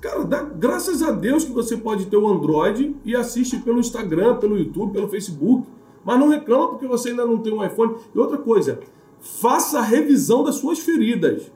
Cara, 0.00 0.24
dá, 0.24 0.42
graças 0.42 1.02
a 1.02 1.10
Deus 1.10 1.44
que 1.44 1.52
você 1.52 1.76
pode 1.76 2.06
ter 2.06 2.16
o 2.16 2.28
Android 2.28 2.94
e 3.04 3.14
assiste 3.16 3.58
pelo 3.58 3.80
Instagram, 3.80 4.36
pelo 4.36 4.56
YouTube, 4.56 4.92
pelo 4.92 5.08
Facebook. 5.08 5.66
Mas 6.04 6.18
não 6.18 6.28
reclama 6.28 6.68
porque 6.68 6.86
você 6.86 7.10
ainda 7.10 7.26
não 7.26 7.38
tem 7.38 7.52
um 7.52 7.64
iPhone. 7.64 7.96
E 8.14 8.18
outra 8.18 8.38
coisa, 8.38 8.80
faça 9.20 9.80
a 9.80 9.82
revisão 9.82 10.42
das 10.42 10.54
suas 10.54 10.78
feridas. 10.78 11.50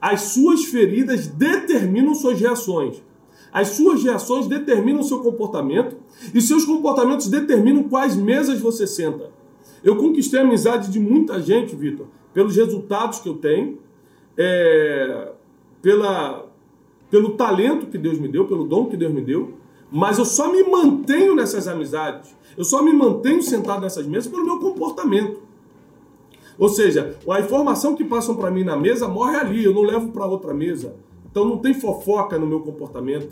As 0.00 0.20
suas 0.22 0.64
feridas 0.64 1.26
determinam 1.26 2.14
suas 2.14 2.40
reações. 2.40 3.02
As 3.52 3.68
suas 3.68 4.02
reações 4.02 4.46
determinam 4.46 5.02
seu 5.02 5.20
comportamento 5.20 5.96
e 6.32 6.40
seus 6.40 6.64
comportamentos 6.64 7.28
determinam 7.28 7.84
quais 7.84 8.14
mesas 8.16 8.60
você 8.60 8.86
senta. 8.86 9.35
Eu 9.86 9.94
conquistei 9.94 10.40
a 10.40 10.42
amizade 10.42 10.90
de 10.90 10.98
muita 10.98 11.40
gente, 11.40 11.76
Vitor, 11.76 12.08
pelos 12.34 12.56
resultados 12.56 13.20
que 13.20 13.28
eu 13.28 13.34
tenho, 13.34 13.78
é, 14.36 15.30
pela, 15.80 16.44
pelo 17.08 17.36
talento 17.36 17.86
que 17.86 17.96
Deus 17.96 18.18
me 18.18 18.26
deu, 18.26 18.48
pelo 18.48 18.64
dom 18.64 18.86
que 18.86 18.96
Deus 18.96 19.12
me 19.12 19.20
deu, 19.20 19.54
mas 19.88 20.18
eu 20.18 20.24
só 20.24 20.50
me 20.50 20.64
mantenho 20.64 21.36
nessas 21.36 21.68
amizades, 21.68 22.34
eu 22.58 22.64
só 22.64 22.82
me 22.82 22.92
mantenho 22.92 23.40
sentado 23.40 23.82
nessas 23.82 24.04
mesas 24.08 24.28
pelo 24.28 24.44
meu 24.44 24.58
comportamento. 24.58 25.40
Ou 26.58 26.68
seja, 26.68 27.16
a 27.30 27.38
informação 27.38 27.94
que 27.94 28.04
passam 28.04 28.34
para 28.34 28.50
mim 28.50 28.64
na 28.64 28.76
mesa 28.76 29.06
morre 29.06 29.36
ali, 29.36 29.62
eu 29.62 29.72
não 29.72 29.82
levo 29.82 30.08
para 30.08 30.26
outra 30.26 30.52
mesa. 30.52 30.96
Então 31.30 31.44
não 31.44 31.58
tem 31.58 31.72
fofoca 31.72 32.36
no 32.36 32.46
meu 32.46 32.58
comportamento. 32.58 33.28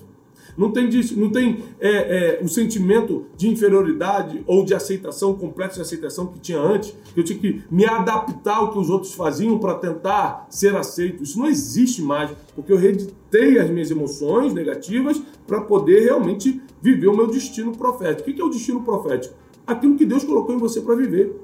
Não 0.57 0.71
tem, 0.71 0.89
não 1.17 1.31
tem 1.31 1.65
é, 1.81 2.39
é, 2.39 2.41
o 2.43 2.49
sentimento 2.49 3.27
de 3.37 3.49
inferioridade 3.49 4.43
ou 4.47 4.65
de 4.65 4.75
aceitação, 4.75 5.35
complexo 5.35 5.77
de 5.77 5.83
aceitação 5.83 6.27
que 6.27 6.39
tinha 6.39 6.61
antes, 6.61 6.95
eu 7.17 7.25
tinha 7.25 7.39
que 7.39 7.63
me 7.71 7.85
adaptar 7.85 8.59
ao 8.59 8.71
que 8.73 8.79
os 8.79 8.89
outros 8.89 9.15
faziam 9.15 9.59
para 9.59 9.75
tentar 9.75 10.47
ser 10.49 10.77
aceito. 10.77 11.23
Isso 11.23 11.39
não 11.39 11.47
existe 11.47 12.03
mais, 12.03 12.31
porque 12.55 12.73
eu 12.73 12.77
reeditei 12.77 13.59
as 13.59 13.69
minhas 13.71 13.91
emoções 13.91 14.55
negativas 14.55 15.21
para 15.47 15.61
poder 15.61 16.05
realmente 16.05 16.61
viver 16.81 17.09
o 17.09 17.17
meu 17.17 17.27
destino 17.27 17.73
profético. 17.73 18.31
O 18.31 18.33
que 18.33 18.41
é 18.41 18.45
o 18.45 18.51
destino 18.51 18.83
profético? 18.83 19.35
Aquilo 19.67 19.97
que 19.97 20.05
Deus 20.05 20.25
colocou 20.25 20.55
em 20.55 20.59
você 20.59 20.81
para 20.81 20.95
viver. 20.95 21.35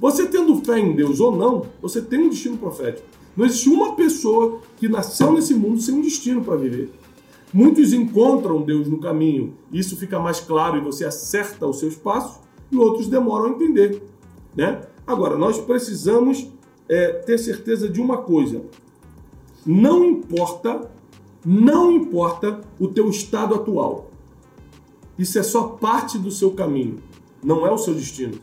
Você 0.00 0.26
tendo 0.26 0.56
fé 0.64 0.78
em 0.78 0.94
Deus 0.94 1.20
ou 1.20 1.36
não, 1.36 1.66
você 1.82 2.00
tem 2.00 2.20
um 2.20 2.28
destino 2.28 2.56
profético. 2.56 3.06
Não 3.36 3.46
existe 3.46 3.68
uma 3.68 3.94
pessoa 3.94 4.60
que 4.76 4.88
nasceu 4.88 5.32
nesse 5.32 5.54
mundo 5.54 5.80
sem 5.80 5.94
um 5.94 6.00
destino 6.00 6.42
para 6.42 6.56
viver. 6.56 6.90
Muitos 7.52 7.92
encontram 7.92 8.62
Deus 8.62 8.88
no 8.88 8.98
caminho, 8.98 9.54
isso 9.72 9.96
fica 9.96 10.18
mais 10.18 10.38
claro 10.38 10.76
e 10.76 10.80
você 10.80 11.04
acerta 11.04 11.66
os 11.66 11.78
seus 11.78 11.96
passos, 11.96 12.40
e 12.70 12.76
outros 12.76 13.08
demoram 13.08 13.46
a 13.46 13.50
entender. 13.50 14.02
Né? 14.54 14.82
Agora, 15.06 15.38
nós 15.38 15.58
precisamos 15.58 16.46
é, 16.88 17.12
ter 17.12 17.38
certeza 17.38 17.88
de 17.88 18.00
uma 18.00 18.18
coisa: 18.18 18.62
não 19.64 20.04
importa, 20.04 20.90
não 21.44 21.90
importa 21.90 22.60
o 22.78 22.88
teu 22.88 23.08
estado 23.08 23.54
atual. 23.54 24.10
Isso 25.18 25.38
é 25.38 25.42
só 25.42 25.64
parte 25.64 26.18
do 26.18 26.30
seu 26.30 26.50
caminho, 26.50 26.98
não 27.42 27.66
é 27.66 27.70
o 27.70 27.78
seu 27.78 27.94
destino. 27.94 28.38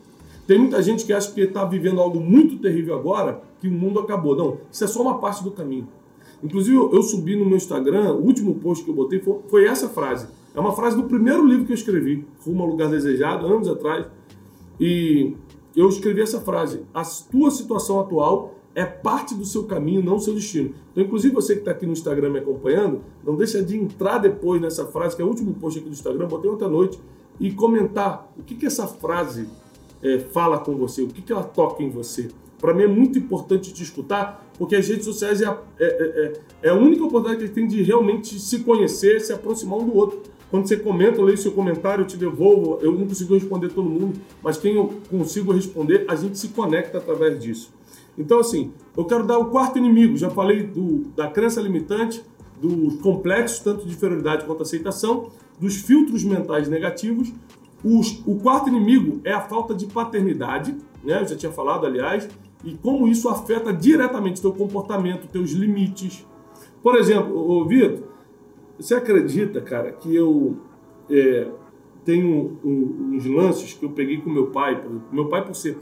Tem 0.47 0.59
muita 0.59 0.81
gente 0.81 1.05
que 1.05 1.13
acha 1.13 1.31
que 1.31 1.41
está 1.41 1.63
vivendo 1.65 1.99
algo 2.01 2.19
muito 2.19 2.57
terrível 2.57 2.95
agora, 2.95 3.41
que 3.59 3.67
o 3.67 3.71
mundo 3.71 3.99
acabou. 3.99 4.35
Não, 4.35 4.57
isso 4.71 4.83
é 4.83 4.87
só 4.87 5.01
uma 5.01 5.19
parte 5.19 5.43
do 5.43 5.51
caminho. 5.51 5.87
Inclusive, 6.45 6.75
eu 6.75 7.01
subi 7.01 7.35
no 7.35 7.45
meu 7.45 7.57
Instagram, 7.57 8.13
o 8.13 8.23
último 8.23 8.55
post 8.55 8.83
que 8.83 8.89
eu 8.89 8.95
botei 8.95 9.19
foi, 9.19 9.39
foi 9.47 9.65
essa 9.65 9.89
frase. 9.89 10.27
É 10.53 10.59
uma 10.59 10.71
frase 10.71 10.95
do 10.95 11.03
primeiro 11.03 11.45
livro 11.45 11.65
que 11.65 11.71
eu 11.71 11.75
escrevi, 11.75 12.25
Rumo 12.45 12.63
ao 12.63 12.69
Lugar 12.69 12.89
Desejado, 12.89 13.45
anos 13.45 13.67
atrás. 13.67 14.05
E 14.79 15.35
eu 15.75 15.89
escrevi 15.89 16.21
essa 16.21 16.39
frase: 16.39 16.81
A 16.93 17.03
tua 17.03 17.49
situação 17.51 17.99
atual 17.99 18.53
é 18.75 18.85
parte 18.85 19.33
do 19.33 19.43
seu 19.43 19.63
caminho, 19.63 20.03
não 20.03 20.19
seu 20.19 20.35
destino. 20.35 20.73
Então, 20.91 21.03
inclusive, 21.03 21.33
você 21.33 21.53
que 21.53 21.59
está 21.59 21.71
aqui 21.71 21.85
no 21.85 21.93
Instagram 21.93 22.29
me 22.29 22.39
acompanhando, 22.39 23.01
não 23.25 23.35
deixa 23.35 23.63
de 23.63 23.77
entrar 23.77 24.19
depois 24.19 24.61
nessa 24.61 24.85
frase, 24.85 25.15
que 25.15 25.21
é 25.21 25.25
o 25.25 25.27
último 25.27 25.53
post 25.55 25.79
aqui 25.79 25.89
do 25.89 25.93
Instagram, 25.93 26.27
botei 26.27 26.49
ontem 26.49 26.65
à 26.65 26.69
noite, 26.69 26.99
e 27.39 27.51
comentar 27.51 28.31
o 28.37 28.43
que, 28.43 28.53
que 28.53 28.65
essa 28.65 28.85
frase 28.85 29.47
é, 30.03 30.19
fala 30.19 30.59
com 30.59 30.75
você, 30.75 31.01
o 31.01 31.07
que, 31.07 31.21
que 31.21 31.33
ela 31.33 31.43
toca 31.43 31.81
em 31.81 31.89
você. 31.89 32.29
Para 32.65 32.73
mim 32.73 32.81
é 32.81 32.87
muito 32.87 33.19
importante 33.19 33.71
te 33.71 33.83
escutar, 33.83 34.43
porque 34.57 34.75
as 34.75 34.87
redes 34.87 35.05
sociais 35.05 35.39
é 35.39 35.45
a, 35.45 35.55
é, 35.79 35.85
é, 35.85 36.33
é, 36.63 36.67
é 36.67 36.69
a 36.69 36.73
única 36.73 37.03
oportunidade 37.03 37.37
que 37.37 37.43
a 37.43 37.47
gente 37.47 37.53
tem 37.53 37.67
de 37.67 37.83
realmente 37.83 38.39
se 38.39 38.61
conhecer, 38.61 39.21
se 39.21 39.31
aproximar 39.31 39.77
um 39.77 39.85
do 39.85 39.95
outro. 39.95 40.23
Quando 40.49 40.67
você 40.67 40.75
comenta, 40.75 41.19
eu 41.19 41.25
leio 41.25 41.37
seu 41.37 41.51
comentário, 41.51 42.01
eu 42.01 42.07
te 42.07 42.17
devolvo. 42.17 42.79
Eu 42.81 42.91
não 42.93 43.05
consigo 43.05 43.35
responder 43.35 43.69
todo 43.69 43.87
mundo, 43.87 44.19
mas 44.41 44.57
quem 44.57 44.77
eu 44.77 44.91
consigo 45.11 45.51
responder, 45.51 46.05
a 46.07 46.15
gente 46.15 46.39
se 46.39 46.47
conecta 46.47 46.97
através 46.97 47.39
disso. 47.39 47.71
Então, 48.17 48.39
assim, 48.39 48.71
eu 48.97 49.05
quero 49.05 49.27
dar 49.27 49.37
o 49.37 49.51
quarto 49.51 49.77
inimigo. 49.77 50.17
Já 50.17 50.31
falei 50.31 50.63
do, 50.63 51.05
da 51.15 51.27
crença 51.27 51.61
limitante, 51.61 52.23
dos 52.59 52.95
complexos, 52.99 53.59
tanto 53.59 53.85
de 53.85 53.93
inferioridade 53.93 54.43
quanto 54.43 54.63
aceitação, 54.63 55.29
dos 55.59 55.75
filtros 55.75 56.23
mentais 56.23 56.67
negativos. 56.67 57.31
Os, 57.83 58.23
o 58.25 58.37
quarto 58.37 58.69
inimigo 58.69 59.21
é 59.23 59.33
a 59.33 59.41
falta 59.41 59.75
de 59.75 59.85
paternidade, 59.85 60.75
né? 61.03 61.21
Eu 61.21 61.27
já 61.27 61.35
tinha 61.35 61.51
falado, 61.51 61.85
aliás, 61.85 62.27
e 62.65 62.75
como 62.75 63.07
isso 63.07 63.29
afeta 63.29 63.71
diretamente 63.71 64.41
teu 64.41 64.51
comportamento, 64.51 65.27
teus 65.27 65.51
limites. 65.51 66.25
Por 66.81 66.95
exemplo, 66.95 67.37
ô, 67.37 67.63
Vitor, 67.65 68.03
você 68.77 68.95
acredita, 68.95 69.61
cara, 69.61 69.91
que 69.91 70.13
eu 70.13 70.57
é, 71.09 71.47
tenho 72.03 72.59
um, 72.63 73.11
uns 73.13 73.25
lances 73.25 73.73
que 73.73 73.85
eu 73.85 73.91
peguei 73.91 74.17
com 74.17 74.29
meu 74.29 74.47
pai? 74.47 74.83
Meu 75.11 75.27
pai, 75.27 75.45
por 75.45 75.55
ser, 75.55 75.77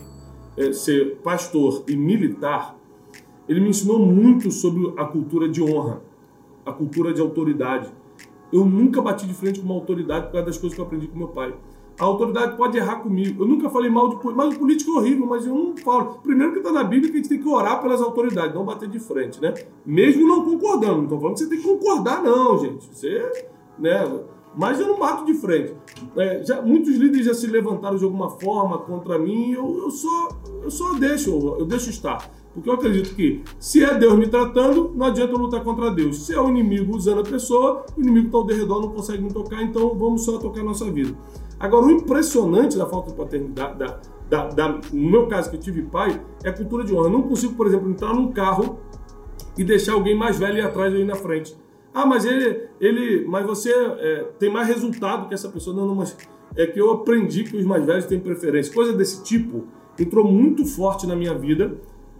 é, 0.58 0.74
ser 0.74 1.18
pastor 1.24 1.84
e 1.88 1.96
militar, 1.96 2.78
ele 3.48 3.62
me 3.62 3.70
ensinou 3.70 4.00
muito 4.00 4.52
sobre 4.52 4.94
a 4.98 5.06
cultura 5.06 5.48
de 5.48 5.62
honra, 5.62 6.02
a 6.66 6.72
cultura 6.72 7.14
de 7.14 7.22
autoridade. 7.22 7.90
Eu 8.52 8.66
nunca 8.66 9.02
bati 9.02 9.26
de 9.26 9.34
frente 9.34 9.60
com 9.60 9.66
uma 9.66 9.76
autoridade 9.76 10.26
por 10.26 10.34
causa 10.34 10.48
das 10.48 10.58
coisas 10.58 10.76
que 10.76 10.82
eu 10.82 10.86
aprendi 10.86 11.08
com 11.08 11.18
meu 11.18 11.30
pai. 11.30 11.54
A 12.00 12.06
autoridade 12.06 12.58
pode 12.58 12.78
errar 12.78 12.98
comigo. 12.98 13.44
Eu 13.44 13.48
nunca 13.48 13.70
falei 13.70 13.90
mal 13.90 14.10
de 14.10 14.16
político, 14.16 14.36
mas 14.36 14.56
o 14.56 14.60
político 14.60 14.92
é 14.92 14.94
horrível, 14.96 15.26
mas 15.28 15.46
eu 15.46 15.54
não 15.54 15.78
falo. 15.78 16.20
Primeiro 16.24 16.54
que 16.54 16.60
está 16.60 16.72
na 16.72 16.84
Bíblia 16.84 17.12
que 17.12 17.18
a 17.18 17.22
gente 17.22 17.30
tem 17.30 17.42
que 17.42 17.48
orar 17.48 17.82
pelas 17.82 18.02
autoridades, 18.02 18.56
não 18.56 18.66
bater 18.66 18.90
de 18.90 19.00
frente, 19.00 19.42
né? 19.42 19.54
Mesmo 19.86 20.28
não 20.28 20.44
concordando. 20.44 20.98
Não 20.98 21.04
estou 21.04 21.20
falando 21.20 21.36
que 21.36 21.44
você 21.44 21.50
tem 21.50 21.60
que 21.60 21.64
concordar, 21.64 22.24
não, 22.24 22.58
gente. 22.58 22.88
Você, 22.92 23.48
né? 23.78 24.20
Mas 24.56 24.80
eu 24.80 24.88
não 24.88 25.00
bato 25.00 25.26
de 25.26 25.34
frente. 25.34 25.74
É, 26.16 26.44
já, 26.44 26.62
muitos 26.62 26.96
líderes 26.96 27.26
já 27.26 27.34
se 27.34 27.48
levantaram 27.48 27.98
de 27.98 28.04
alguma 28.04 28.30
forma 28.30 28.78
contra 28.78 29.18
mim. 29.18 29.52
Eu, 29.52 29.80
eu 29.84 29.90
só, 29.90 30.30
eu 30.64 30.70
só 30.70 30.94
deixo, 30.94 31.32
eu 31.60 31.66
deixo 31.66 31.90
estar. 31.90 32.30
Porque 32.54 32.70
eu 32.70 32.74
acredito 32.74 33.16
que 33.16 33.44
se 33.60 33.84
é 33.84 33.98
Deus 33.98 34.16
me 34.16 34.28
tratando, 34.28 34.92
não 34.96 35.08
adianta 35.08 35.34
eu 35.34 35.40
lutar 35.40 35.64
contra 35.64 35.90
Deus. 35.90 36.26
Se 36.26 36.34
é 36.34 36.40
o 36.40 36.50
inimigo 36.50 36.96
usando 36.96 37.22
a 37.22 37.24
pessoa, 37.24 37.84
o 37.98 38.02
inimigo 38.02 38.28
está 38.28 38.38
ao 38.38 38.46
redor, 38.46 38.82
não 38.82 38.90
consegue 38.90 39.24
me 39.24 39.34
tocar, 39.34 39.64
então 39.64 39.96
vamos 39.96 40.24
só 40.24 40.38
tocar 40.38 40.62
a 40.62 40.64
nossa 40.64 40.86
vida. 40.92 41.18
Agora, 41.64 41.86
o 41.86 41.92
impressionante 41.92 42.78
da 42.78 42.86
falta 42.86 43.12
de 43.12 43.16
paternidade, 43.16 43.80
da, 43.80 43.98
da, 44.30 44.48
da, 44.50 44.82
no 44.92 45.10
meu 45.10 45.28
caso 45.28 45.50
que 45.50 45.56
eu 45.56 45.60
tive 45.62 45.84
pai, 45.84 46.22
é 46.44 46.50
a 46.50 46.54
cultura 46.54 46.84
de 46.84 46.94
honra. 46.94 47.06
Eu 47.06 47.12
não 47.12 47.22
consigo, 47.22 47.54
por 47.54 47.66
exemplo, 47.66 47.90
entrar 47.90 48.14
num 48.14 48.34
carro 48.34 48.80
e 49.58 49.64
deixar 49.64 49.94
alguém 49.94 50.14
mais 50.14 50.38
velho 50.38 50.58
ir 50.58 50.62
atrás 50.62 50.94
e 50.94 51.06
na 51.06 51.16
frente. 51.16 51.56
Ah, 51.94 52.06
mas 52.06 52.26
ele, 52.26 52.68
ele 52.82 53.26
mas 53.26 53.46
você 53.46 53.72
é, 53.72 54.28
tem 54.38 54.52
mais 54.52 54.68
resultado 54.68 55.30
que 55.30 55.34
essa 55.34 55.48
pessoa. 55.48 55.74
Não, 55.74 55.88
não, 55.88 55.96
mas 55.96 56.18
é 56.58 56.68
que 56.68 56.82
eu 56.82 56.92
aprendi 56.92 57.46
que 57.46 57.56
os 57.56 57.66
mais 57.66 57.86
velhos 57.86 58.08
têm 58.08 58.20
preferência. 58.20 58.74
Coisa 58.74 58.92
desse 58.92 59.24
tipo 59.24 59.64
entrou 59.98 60.30
muito 60.30 60.66
forte 60.66 61.08
na 61.08 61.16
minha 61.16 61.34
vida 61.34 61.78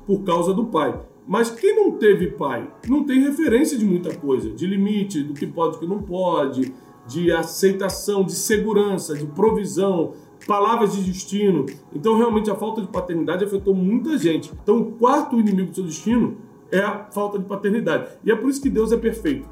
por 0.08 0.24
causa 0.24 0.54
do 0.54 0.68
pai. 0.68 0.98
Mas 1.28 1.50
quem 1.50 1.76
não 1.76 1.92
teve 1.92 2.28
pai 2.28 2.66
não 2.88 3.04
tem 3.04 3.20
referência 3.20 3.78
de 3.78 3.84
muita 3.84 4.16
coisa, 4.16 4.50
de 4.52 4.66
limite, 4.66 5.22
do 5.22 5.34
que 5.34 5.46
pode 5.46 5.76
e 5.76 5.80
que 5.80 5.86
não 5.86 6.02
pode, 6.02 6.74
de 7.08 7.32
aceitação, 7.32 8.24
de 8.24 8.34
segurança, 8.34 9.16
de 9.16 9.26
provisão, 9.26 10.14
palavras 10.48 10.94
de 10.94 11.04
destino. 11.04 11.66
Então, 11.94 12.18
realmente, 12.18 12.50
a 12.50 12.56
falta 12.56 12.82
de 12.82 12.88
paternidade 12.88 13.44
afetou 13.44 13.74
muita 13.74 14.18
gente. 14.18 14.52
Então, 14.62 14.80
o 14.80 14.92
quarto 14.94 15.40
inimigo 15.40 15.70
do 15.70 15.76
seu 15.76 15.84
destino 15.84 16.38
é 16.72 16.80
a 16.80 17.06
falta 17.12 17.38
de 17.38 17.46
paternidade. 17.46 18.08
E 18.24 18.32
é 18.32 18.36
por 18.36 18.50
isso 18.50 18.62
que 18.62 18.70
Deus 18.70 18.92
é 18.92 18.98
perfeito. 18.98 19.48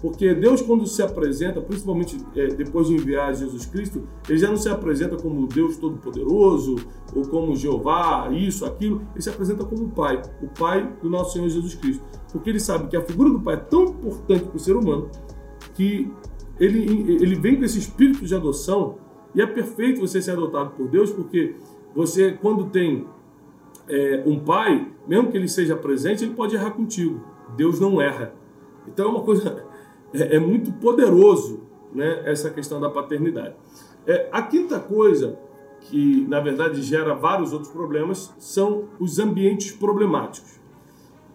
Porque 0.00 0.34
Deus, 0.34 0.60
quando 0.60 0.86
se 0.86 1.02
apresenta, 1.02 1.60
principalmente 1.60 2.18
é, 2.34 2.48
depois 2.48 2.86
de 2.86 2.94
enviar 2.94 3.34
Jesus 3.34 3.64
Cristo, 3.64 4.06
ele 4.28 4.38
já 4.38 4.48
não 4.48 4.56
se 4.56 4.68
apresenta 4.68 5.16
como 5.16 5.46
Deus 5.46 5.78
Todo-Poderoso 5.78 6.76
ou 7.14 7.26
como 7.26 7.56
Jeová, 7.56 8.28
isso, 8.30 8.66
aquilo. 8.66 9.00
Ele 9.14 9.22
se 9.22 9.30
apresenta 9.30 9.64
como 9.64 9.84
o 9.84 9.88
Pai, 9.88 10.20
o 10.42 10.48
Pai 10.48 10.92
do 11.02 11.08
nosso 11.08 11.32
Senhor 11.32 11.48
Jesus 11.48 11.74
Cristo. 11.74 12.04
Porque 12.30 12.50
ele 12.50 12.60
sabe 12.60 12.88
que 12.88 12.96
a 12.96 13.02
figura 13.02 13.30
do 13.30 13.40
Pai 13.40 13.54
é 13.54 13.58
tão 13.58 13.84
importante 13.84 14.44
para 14.44 14.56
o 14.56 14.60
ser 14.60 14.76
humano 14.76 15.08
que 15.74 16.12
ele, 16.58 17.16
ele 17.22 17.34
vem 17.34 17.56
com 17.56 17.64
esse 17.64 17.78
espírito 17.78 18.24
de 18.24 18.34
adoção 18.34 18.98
e 19.34 19.42
é 19.42 19.46
perfeito 19.46 20.00
você 20.00 20.20
ser 20.20 20.32
adotado 20.32 20.70
por 20.70 20.88
Deus, 20.88 21.10
porque 21.10 21.54
você, 21.94 22.32
quando 22.32 22.70
tem 22.70 23.06
é, 23.88 24.22
um 24.26 24.38
pai, 24.40 24.90
mesmo 25.06 25.30
que 25.30 25.36
ele 25.36 25.48
seja 25.48 25.76
presente, 25.76 26.24
ele 26.24 26.34
pode 26.34 26.54
errar 26.54 26.70
contigo. 26.70 27.20
Deus 27.56 27.78
não 27.78 28.00
erra. 28.00 28.32
Então 28.88 29.06
é 29.06 29.08
uma 29.08 29.22
coisa, 29.22 29.64
é, 30.14 30.36
é 30.36 30.38
muito 30.38 30.72
poderoso 30.72 31.60
né, 31.92 32.22
essa 32.24 32.50
questão 32.50 32.80
da 32.80 32.90
paternidade. 32.90 33.54
É, 34.06 34.28
a 34.32 34.42
quinta 34.42 34.78
coisa 34.78 35.38
que 35.88 36.26
na 36.28 36.40
verdade 36.40 36.82
gera 36.82 37.14
vários 37.14 37.52
outros 37.52 37.70
problemas, 37.70 38.34
são 38.38 38.84
os 38.98 39.18
ambientes 39.18 39.72
problemáticos. 39.72 40.60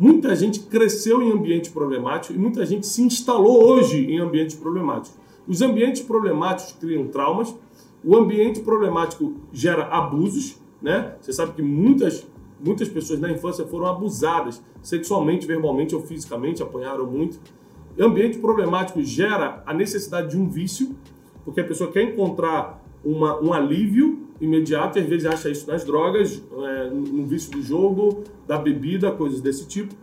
Muita 0.01 0.35
gente 0.35 0.61
cresceu 0.61 1.21
em 1.21 1.31
ambiente 1.31 1.69
problemático 1.69 2.33
e 2.33 2.37
muita 2.39 2.65
gente 2.65 2.87
se 2.87 3.03
instalou 3.03 3.63
hoje 3.63 4.03
em 4.11 4.17
ambientes 4.17 4.55
problemáticos. 4.55 5.15
Os 5.47 5.61
ambientes 5.61 6.01
problemáticos 6.01 6.73
criam 6.79 7.05
traumas, 7.09 7.55
o 8.03 8.17
ambiente 8.17 8.61
problemático 8.61 9.35
gera 9.53 9.83
abusos, 9.83 10.59
né? 10.81 11.13
Você 11.21 11.31
sabe 11.31 11.51
que 11.51 11.61
muitas, 11.61 12.25
muitas 12.59 12.89
pessoas 12.89 13.19
na 13.19 13.29
infância 13.29 13.63
foram 13.67 13.85
abusadas 13.85 14.59
sexualmente, 14.81 15.45
verbalmente 15.45 15.93
ou 15.93 16.01
fisicamente, 16.01 16.63
apanharam 16.63 17.05
muito. 17.05 17.39
O 17.95 18.03
ambiente 18.03 18.39
problemático 18.39 19.03
gera 19.03 19.61
a 19.67 19.71
necessidade 19.71 20.31
de 20.31 20.37
um 20.37 20.49
vício, 20.49 20.95
porque 21.45 21.61
a 21.61 21.63
pessoa 21.63 21.91
quer 21.91 22.01
encontrar 22.01 22.83
uma, 23.05 23.39
um 23.39 23.53
alívio 23.53 24.30
imediato 24.41 24.97
e 24.97 25.01
às 25.01 25.07
vezes 25.07 25.25
acha 25.25 25.49
isso 25.49 25.67
nas 25.67 25.85
drogas, 25.85 26.41
é, 26.51 26.89
no 26.89 27.25
vício 27.25 27.51
do 27.51 27.61
jogo, 27.61 28.23
da 28.47 28.57
bebida, 28.57 29.11
coisas 29.11 29.39
desse 29.39 29.67
tipo. 29.67 29.93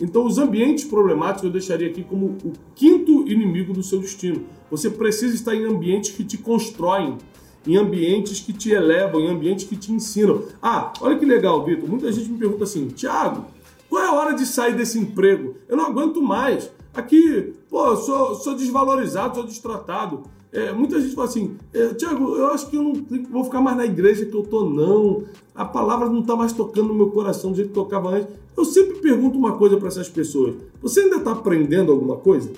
Então, 0.00 0.24
os 0.24 0.38
ambientes 0.38 0.84
problemáticos 0.84 1.44
eu 1.44 1.50
deixaria 1.50 1.88
aqui 1.88 2.02
como 2.02 2.38
o 2.42 2.52
quinto 2.74 3.28
inimigo 3.28 3.74
do 3.74 3.82
seu 3.82 3.98
destino. 3.98 4.44
Você 4.70 4.88
precisa 4.88 5.34
estar 5.34 5.54
em 5.54 5.64
ambientes 5.64 6.12
que 6.12 6.24
te 6.24 6.38
constroem, 6.38 7.18
em 7.66 7.76
ambientes 7.76 8.40
que 8.40 8.52
te 8.54 8.70
elevam, 8.70 9.20
em 9.20 9.28
ambientes 9.28 9.66
que 9.66 9.76
te 9.76 9.92
ensinam. 9.92 10.44
Ah, 10.62 10.92
olha 11.02 11.18
que 11.18 11.26
legal, 11.26 11.62
Vitor. 11.64 11.86
Muita 11.86 12.10
gente 12.10 12.30
me 12.30 12.38
pergunta 12.38 12.64
assim, 12.64 12.88
Tiago, 12.88 13.44
qual 13.90 14.02
é 14.02 14.06
a 14.06 14.12
hora 14.12 14.34
de 14.34 14.46
sair 14.46 14.74
desse 14.74 14.98
emprego? 14.98 15.56
Eu 15.68 15.76
não 15.76 15.84
aguento 15.84 16.22
mais. 16.22 16.70
Aqui, 16.94 17.52
pô, 17.68 17.94
sou, 17.96 18.36
sou 18.36 18.54
desvalorizado, 18.54 19.34
sou 19.34 19.44
destratado. 19.44 20.22
É, 20.52 20.72
muita 20.72 21.00
gente 21.00 21.14
fala 21.14 21.28
assim, 21.28 21.56
é, 21.72 21.94
Tiago, 21.94 22.36
eu 22.36 22.48
acho 22.48 22.68
que 22.68 22.76
eu 22.76 22.82
não 22.82 22.92
vou 23.30 23.44
ficar 23.44 23.60
mais 23.60 23.76
na 23.76 23.86
igreja 23.86 24.26
que 24.26 24.34
eu 24.34 24.42
tô, 24.42 24.68
não. 24.68 25.24
A 25.54 25.64
palavra 25.64 26.08
não 26.08 26.20
está 26.20 26.34
mais 26.34 26.52
tocando 26.52 26.88
no 26.88 26.94
meu 26.94 27.10
coração 27.10 27.50
do 27.50 27.56
jeito 27.56 27.68
que 27.68 27.74
tocava 27.74 28.10
antes. 28.10 28.34
Eu 28.56 28.64
sempre 28.64 28.98
pergunto 28.98 29.38
uma 29.38 29.52
coisa 29.52 29.76
para 29.76 29.88
essas 29.88 30.08
pessoas: 30.08 30.56
você 30.82 31.00
ainda 31.00 31.16
está 31.16 31.32
aprendendo 31.32 31.92
alguma 31.92 32.16
coisa? 32.16 32.50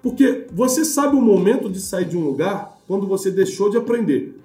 Porque 0.00 0.46
você 0.52 0.84
sabe 0.84 1.16
o 1.16 1.20
momento 1.20 1.68
de 1.68 1.80
sair 1.80 2.04
de 2.04 2.16
um 2.16 2.24
lugar 2.24 2.78
quando 2.86 3.06
você 3.06 3.30
deixou 3.30 3.70
de 3.70 3.76
aprender. 3.76 4.38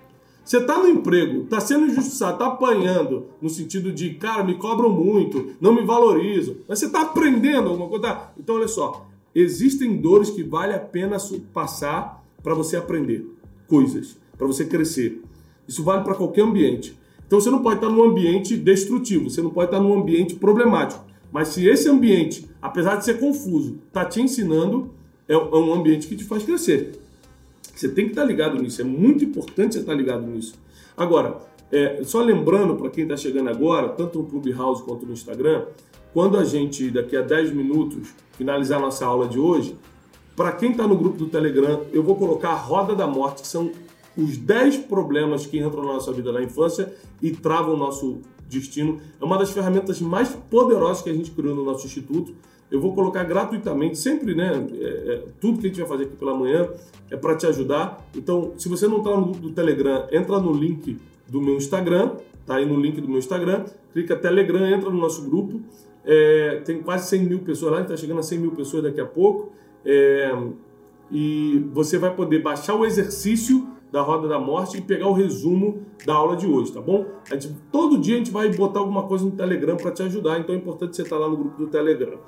Você 0.43 0.57
está 0.57 0.79
no 0.79 0.87
emprego, 0.87 1.43
está 1.43 1.59
sendo 1.59 1.85
injustiçado, 1.85 2.33
está 2.33 2.47
apanhando, 2.47 3.25
no 3.39 3.49
sentido 3.49 3.91
de, 3.91 4.15
cara, 4.15 4.43
me 4.43 4.55
cobram 4.55 4.89
muito, 4.89 5.51
não 5.61 5.75
me 5.75 5.83
valorizam. 5.83 6.55
Mas 6.67 6.79
você 6.79 6.87
está 6.87 7.01
aprendendo 7.01 7.69
alguma 7.69 7.87
coisa. 7.87 8.07
Tá? 8.07 8.31
Então, 8.39 8.55
olha 8.55 8.67
só, 8.67 9.05
existem 9.35 9.97
dores 9.97 10.31
que 10.31 10.41
vale 10.41 10.73
a 10.73 10.79
pena 10.79 11.17
passar 11.53 12.18
para 12.43 12.53
você 12.53 12.77
aprender 12.77 13.25
coisas, 13.67 14.17
para 14.37 14.47
você 14.47 14.65
crescer. 14.65 15.21
Isso 15.67 15.83
vale 15.83 16.03
para 16.03 16.15
qualquer 16.15 16.41
ambiente. 16.41 16.97
Então 17.27 17.39
você 17.39 17.49
não 17.49 17.61
pode 17.61 17.75
estar 17.75 17.89
num 17.89 18.03
ambiente 18.03 18.57
destrutivo, 18.57 19.29
você 19.29 19.41
não 19.41 19.51
pode 19.51 19.67
estar 19.67 19.79
num 19.79 19.93
ambiente 19.93 20.35
problemático. 20.35 21.05
Mas 21.31 21.49
se 21.49 21.67
esse 21.67 21.87
ambiente, 21.87 22.49
apesar 22.61 22.95
de 22.95 23.05
ser 23.05 23.19
confuso, 23.19 23.79
está 23.87 24.03
te 24.03 24.19
ensinando, 24.19 24.89
é, 25.27 25.33
é 25.33 25.37
um 25.37 25.73
ambiente 25.73 26.07
que 26.07 26.15
te 26.15 26.23
faz 26.23 26.43
crescer. 26.43 26.99
Você 27.75 27.87
tem 27.87 28.05
que 28.05 28.11
estar 28.11 28.23
ligado 28.23 28.59
nisso, 28.61 28.81
é 28.81 28.83
muito 28.83 29.23
importante 29.23 29.75
você 29.75 29.81
estar 29.81 29.93
ligado 29.93 30.25
nisso. 30.25 30.55
Agora, 30.97 31.37
é, 31.71 32.01
só 32.03 32.21
lembrando 32.21 32.75
para 32.75 32.89
quem 32.89 33.03
está 33.03 33.15
chegando 33.15 33.49
agora, 33.49 33.89
tanto 33.89 34.19
no 34.19 34.25
Clubhouse 34.25 34.83
quanto 34.83 35.05
no 35.05 35.13
Instagram, 35.13 35.65
quando 36.13 36.37
a 36.37 36.43
gente, 36.43 36.89
daqui 36.89 37.15
a 37.15 37.21
10 37.21 37.53
minutos, 37.53 38.09
finalizar 38.31 38.79
nossa 38.79 39.05
aula 39.05 39.27
de 39.27 39.37
hoje, 39.37 39.75
para 40.39 40.53
quem 40.53 40.71
está 40.71 40.87
no 40.87 40.95
grupo 40.95 41.17
do 41.17 41.25
Telegram, 41.25 41.81
eu 41.91 42.01
vou 42.01 42.15
colocar 42.15 42.51
a 42.51 42.55
roda 42.55 42.95
da 42.95 43.05
morte, 43.05 43.41
que 43.41 43.47
são 43.49 43.71
os 44.17 44.37
10 44.37 44.77
problemas 44.77 45.45
que 45.45 45.59
entram 45.59 45.83
na 45.83 45.95
nossa 45.95 46.13
vida 46.13 46.31
na 46.31 46.41
infância 46.41 46.93
e 47.21 47.31
travam 47.31 47.73
o 47.73 47.77
nosso 47.77 48.19
destino. 48.47 49.01
É 49.19 49.25
uma 49.25 49.37
das 49.37 49.51
ferramentas 49.51 49.99
mais 49.99 50.29
poderosas 50.49 51.03
que 51.03 51.09
a 51.09 51.13
gente 51.13 51.31
criou 51.31 51.53
no 51.53 51.65
nosso 51.65 51.85
instituto. 51.85 52.33
Eu 52.71 52.79
vou 52.79 52.95
colocar 52.95 53.25
gratuitamente, 53.25 53.97
sempre, 53.97 54.33
né? 54.33 54.65
É, 54.75 54.85
é, 54.85 55.23
tudo 55.41 55.59
que 55.59 55.65
a 55.65 55.69
gente 55.69 55.81
vai 55.81 55.89
fazer 55.89 56.03
aqui 56.05 56.15
pela 56.15 56.33
manhã 56.33 56.69
é 57.11 57.17
para 57.17 57.35
te 57.35 57.45
ajudar. 57.45 58.09
Então, 58.15 58.53
se 58.57 58.69
você 58.69 58.87
não 58.87 58.99
está 58.99 59.09
no 59.09 59.23
grupo 59.23 59.39
do 59.39 59.49
Telegram, 59.49 60.07
entra 60.09 60.39
no 60.39 60.53
link 60.53 60.97
do 61.27 61.41
meu 61.41 61.57
Instagram, 61.57 62.13
tá 62.45 62.55
aí 62.55 62.65
no 62.65 62.79
link 62.79 63.01
do 63.01 63.09
meu 63.09 63.17
Instagram, 63.17 63.65
clica 63.91 64.15
Telegram, 64.15 64.65
entra 64.65 64.89
no 64.89 64.99
nosso 64.99 65.21
grupo. 65.21 65.59
É, 66.05 66.61
tem 66.63 66.81
quase 66.81 67.09
100 67.09 67.23
mil 67.25 67.39
pessoas 67.39 67.73
lá, 67.73 67.81
está 67.81 67.97
chegando 67.97 68.19
a 68.19 68.23
100 68.23 68.39
mil 68.39 68.51
pessoas 68.51 68.83
daqui 68.83 69.01
a 69.01 69.05
pouco. 69.05 69.59
É, 69.85 70.31
e 71.11 71.65
você 71.73 71.97
vai 71.97 72.13
poder 72.15 72.41
baixar 72.41 72.75
o 72.75 72.85
exercício 72.85 73.67
da 73.91 74.01
Roda 74.01 74.27
da 74.27 74.39
Morte 74.39 74.77
e 74.77 74.81
pegar 74.81 75.07
o 75.07 75.13
resumo 75.13 75.81
da 76.05 76.13
aula 76.13 76.35
de 76.35 76.45
hoje, 76.45 76.71
tá 76.71 76.81
bom? 76.81 77.05
Gente, 77.29 77.55
todo 77.71 77.97
dia 77.97 78.15
a 78.15 78.17
gente 78.19 78.31
vai 78.31 78.49
botar 78.53 78.79
alguma 78.79 79.03
coisa 79.03 79.25
no 79.25 79.31
Telegram 79.31 79.75
para 79.75 79.91
te 79.91 80.03
ajudar, 80.03 80.39
então 80.39 80.53
é 80.53 80.57
importante 80.57 80.95
você 80.95 81.01
estar 81.01 81.17
lá 81.17 81.27
no 81.27 81.37
grupo 81.37 81.57
do 81.57 81.67
Telegram. 81.67 82.19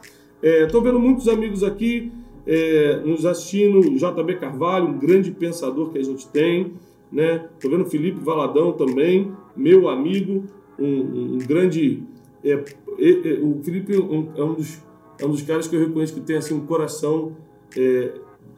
Estou 0.41 0.81
é, 0.81 0.83
vendo 0.83 0.99
muitos 0.99 1.27
amigos 1.27 1.63
aqui 1.63 2.11
é, 2.47 3.01
nos 3.05 3.25
assistindo, 3.25 3.79
JB 3.81 4.37
Carvalho, 4.37 4.87
um 4.87 4.97
grande 4.97 5.31
pensador 5.31 5.91
que 5.91 5.99
a 5.99 6.03
gente 6.03 6.27
tem, 6.29 6.73
né? 7.11 7.47
Estou 7.53 7.69
vendo 7.69 7.85
Felipe 7.85 8.19
Valadão 8.19 8.71
também, 8.71 9.31
meu 9.55 9.87
amigo, 9.87 10.45
um, 10.79 11.35
um 11.35 11.37
grande. 11.37 12.03
É, 12.43 12.53
é, 12.53 13.39
o 13.39 13.61
Felipe 13.63 13.93
é 13.93 14.43
um 14.43 14.53
dos 14.53 14.81
é 15.21 15.25
um 15.25 15.29
dos 15.29 15.43
caras 15.43 15.67
que 15.67 15.75
eu 15.75 15.79
reconheço 15.79 16.13
que 16.13 16.19
tem 16.19 16.35
assim 16.35 16.55
um 16.55 16.65
coração 16.65 17.37
é, 17.77 18.13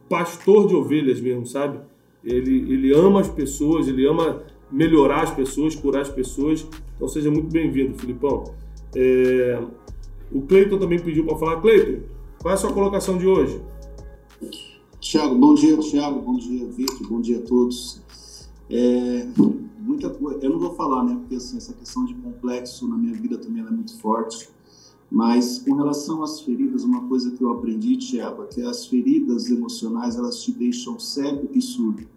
pastor 0.10 0.68
de 0.68 0.76
ovelhas 0.76 1.20
mesmo, 1.20 1.46
sabe? 1.46 1.80
Ele, 2.24 2.72
ele 2.72 2.94
ama 2.94 3.20
as 3.20 3.28
pessoas, 3.28 3.88
ele 3.88 4.08
ama 4.08 4.44
melhorar 4.72 5.24
as 5.24 5.32
pessoas, 5.32 5.76
curar 5.76 6.02
as 6.02 6.10
pessoas. 6.10 6.66
Então 6.96 7.08
seja 7.08 7.30
muito 7.30 7.52
bem-vindo, 7.52 8.00
Filipão. 8.00 8.46
É, 8.96 9.62
o 10.32 10.42
Cleiton 10.42 10.80
também 10.80 11.00
pediu 11.00 11.26
para 11.26 11.38
falar. 11.38 11.62
Cleiton, 11.62 12.04
qual 12.42 12.54
é 12.54 12.56
a 12.56 12.58
sua 12.58 12.72
colocação 12.72 13.18
de 13.18 13.28
hoje? 13.28 13.62
Tiago, 15.02 15.36
bom 15.36 15.54
dia, 15.54 15.78
Tiago, 15.78 16.22
bom 16.22 16.38
dia, 16.38 16.66
Vitor, 16.66 17.10
bom 17.10 17.20
dia 17.20 17.40
a 17.40 17.42
todos. 17.42 18.02
É, 18.70 19.28
muita 19.80 20.10
coisa, 20.10 20.40
eu 20.42 20.50
não 20.50 20.60
vou 20.60 20.74
falar, 20.76 21.04
né, 21.04 21.18
porque 21.20 21.36
assim, 21.36 21.58
essa 21.58 21.74
questão 21.74 22.06
de 22.06 22.14
complexo 22.14 22.88
na 22.88 22.96
minha 22.96 23.14
vida 23.14 23.38
também 23.38 23.62
é 23.62 23.70
muito 23.70 24.00
forte. 24.00 24.48
Mas 25.14 25.60
com 25.60 25.76
relação 25.76 26.24
às 26.24 26.42
feridas, 26.42 26.84
uma 26.84 27.08
coisa 27.08 27.30
que 27.30 27.44
eu 27.44 27.52
aprendi, 27.52 27.96
Tiago, 27.98 28.42
é 28.42 28.48
que 28.48 28.64
as 28.64 28.88
feridas 28.88 29.48
emocionais 29.48 30.16
elas 30.16 30.42
te 30.42 30.52
deixam 30.52 31.00
cego 31.00 31.50
e 31.54 31.62
surdo. 31.62 32.08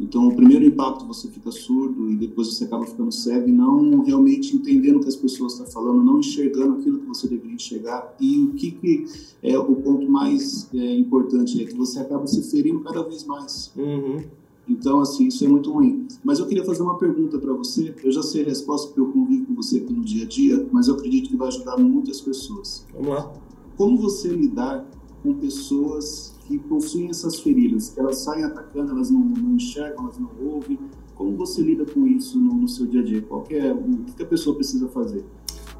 Então, 0.00 0.26
o 0.26 0.34
primeiro 0.34 0.64
impacto 0.64 1.06
você 1.06 1.28
fica 1.28 1.52
surdo 1.52 2.10
e 2.10 2.16
depois 2.16 2.48
você 2.48 2.64
acaba 2.64 2.84
ficando 2.84 3.12
cego 3.12 3.48
e 3.48 3.52
não 3.52 4.02
realmente 4.02 4.56
entendendo 4.56 4.96
o 4.96 5.00
que 5.00 5.08
as 5.08 5.14
pessoas 5.14 5.52
estão 5.52 5.66
falando, 5.66 6.02
não 6.02 6.18
enxergando 6.18 6.80
aquilo 6.80 6.98
que 6.98 7.06
você 7.06 7.28
deveria 7.28 7.54
enxergar. 7.54 8.16
E 8.20 8.38
o 8.42 8.52
que, 8.54 8.72
que 8.72 9.06
é 9.40 9.56
o 9.56 9.76
ponto 9.76 10.10
mais 10.10 10.68
é, 10.74 10.96
importante 10.96 11.62
é 11.62 11.66
que 11.66 11.76
você 11.76 12.00
acaba 12.00 12.26
se 12.26 12.42
ferindo 12.50 12.80
cada 12.80 13.04
vez 13.04 13.24
mais. 13.24 13.72
Uhum. 13.76 14.24
Então, 14.68 15.00
assim, 15.00 15.28
isso 15.28 15.44
é 15.44 15.48
muito 15.48 15.72
ruim. 15.72 16.06
Mas 16.22 16.38
eu 16.38 16.46
queria 16.46 16.64
fazer 16.64 16.82
uma 16.82 16.98
pergunta 16.98 17.38
para 17.38 17.52
você. 17.52 17.94
Eu 18.02 18.12
já 18.12 18.22
sei 18.22 18.42
a 18.42 18.46
resposta 18.46 18.88
porque 18.88 19.00
eu 19.00 19.08
convivo 19.12 19.46
com 19.46 19.54
você 19.54 19.78
aqui 19.78 19.92
no 19.92 20.04
dia 20.04 20.24
a 20.24 20.28
dia, 20.28 20.68
mas 20.70 20.88
eu 20.88 20.94
acredito 20.94 21.30
que 21.30 21.36
vai 21.36 21.48
ajudar 21.48 21.78
muitas 21.78 22.20
pessoas. 22.20 22.86
Vamos 22.92 23.08
lá. 23.08 23.32
Como 23.76 23.96
você 23.96 24.28
lidar 24.28 24.86
com 25.22 25.34
pessoas 25.34 26.34
que 26.46 26.58
possuem 26.58 27.08
essas 27.08 27.40
feridas, 27.40 27.90
que 27.90 28.00
elas 28.00 28.18
saem 28.18 28.44
atacando, 28.44 28.92
elas 28.92 29.10
não, 29.10 29.20
não 29.20 29.54
enxergam, 29.54 30.04
elas 30.04 30.18
não 30.18 30.30
ouvem? 30.52 30.78
Como 31.14 31.36
você 31.36 31.62
lida 31.62 31.84
com 31.84 32.06
isso 32.06 32.38
no, 32.38 32.54
no 32.54 32.68
seu 32.68 32.86
dia 32.86 33.00
a 33.00 33.04
dia? 33.04 33.22
Qual 33.22 33.44
é, 33.50 33.72
o 33.72 34.04
que 34.16 34.22
a 34.22 34.26
pessoa 34.26 34.54
precisa 34.54 34.88
fazer? 34.88 35.24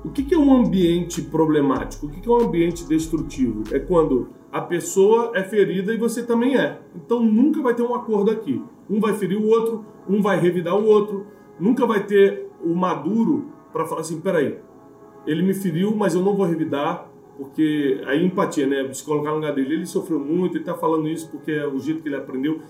O 0.04 0.10
que 0.10 0.32
é 0.32 0.38
um 0.38 0.56
ambiente 0.56 1.22
problemático? 1.22 2.06
O 2.06 2.08
que 2.08 2.28
é 2.28 2.32
um 2.32 2.40
ambiente 2.40 2.84
destrutivo? 2.86 3.64
É 3.72 3.80
quando 3.80 4.28
a 4.50 4.60
pessoa 4.60 5.32
é 5.34 5.42
ferida 5.42 5.92
e 5.92 5.96
você 5.96 6.22
também 6.22 6.56
é. 6.56 6.80
Então 6.94 7.22
nunca 7.22 7.60
vai 7.60 7.74
ter 7.74 7.82
um 7.82 7.94
acordo 7.94 8.30
aqui. 8.30 8.62
Um 8.88 9.00
vai 9.00 9.14
ferir 9.14 9.38
o 9.38 9.46
outro, 9.46 9.84
um 10.08 10.22
vai 10.22 10.38
revidar 10.38 10.76
o 10.76 10.84
outro. 10.84 11.26
Nunca 11.58 11.86
vai 11.86 12.06
ter 12.06 12.48
o 12.64 12.74
maduro 12.74 13.46
para 13.72 13.84
falar 13.84 14.00
assim: 14.00 14.20
peraí, 14.20 14.58
ele 15.26 15.42
me 15.42 15.54
feriu, 15.54 15.94
mas 15.94 16.14
eu 16.14 16.22
não 16.22 16.34
vou 16.34 16.46
revidar, 16.46 17.08
porque 17.36 18.00
a 18.06 18.16
empatia, 18.16 18.66
né? 18.66 18.92
Se 18.92 19.04
colocar 19.04 19.30
no 19.30 19.36
lugar 19.36 19.54
dele, 19.54 19.74
ele 19.74 19.86
sofreu 19.86 20.18
muito, 20.18 20.56
ele 20.56 20.62
está 20.62 20.74
falando 20.74 21.08
isso 21.08 21.28
porque 21.30 21.52
é 21.52 21.66
o 21.66 21.78
jeito 21.78 22.02
que 22.02 22.08
ele 22.08 22.16
aprendeu. 22.16 22.60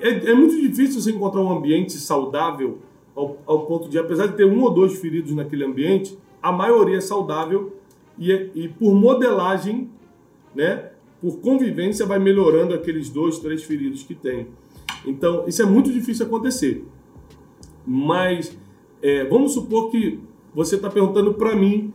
É, 0.00 0.30
é, 0.30 0.34
muito 0.34 0.60
difícil 0.60 1.00
você 1.00 1.10
encontrar 1.10 1.40
um 1.40 1.56
ambiente 1.56 1.92
saudável 1.92 2.78
ao, 3.14 3.38
ao, 3.46 3.66
ponto 3.66 3.88
de, 3.88 3.98
apesar 3.98 4.26
de 4.26 4.36
ter 4.36 4.44
um 4.44 4.62
ou 4.62 4.70
dois 4.70 4.98
feridos 4.98 5.32
naquele 5.32 5.64
ambiente, 5.64 6.18
a 6.42 6.52
maioria 6.52 6.98
é 6.98 7.00
saudável 7.00 7.72
e, 8.18 8.32
e 8.54 8.68
por 8.68 8.94
modelagem, 8.94 9.90
né? 10.54 10.90
Por 11.20 11.38
convivência, 11.40 12.04
vai 12.04 12.18
melhorando 12.18 12.74
aqueles 12.74 13.08
dois, 13.08 13.38
três 13.38 13.62
feridos 13.64 14.02
que 14.02 14.14
tem. 14.14 14.48
Então, 15.06 15.44
isso 15.46 15.62
é 15.62 15.64
muito 15.64 15.92
difícil 15.92 16.26
acontecer. 16.26 16.84
Mas 17.86 18.56
é, 19.00 19.24
vamos 19.24 19.52
supor 19.52 19.90
que 19.90 20.18
você 20.54 20.76
está 20.76 20.90
perguntando 20.90 21.34
para 21.34 21.54
mim 21.54 21.92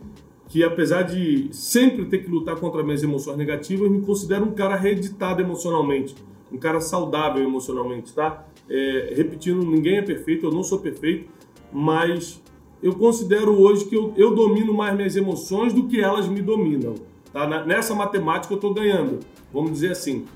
que, 0.48 0.62
apesar 0.64 1.02
de 1.02 1.48
sempre 1.52 2.04
ter 2.06 2.18
que 2.18 2.30
lutar 2.30 2.56
contra 2.56 2.82
minhas 2.82 3.02
emoções 3.02 3.36
negativas, 3.36 3.90
me 3.90 4.00
considero 4.02 4.44
um 4.44 4.52
cara 4.52 4.76
reeditado 4.76 5.40
emocionalmente, 5.40 6.14
um 6.50 6.58
cara 6.58 6.80
saudável 6.80 7.42
emocionalmente, 7.42 8.12
tá? 8.12 8.46
É, 8.68 9.14
repetindo, 9.16 9.64
ninguém 9.64 9.98
é 9.98 10.02
perfeito, 10.02 10.46
eu 10.46 10.52
não 10.52 10.62
sou 10.62 10.78
perfeito, 10.78 11.28
mas 11.72 12.40
eu 12.82 12.94
considero 12.94 13.58
hoje 13.60 13.84
que 13.84 13.94
eu, 13.94 14.12
eu 14.16 14.34
domino 14.34 14.74
mais 14.74 14.94
minhas 14.94 15.16
emoções 15.16 15.72
do 15.72 15.86
que 15.86 16.00
elas 16.00 16.28
me 16.28 16.42
dominam. 16.42 16.94
Tá? 17.32 17.64
Nessa 17.64 17.94
matemática 17.94 18.52
eu 18.52 18.56
estou 18.56 18.74
ganhando, 18.74 19.20
vamos 19.52 19.72
dizer 19.72 19.92
assim. 19.92 20.26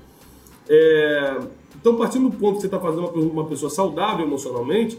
É, 0.67 1.39
então, 1.79 1.95
partindo 1.95 2.29
do 2.29 2.35
ponto 2.35 2.55
que 2.55 2.61
você 2.61 2.67
está 2.67 2.79
fazendo 2.79 3.07
uma, 3.07 3.45
pessoa 3.45 3.69
saudável 3.69 4.25
emocionalmente, 4.25 4.97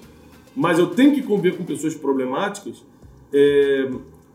mas 0.54 0.78
eu 0.78 0.88
tenho 0.88 1.14
que 1.14 1.22
conviver 1.22 1.56
com 1.56 1.64
pessoas 1.64 1.94
problemáticas, 1.94 2.84
é, 3.32 3.90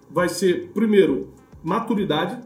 vai 0.09 0.29
ser, 0.29 0.69
primeiro, 0.73 1.29
maturidade. 1.63 2.37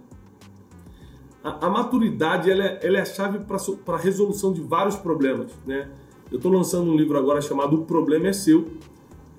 A, 1.44 1.66
a 1.66 1.70
maturidade 1.70 2.50
ela 2.50 2.64
é, 2.64 2.80
ela 2.82 2.98
é 3.00 3.02
a 3.02 3.06
chave 3.06 3.40
para 3.40 3.96
a 3.96 4.00
resolução 4.00 4.54
de 4.54 4.62
vários 4.62 4.96
problemas. 4.96 5.52
Né? 5.66 5.90
Eu 6.32 6.38
estou 6.38 6.52
lançando 6.52 6.92
um 6.92 6.96
livro 6.96 7.18
agora 7.18 7.42
chamado 7.42 7.76
O 7.82 7.86
Problema 7.86 8.28
é 8.28 8.34
Seu. 8.34 8.68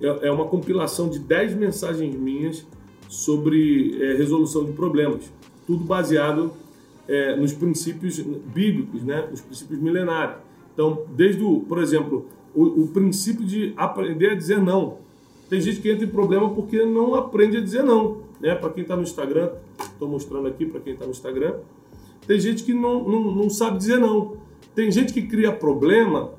É, 0.00 0.28
é 0.28 0.30
uma 0.30 0.46
compilação 0.46 1.08
de 1.08 1.18
10 1.18 1.54
mensagens 1.54 2.14
minhas 2.14 2.66
sobre 3.08 3.96
é, 4.02 4.16
resolução 4.16 4.64
de 4.64 4.72
problemas. 4.72 5.32
Tudo 5.66 5.84
baseado 5.84 6.52
é, 7.06 7.36
nos 7.36 7.52
princípios 7.52 8.18
bíblicos, 8.18 9.02
né? 9.02 9.28
os 9.32 9.40
princípios 9.40 9.80
milenários. 9.80 10.47
Então, 10.78 11.02
desde 11.08 11.42
o, 11.42 11.58
por 11.62 11.82
exemplo, 11.82 12.26
o, 12.54 12.84
o 12.84 12.86
princípio 12.86 13.44
de 13.44 13.74
aprender 13.76 14.30
a 14.30 14.34
dizer 14.36 14.62
não. 14.62 14.98
Tem 15.50 15.60
gente 15.60 15.80
que 15.80 15.90
entra 15.90 16.04
em 16.04 16.08
problema 16.08 16.50
porque 16.50 16.84
não 16.84 17.16
aprende 17.16 17.56
a 17.56 17.60
dizer 17.60 17.82
não. 17.82 18.18
Né? 18.40 18.54
Para 18.54 18.70
quem 18.70 18.82
está 18.82 18.94
no 18.94 19.02
Instagram, 19.02 19.50
estou 19.80 20.08
mostrando 20.08 20.46
aqui 20.46 20.64
para 20.64 20.78
quem 20.78 20.92
está 20.92 21.04
no 21.04 21.10
Instagram, 21.10 21.56
tem 22.28 22.38
gente 22.38 22.62
que 22.62 22.72
não, 22.72 23.02
não, 23.08 23.34
não, 23.34 23.50
sabe 23.50 23.76
dizer 23.76 23.98
não. 23.98 24.36
Tem 24.72 24.88
gente 24.88 25.12
que 25.12 25.22
cria 25.22 25.50
problema 25.50 26.30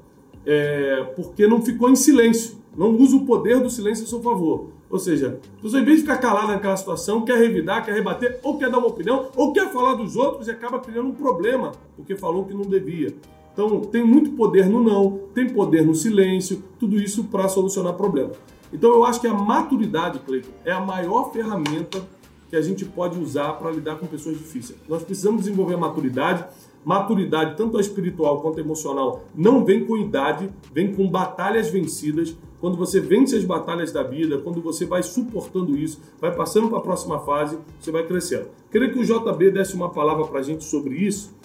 é, 0.46 1.04
porque 1.18 1.46
não 1.46 1.62
ficou 1.62 1.90
em 1.90 1.96
silêncio, 1.98 2.60
não 2.78 2.96
usa 2.96 3.18
o 3.18 3.26
poder 3.26 3.60
do 3.60 3.70
silêncio 3.70 4.06
a 4.06 4.08
seu 4.08 4.22
favor. 4.22 4.70
Ou 4.90 5.00
seja, 5.00 5.38
você 5.62 5.80
em 5.80 5.84
vez 5.84 5.98
de 5.98 6.04
ficar 6.04 6.18
calado 6.18 6.48
naquela 6.48 6.78
situação, 6.78 7.26
quer 7.26 7.38
revidar, 7.38 7.84
quer 7.84 7.94
rebater, 7.94 8.40
ou 8.42 8.58
quer 8.58 8.72
dar 8.72 8.78
uma 8.78 8.88
opinião, 8.88 9.28
ou 9.36 9.52
quer 9.52 9.70
falar 9.74 9.96
dos 9.96 10.16
outros 10.16 10.48
e 10.48 10.52
acaba 10.52 10.80
criando 10.80 11.10
um 11.10 11.14
problema 11.14 11.74
porque 11.98 12.16
falou 12.16 12.46
que 12.46 12.54
não 12.54 12.62
devia. 12.62 13.14
Então, 13.60 13.82
tem 13.82 14.06
muito 14.06 14.32
poder 14.32 14.70
no 14.70 14.82
não, 14.82 15.20
tem 15.36 15.50
poder 15.50 15.86
no 15.86 15.94
silêncio, 15.94 16.64
tudo 16.80 16.96
isso 16.96 17.26
para 17.26 17.50
solucionar 17.50 17.94
problemas. 17.94 18.38
Então, 18.72 18.90
eu 18.90 19.04
acho 19.04 19.20
que 19.20 19.28
a 19.28 19.34
maturidade, 19.34 20.18
Cleiton, 20.20 20.48
é 20.64 20.72
a 20.72 20.80
maior 20.80 21.34
ferramenta 21.34 22.02
que 22.50 22.56
a 22.56 22.62
gente 22.62 22.86
pode 22.86 23.20
usar 23.20 23.52
para 23.56 23.70
lidar 23.70 23.98
com 23.98 24.08
pessoas 24.08 24.38
difíceis. 24.38 24.80
Nós 24.88 25.04
precisamos 25.04 25.42
desenvolver 25.42 25.74
a 25.74 25.78
maturidade. 25.78 26.46
Maturidade, 26.86 27.58
tanto 27.58 27.78
a 27.78 27.82
espiritual 27.82 28.40
quanto 28.40 28.60
a 28.60 28.64
emocional, 28.64 29.26
não 29.36 29.66
vem 29.66 29.84
com 29.84 29.98
idade, 29.98 30.50
vem 30.74 30.94
com 30.94 31.06
batalhas 31.10 31.70
vencidas. 31.70 32.34
Quando 32.62 32.78
você 32.78 33.02
vence 33.02 33.36
as 33.36 33.44
batalhas 33.44 33.92
da 33.92 34.02
vida, 34.02 34.38
quando 34.38 34.62
você 34.62 34.86
vai 34.86 35.04
suportando 35.04 35.78
isso, 35.78 36.00
vai 36.22 36.34
passando 36.34 36.70
para 36.70 36.78
a 36.78 36.82
próxima 36.82 37.20
fase, 37.20 37.60
você 37.78 37.92
vai 37.92 38.08
crescendo. 38.08 38.48
Queria 38.72 38.90
que 38.90 38.98
o 38.98 39.04
JB 39.04 39.52
desse 39.52 39.76
uma 39.76 39.90
palavra 39.90 40.26
para 40.26 40.40
a 40.40 40.44
gente 40.44 40.64
sobre 40.64 40.96
isso 40.96 41.38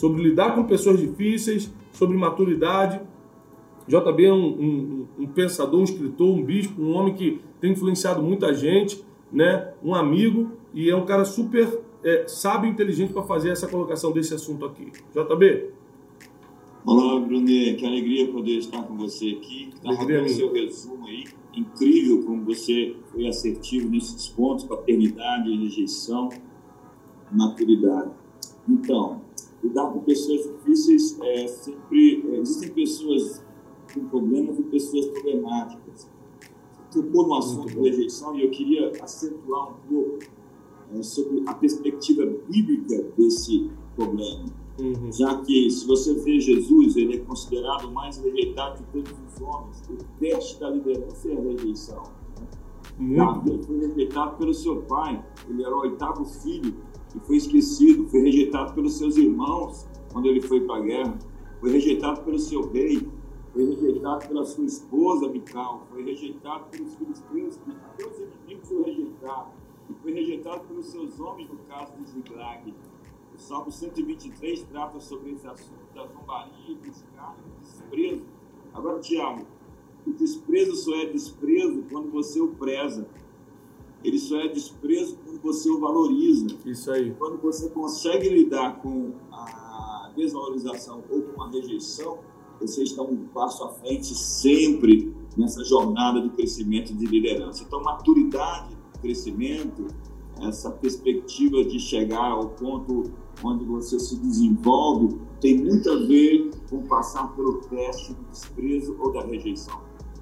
sobre 0.00 0.22
lidar 0.22 0.54
com 0.54 0.64
pessoas 0.64 0.98
difíceis, 0.98 1.70
sobre 1.92 2.16
maturidade. 2.16 2.98
JB 3.86 4.24
é 4.24 4.32
um, 4.32 4.46
um, 4.46 5.06
um, 5.18 5.26
pensador, 5.26 5.78
um 5.78 5.84
escritor, 5.84 6.26
um 6.26 6.42
bispo, 6.42 6.80
um 6.80 6.94
homem 6.94 7.12
que 7.12 7.38
tem 7.60 7.72
influenciado 7.72 8.22
muita 8.22 8.54
gente, 8.54 9.04
né? 9.30 9.74
um 9.84 9.94
amigo, 9.94 10.52
e 10.72 10.88
é 10.88 10.96
um 10.96 11.04
cara 11.04 11.26
super 11.26 11.82
é, 12.02 12.26
sábio 12.26 12.68
e 12.68 12.72
inteligente 12.72 13.12
para 13.12 13.24
fazer 13.24 13.50
essa 13.50 13.68
colocação 13.68 14.10
desse 14.10 14.32
assunto 14.32 14.64
aqui. 14.64 14.90
JB? 15.12 15.70
Olá, 16.86 17.20
Brunet, 17.20 17.76
que 17.76 17.84
alegria 17.84 18.32
poder 18.32 18.56
estar 18.56 18.82
com 18.84 18.96
você 18.96 19.36
aqui. 19.38 19.70
Alegria 19.84 20.22
o 20.22 20.28
seu 20.30 20.50
resumo 20.50 21.06
aí, 21.06 21.24
incrível 21.54 22.22
como 22.24 22.42
você 22.42 22.96
foi 23.12 23.26
assertivo 23.26 23.90
nesses 23.90 24.28
pontos, 24.28 24.64
paternidade, 24.64 25.54
rejeição, 25.54 26.30
maturidade. 27.30 28.12
Então, 28.66 29.20
lidar 29.62 29.92
com 29.92 30.00
pessoas 30.00 30.42
difíceis 30.42 31.18
é 31.20 31.46
sempre 31.46 32.24
é, 32.28 32.38
existem 32.38 32.70
pessoas 32.70 33.44
com 33.92 34.06
problemas 34.08 34.58
e 34.58 34.62
pessoas 34.64 35.06
problemáticas. 35.06 36.08
Você 36.90 37.02
tocou 37.02 37.28
no 37.28 37.34
assunto 37.34 37.68
de 37.68 37.80
rejeição 37.80 38.36
e 38.36 38.44
eu 38.44 38.50
queria 38.50 38.92
acentuar 39.02 39.70
um 39.70 39.74
pouco 39.88 40.18
é, 40.94 41.02
sobre 41.02 41.42
a 41.46 41.54
perspectiva 41.54 42.26
bíblica 42.48 43.02
desse 43.16 43.70
problema. 43.94 44.46
Uhum. 44.80 45.12
Já 45.12 45.36
que, 45.42 45.70
se 45.70 45.86
você 45.86 46.14
vê 46.14 46.40
Jesus, 46.40 46.96
ele 46.96 47.16
é 47.16 47.18
considerado 47.18 47.84
o 47.84 47.92
mais 47.92 48.16
rejeitado 48.16 48.78
de 48.78 48.84
todos 48.92 49.12
os 49.12 49.40
homens. 49.42 49.82
O 49.90 49.96
teste 50.18 50.58
da 50.58 50.70
liderança 50.70 51.28
é 51.28 51.36
a 51.36 51.40
rejeição. 51.40 52.02
Né? 52.98 53.16
Davi 53.16 53.60
foi 53.62 53.78
rejeitado 53.78 54.36
pelo 54.36 54.54
seu 54.54 54.82
pai, 54.82 55.22
ele 55.48 55.62
era 55.62 55.74
o 55.74 55.80
oitavo 55.80 56.24
filho 56.24 56.74
e 57.14 57.20
foi 57.20 57.36
esquecido, 57.36 58.08
foi 58.08 58.20
rejeitado 58.20 58.74
pelos 58.74 58.94
seus 58.94 59.16
irmãos 59.16 59.86
quando 60.12 60.26
ele 60.26 60.40
foi 60.40 60.60
para 60.60 60.76
a 60.76 60.80
guerra, 60.80 61.18
foi 61.60 61.72
rejeitado 61.72 62.22
pelo 62.22 62.38
seu 62.38 62.70
rei, 62.70 63.08
foi 63.52 63.64
rejeitado 63.64 64.28
pela 64.28 64.44
sua 64.44 64.64
esposa 64.64 65.28
Mical, 65.28 65.86
foi 65.90 66.04
rejeitado 66.04 66.64
pelos 66.70 66.94
filisteus, 66.94 67.58
até 67.84 68.06
os 68.06 68.16
inimigos 68.18 68.68
foram 68.68 68.84
rejeitados, 68.84 69.52
e 69.88 69.94
foi 69.94 70.12
rejeitado 70.12 70.60
pelos 70.64 70.86
seus 70.86 71.20
homens 71.20 71.48
no 71.48 71.58
caso 71.68 71.92
de 71.96 72.10
Ziglag. 72.10 72.74
O 73.34 73.38
Salmo 73.38 73.70
123 73.70 74.62
trata 74.64 75.00
sobre 75.00 75.32
esse 75.32 75.46
assunto 75.46 75.80
da 75.94 76.06
zombaria, 76.06 76.74
do 76.74 76.86
escárnio, 76.88 77.42
do 77.44 77.60
desprezo. 77.60 78.22
Agora, 78.72 79.00
Tiago, 79.00 79.46
o 80.06 80.12
desprezo 80.12 80.76
só 80.76 80.94
é 80.96 81.06
desprezo 81.06 81.84
quando 81.90 82.10
você 82.10 82.40
o 82.40 82.48
preza. 82.48 83.06
Ele 84.02 84.18
só 84.18 84.40
é 84.40 84.48
desprezo 84.48 85.18
quando 85.24 85.40
você 85.40 85.70
o 85.70 85.78
valoriza. 85.78 86.46
Isso 86.64 86.90
aí. 86.90 87.14
Quando 87.18 87.40
você 87.40 87.68
consegue 87.68 88.28
lidar 88.28 88.80
com 88.80 89.12
a 89.30 90.10
desvalorização 90.16 91.02
ou 91.10 91.22
com 91.22 91.42
a 91.42 91.50
rejeição, 91.50 92.18
você 92.60 92.82
está 92.82 93.02
um 93.02 93.16
passo 93.34 93.64
à 93.64 93.68
frente 93.70 94.14
sempre 94.14 95.14
nessa 95.36 95.64
jornada 95.64 96.20
de 96.20 96.30
crescimento 96.30 96.92
e 96.92 96.94
de 96.94 97.06
liderança. 97.06 97.62
Então, 97.62 97.82
maturidade, 97.82 98.76
crescimento, 99.00 99.86
essa 100.40 100.70
perspectiva 100.70 101.64
de 101.64 101.78
chegar 101.78 102.32
ao 102.32 102.50
ponto 102.50 103.10
onde 103.42 103.64
você 103.64 103.98
se 103.98 104.16
desenvolve, 104.16 105.18
tem 105.40 105.58
muito 105.58 105.90
a 105.90 105.96
ver 105.96 106.50
com 106.68 106.82
passar 106.82 107.34
pelo 107.34 107.58
teste 107.62 108.12
do 108.12 108.22
desprezo 108.24 108.96
ou 108.98 109.12
da 109.12 109.22
rejeição. 109.22 109.80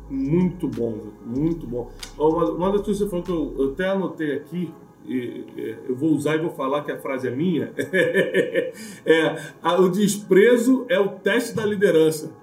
Muito 0.09 0.69
bom, 0.69 0.99
muito 1.25 1.67
bom. 1.67 1.91
Uma, 2.17 2.51
uma 2.51 2.73
das 2.73 2.83
coisas 2.83 3.03
que 3.03 3.05
você 3.05 3.11
falou 3.11 3.25
que 3.25 3.31
eu, 3.31 3.55
eu 3.59 3.73
até 3.73 3.89
anotei 3.91 4.37
aqui, 4.37 4.73
e, 5.07 5.15
e, 5.57 5.77
eu 5.89 5.95
vou 5.95 6.11
usar 6.11 6.37
e 6.37 6.39
vou 6.39 6.51
falar 6.51 6.83
que 6.83 6.93
a 6.93 6.99
frase 6.99 7.29
é 7.29 7.31
minha, 7.31 7.73
é 9.05 9.37
a, 9.63 9.81
o 9.81 9.89
desprezo 9.89 10.87
é 10.89 10.99
o 10.99 11.09
teste 11.09 11.55
da 11.55 11.65
liderança. 11.65 12.35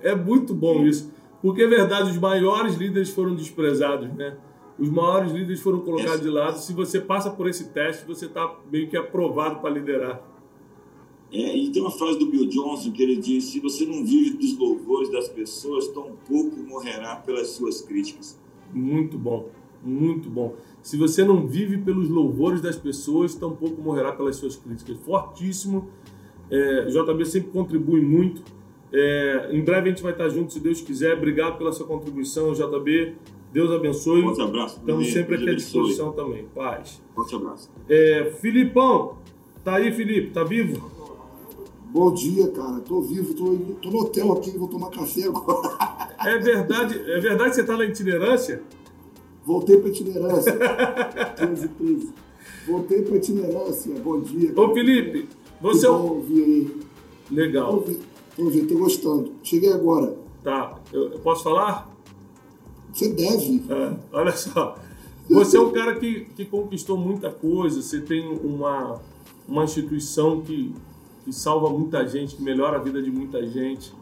É 0.00 0.14
muito 0.14 0.54
bom 0.54 0.84
isso, 0.84 1.12
porque 1.40 1.62
é 1.62 1.66
verdade, 1.66 2.10
os 2.10 2.18
maiores 2.18 2.74
líderes 2.74 3.10
foram 3.10 3.34
desprezados, 3.34 4.12
né? 4.14 4.36
Os 4.78 4.90
maiores 4.90 5.32
líderes 5.32 5.60
foram 5.60 5.80
colocados 5.80 6.22
de 6.22 6.28
lado. 6.28 6.58
Se 6.58 6.72
você 6.72 7.00
passa 7.00 7.30
por 7.30 7.48
esse 7.48 7.68
teste, 7.68 8.06
você 8.06 8.26
está 8.26 8.52
meio 8.70 8.88
que 8.88 8.96
aprovado 8.96 9.60
para 9.60 9.70
liderar. 9.70 10.20
É, 11.32 11.56
e 11.56 11.70
tem 11.70 11.80
uma 11.80 11.90
frase 11.90 12.18
do 12.18 12.26
Bill 12.26 12.46
Johnson 12.46 12.92
que 12.92 13.02
ele 13.02 13.16
diz: 13.16 13.44
se 13.44 13.58
você 13.58 13.86
não 13.86 14.04
vive 14.04 14.36
dos 14.36 14.56
louvores 14.58 15.10
das 15.10 15.28
pessoas, 15.28 15.88
tão 15.88 16.12
pouco 16.28 16.56
morrerá 16.60 17.16
pelas 17.16 17.48
suas 17.48 17.80
críticas. 17.80 18.38
Muito 18.72 19.16
bom, 19.18 19.48
muito 19.82 20.28
bom. 20.28 20.54
Se 20.82 20.96
você 20.96 21.24
não 21.24 21.46
vive 21.46 21.78
pelos 21.78 22.08
louvores 22.10 22.60
das 22.60 22.76
pessoas, 22.76 23.34
tão 23.34 23.56
pouco 23.56 23.80
morrerá 23.80 24.12
pelas 24.12 24.36
suas 24.36 24.56
críticas. 24.56 24.98
Fortíssimo. 24.98 25.88
É, 26.50 26.84
JB 26.86 27.24
sempre 27.24 27.50
contribui 27.50 28.02
muito. 28.02 28.42
É, 28.92 29.48
em 29.52 29.64
breve 29.64 29.88
a 29.88 29.92
gente 29.92 30.02
vai 30.02 30.12
estar 30.12 30.28
junto, 30.28 30.52
se 30.52 30.60
Deus 30.60 30.82
quiser. 30.82 31.16
Obrigado 31.16 31.56
pela 31.56 31.72
sua 31.72 31.86
contribuição, 31.86 32.52
JB. 32.52 33.14
Deus 33.50 33.70
abençoe. 33.70 34.20
Forte 34.22 34.42
abraço. 34.42 34.78
Estamos 34.80 35.06
sempre 35.08 35.36
aqui 35.36 35.48
à 35.48 35.54
disposição 35.54 36.12
também. 36.12 36.44
Paz. 36.54 37.02
Forte 37.14 37.34
abraço. 37.34 37.70
É, 37.88 38.32
Filipão, 38.40 39.16
tá 39.64 39.76
aí, 39.76 39.90
Felipe? 39.92 40.30
Tá 40.30 40.44
vivo? 40.44 40.91
Bom 41.92 42.10
dia, 42.14 42.48
cara. 42.48 42.80
Tô 42.80 43.02
vivo, 43.02 43.34
tô, 43.34 43.54
tô 43.82 43.90
no 43.90 43.98
hotel 43.98 44.32
aqui, 44.32 44.56
vou 44.56 44.66
tomar 44.66 44.88
café 44.90 45.24
agora. 45.24 46.02
É 46.24 46.38
verdade, 46.38 46.94
é 47.10 47.18
verdade 47.18 47.50
que 47.50 47.56
você 47.56 47.64
tá 47.64 47.76
na 47.76 47.84
itinerância? 47.84 48.62
Voltei 49.44 49.76
pra 49.78 49.88
itinerância. 49.88 50.56
15, 51.36 51.68
15. 51.68 52.14
Voltei 52.64 53.02
pra 53.02 53.16
itinerância. 53.16 53.92
Bom 53.96 54.20
dia. 54.20 54.52
Cara. 54.52 54.68
Ô, 54.68 54.72
Felipe, 54.72 55.28
você. 55.60 55.86
Que 55.88 55.92
bom 55.92 56.08
ouvir 56.10 56.44
aí. 56.44 56.80
Legal. 57.28 57.84
Tô 58.36 58.44
ouvindo, 58.44 58.68
tô 58.68 58.78
gostando. 58.78 59.32
Cheguei 59.42 59.72
agora. 59.72 60.16
Tá. 60.44 60.78
Eu, 60.92 61.10
eu 61.10 61.18
posso 61.18 61.42
falar? 61.42 61.92
Você 62.92 63.08
deve. 63.08 63.64
É, 63.68 63.96
olha 64.12 64.30
só. 64.30 64.78
Você 65.28 65.56
é 65.56 65.60
um 65.60 65.72
cara 65.72 65.96
que, 65.96 66.26
que 66.36 66.44
conquistou 66.44 66.96
muita 66.96 67.32
coisa, 67.32 67.82
você 67.82 68.00
tem 68.00 68.28
uma, 68.28 69.00
uma 69.48 69.64
instituição 69.64 70.40
que 70.40 70.72
que 71.24 71.32
salva 71.32 71.68
muita 71.70 72.06
gente, 72.06 72.36
que 72.36 72.42
melhora 72.42 72.78
a 72.78 72.80
vida 72.80 73.02
de 73.02 73.10
muita 73.10 73.46
gente. 73.46 73.92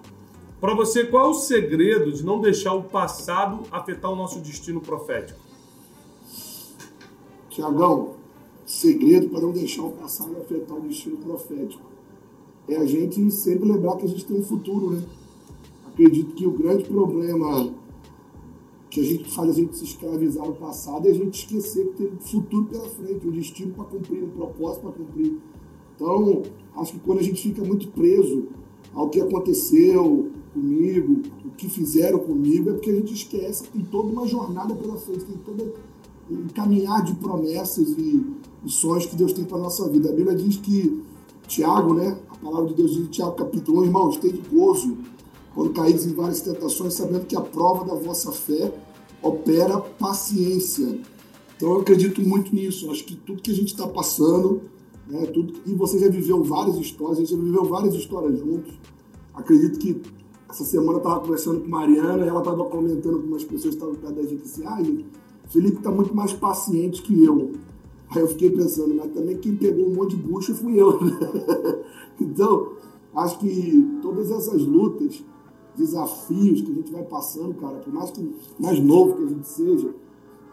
Para 0.61 0.75
você, 0.75 1.05
qual 1.05 1.27
é 1.27 1.29
o 1.31 1.35
segredo 1.35 2.13
de 2.13 2.25
não 2.25 2.41
deixar 2.41 2.75
o 2.75 2.83
passado 2.83 3.63
afetar 3.71 4.11
o 4.11 4.17
nosso 4.17 4.41
destino 4.41 4.81
profético? 4.81 5.39
Tiagão, 7.49 8.15
segredo 8.67 9.29
para 9.29 9.41
não 9.41 9.53
deixar 9.53 9.83
o 9.83 9.93
passado 9.93 10.37
afetar 10.37 10.77
o 10.77 10.81
destino 10.83 11.17
profético 11.17 11.91
é 12.69 12.77
a 12.77 12.87
gente 12.87 13.31
sempre 13.31 13.71
lembrar 13.71 13.97
que 13.97 14.05
a 14.05 14.09
gente 14.09 14.25
tem 14.25 14.39
um 14.39 14.43
futuro, 14.43 14.91
né? 14.93 15.03
Acredito 15.89 16.35
que 16.35 16.47
o 16.47 16.53
grande 16.53 16.85
problema 16.85 17.75
que 18.89 19.01
a 19.01 19.05
gente 19.05 19.31
faz 19.31 19.51
a 19.51 19.53
gente 19.53 19.77
se 19.77 19.85
escravizar 19.85 20.47
no 20.47 20.55
passado 20.55 21.07
é 21.07 21.11
a 21.11 21.15
gente 21.15 21.35
esquecer 21.35 21.87
que 21.89 21.95
tem 21.95 22.07
um 22.09 22.19
futuro 22.19 22.67
pela 22.67 22.89
frente, 22.89 23.27
um 23.27 23.31
destino 23.31 23.75
para 23.75 23.85
cumprir, 23.85 24.23
um 24.23 24.31
propósito 24.31 24.83
para 24.83 24.93
cumprir. 24.93 25.39
Então, 26.01 26.43
acho 26.77 26.93
que 26.93 26.99
quando 27.01 27.19
a 27.19 27.23
gente 27.23 27.43
fica 27.43 27.63
muito 27.63 27.89
preso 27.89 28.49
ao 28.95 29.11
que 29.11 29.21
aconteceu 29.21 30.31
comigo, 30.55 31.21
o 31.45 31.51
que 31.51 31.69
fizeram 31.69 32.19
comigo, 32.21 32.71
é 32.71 32.73
porque 32.73 32.89
a 32.89 32.95
gente 32.95 33.13
esquece 33.13 33.65
que 33.65 33.71
tem 33.73 33.83
toda 33.83 34.09
uma 34.09 34.27
jornada 34.27 34.75
pela 34.75 34.97
frente, 34.97 35.27
tem 35.27 35.37
todo 35.37 35.75
um 36.31 36.49
caminhar 36.49 37.05
de 37.05 37.15
promessas 37.17 37.87
e, 37.99 38.25
e 38.65 38.71
sonhos 38.71 39.05
que 39.05 39.15
Deus 39.15 39.35
tem 39.35 39.45
para 39.45 39.59
nossa 39.59 39.87
vida. 39.91 40.09
A 40.09 40.13
Bíblia 40.13 40.35
diz 40.35 40.57
que 40.57 41.03
Tiago, 41.47 41.93
né? 41.93 42.17
A 42.31 42.37
palavra 42.37 42.69
de 42.69 42.75
Deus 42.75 42.93
diz 42.93 43.03
em 43.03 43.11
Tiago 43.11 43.33
capítulo 43.33 43.83
1, 43.83 43.85
irmãos, 43.85 44.19
de 44.19 44.31
gozo 44.51 44.97
quando 45.55 45.71
caídos 45.75 46.07
em 46.07 46.15
várias 46.15 46.41
tentações, 46.41 46.95
sabendo 46.95 47.27
que 47.27 47.37
a 47.37 47.41
prova 47.41 47.85
da 47.85 47.95
vossa 47.95 48.33
fé 48.33 48.73
opera 49.21 49.79
paciência. 49.79 50.99
Então 51.57 51.73
eu 51.73 51.81
acredito 51.81 52.23
muito 52.23 52.55
nisso. 52.55 52.91
Acho 52.91 53.05
que 53.05 53.17
tudo 53.17 53.43
que 53.43 53.51
a 53.51 53.55
gente 53.55 53.69
está 53.69 53.87
passando, 53.87 54.63
né, 55.11 55.27
tudo, 55.27 55.55
e 55.67 55.75
você 55.75 55.99
já 55.99 56.09
viveu 56.09 56.43
várias 56.43 56.77
histórias, 56.77 57.19
a 57.19 57.21
gente 57.23 57.31
já 57.31 57.37
viveu 57.37 57.65
várias 57.65 57.95
histórias 57.95 58.39
juntos. 58.39 58.73
Acredito 59.35 59.79
que 59.79 60.01
essa 60.49 60.65
semana 60.65 60.93
eu 60.93 60.99
estava 60.99 61.21
conversando 61.21 61.61
com 61.61 61.69
Mariana 61.69 62.25
ela 62.27 62.41
estava 62.41 62.65
comentando 62.65 63.21
com 63.21 63.27
umas 63.27 63.45
pessoas 63.45 63.75
que 63.75 63.81
estavam 63.81 63.95
perto 63.95 64.15
da 64.15 64.23
gente 64.23 64.43
assim, 64.43 64.65
ah, 64.65 64.79
Felipe 65.49 65.79
está 65.79 65.91
muito 65.91 66.15
mais 66.15 66.33
paciente 66.33 67.03
que 67.03 67.25
eu. 67.25 67.53
Aí 68.11 68.21
eu 68.21 68.29
fiquei 68.29 68.51
pensando, 68.51 68.95
mas 68.95 69.13
também 69.13 69.37
quem 69.39 69.57
pegou 69.57 69.87
um 69.87 69.95
monte 69.95 70.17
de 70.17 70.23
bucha 70.23 70.55
fui 70.55 70.81
eu. 70.81 70.99
Né? 71.01 71.85
então, 72.21 72.73
acho 73.15 73.39
que 73.39 73.99
todas 74.03 74.31
essas 74.31 74.63
lutas 74.63 75.25
desafios 75.77 76.61
que 76.61 76.71
a 76.71 76.75
gente 76.75 76.93
vai 76.93 77.05
passando, 77.05 77.55
cara, 77.55 77.79
por 77.79 77.93
mais, 77.93 78.11
que, 78.11 78.35
mais 78.59 78.81
novo 78.81 79.15
que 79.15 79.23
a 79.23 79.27
gente 79.27 79.49
seja, 79.49 79.95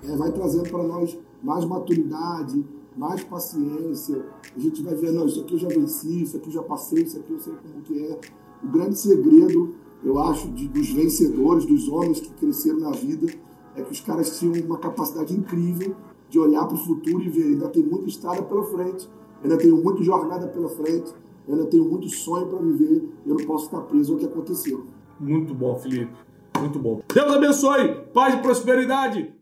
é, 0.03 0.15
vai 0.15 0.31
trazendo 0.31 0.69
para 0.69 0.83
nós 0.83 1.17
mais 1.43 1.65
maturidade, 1.65 2.63
mais 2.97 3.23
paciência. 3.23 4.25
A 4.55 4.59
gente 4.59 4.81
vai 4.81 4.95
ver, 4.95 5.11
não, 5.11 5.27
isso 5.27 5.41
aqui 5.41 5.53
eu 5.53 5.59
já 5.59 5.67
venci, 5.67 6.23
isso 6.23 6.37
aqui 6.37 6.47
eu 6.47 6.53
já 6.53 6.63
passei, 6.63 7.03
isso 7.03 7.17
aqui 7.19 7.31
eu 7.31 7.39
sei 7.39 7.53
como 7.53 7.81
que 7.83 8.05
é. 8.05 8.19
O 8.63 8.67
grande 8.67 8.97
segredo, 8.97 9.75
eu 10.03 10.19
acho, 10.19 10.49
de, 10.49 10.67
dos 10.67 10.89
vencedores, 10.89 11.65
dos 11.65 11.87
homens 11.87 12.19
que 12.19 12.29
cresceram 12.31 12.79
na 12.79 12.91
vida, 12.91 13.31
é 13.75 13.83
que 13.83 13.91
os 13.91 14.01
caras 14.01 14.39
tinham 14.39 14.65
uma 14.65 14.79
capacidade 14.79 15.33
incrível 15.33 15.95
de 16.27 16.39
olhar 16.39 16.65
para 16.65 16.75
o 16.75 16.79
futuro 16.79 17.23
e 17.23 17.29
ver, 17.29 17.43
ainda 17.43 17.69
tem 17.69 17.83
muita 17.83 18.09
estrada 18.09 18.41
pela 18.41 18.63
frente, 18.63 19.07
ainda 19.43 19.57
tenho 19.57 19.77
muita 19.81 20.03
jornada 20.03 20.47
pela 20.47 20.67
frente, 20.67 21.13
ainda 21.47 21.65
tenho 21.67 21.85
muito 21.85 22.09
sonho 22.09 22.47
para 22.47 22.59
viver, 22.59 23.07
eu 23.25 23.35
não 23.35 23.45
posso 23.45 23.65
ficar 23.65 23.81
preso 23.81 24.13
ao 24.13 24.19
que 24.19 24.25
aconteceu. 24.25 24.83
Muito 25.19 25.53
bom, 25.53 25.77
Felipe. 25.77 26.11
Muito 26.59 26.79
bom. 26.79 27.01
Deus 27.13 27.31
abençoe. 27.31 27.95
Paz 28.13 28.33
e 28.33 28.37
prosperidade. 28.37 29.36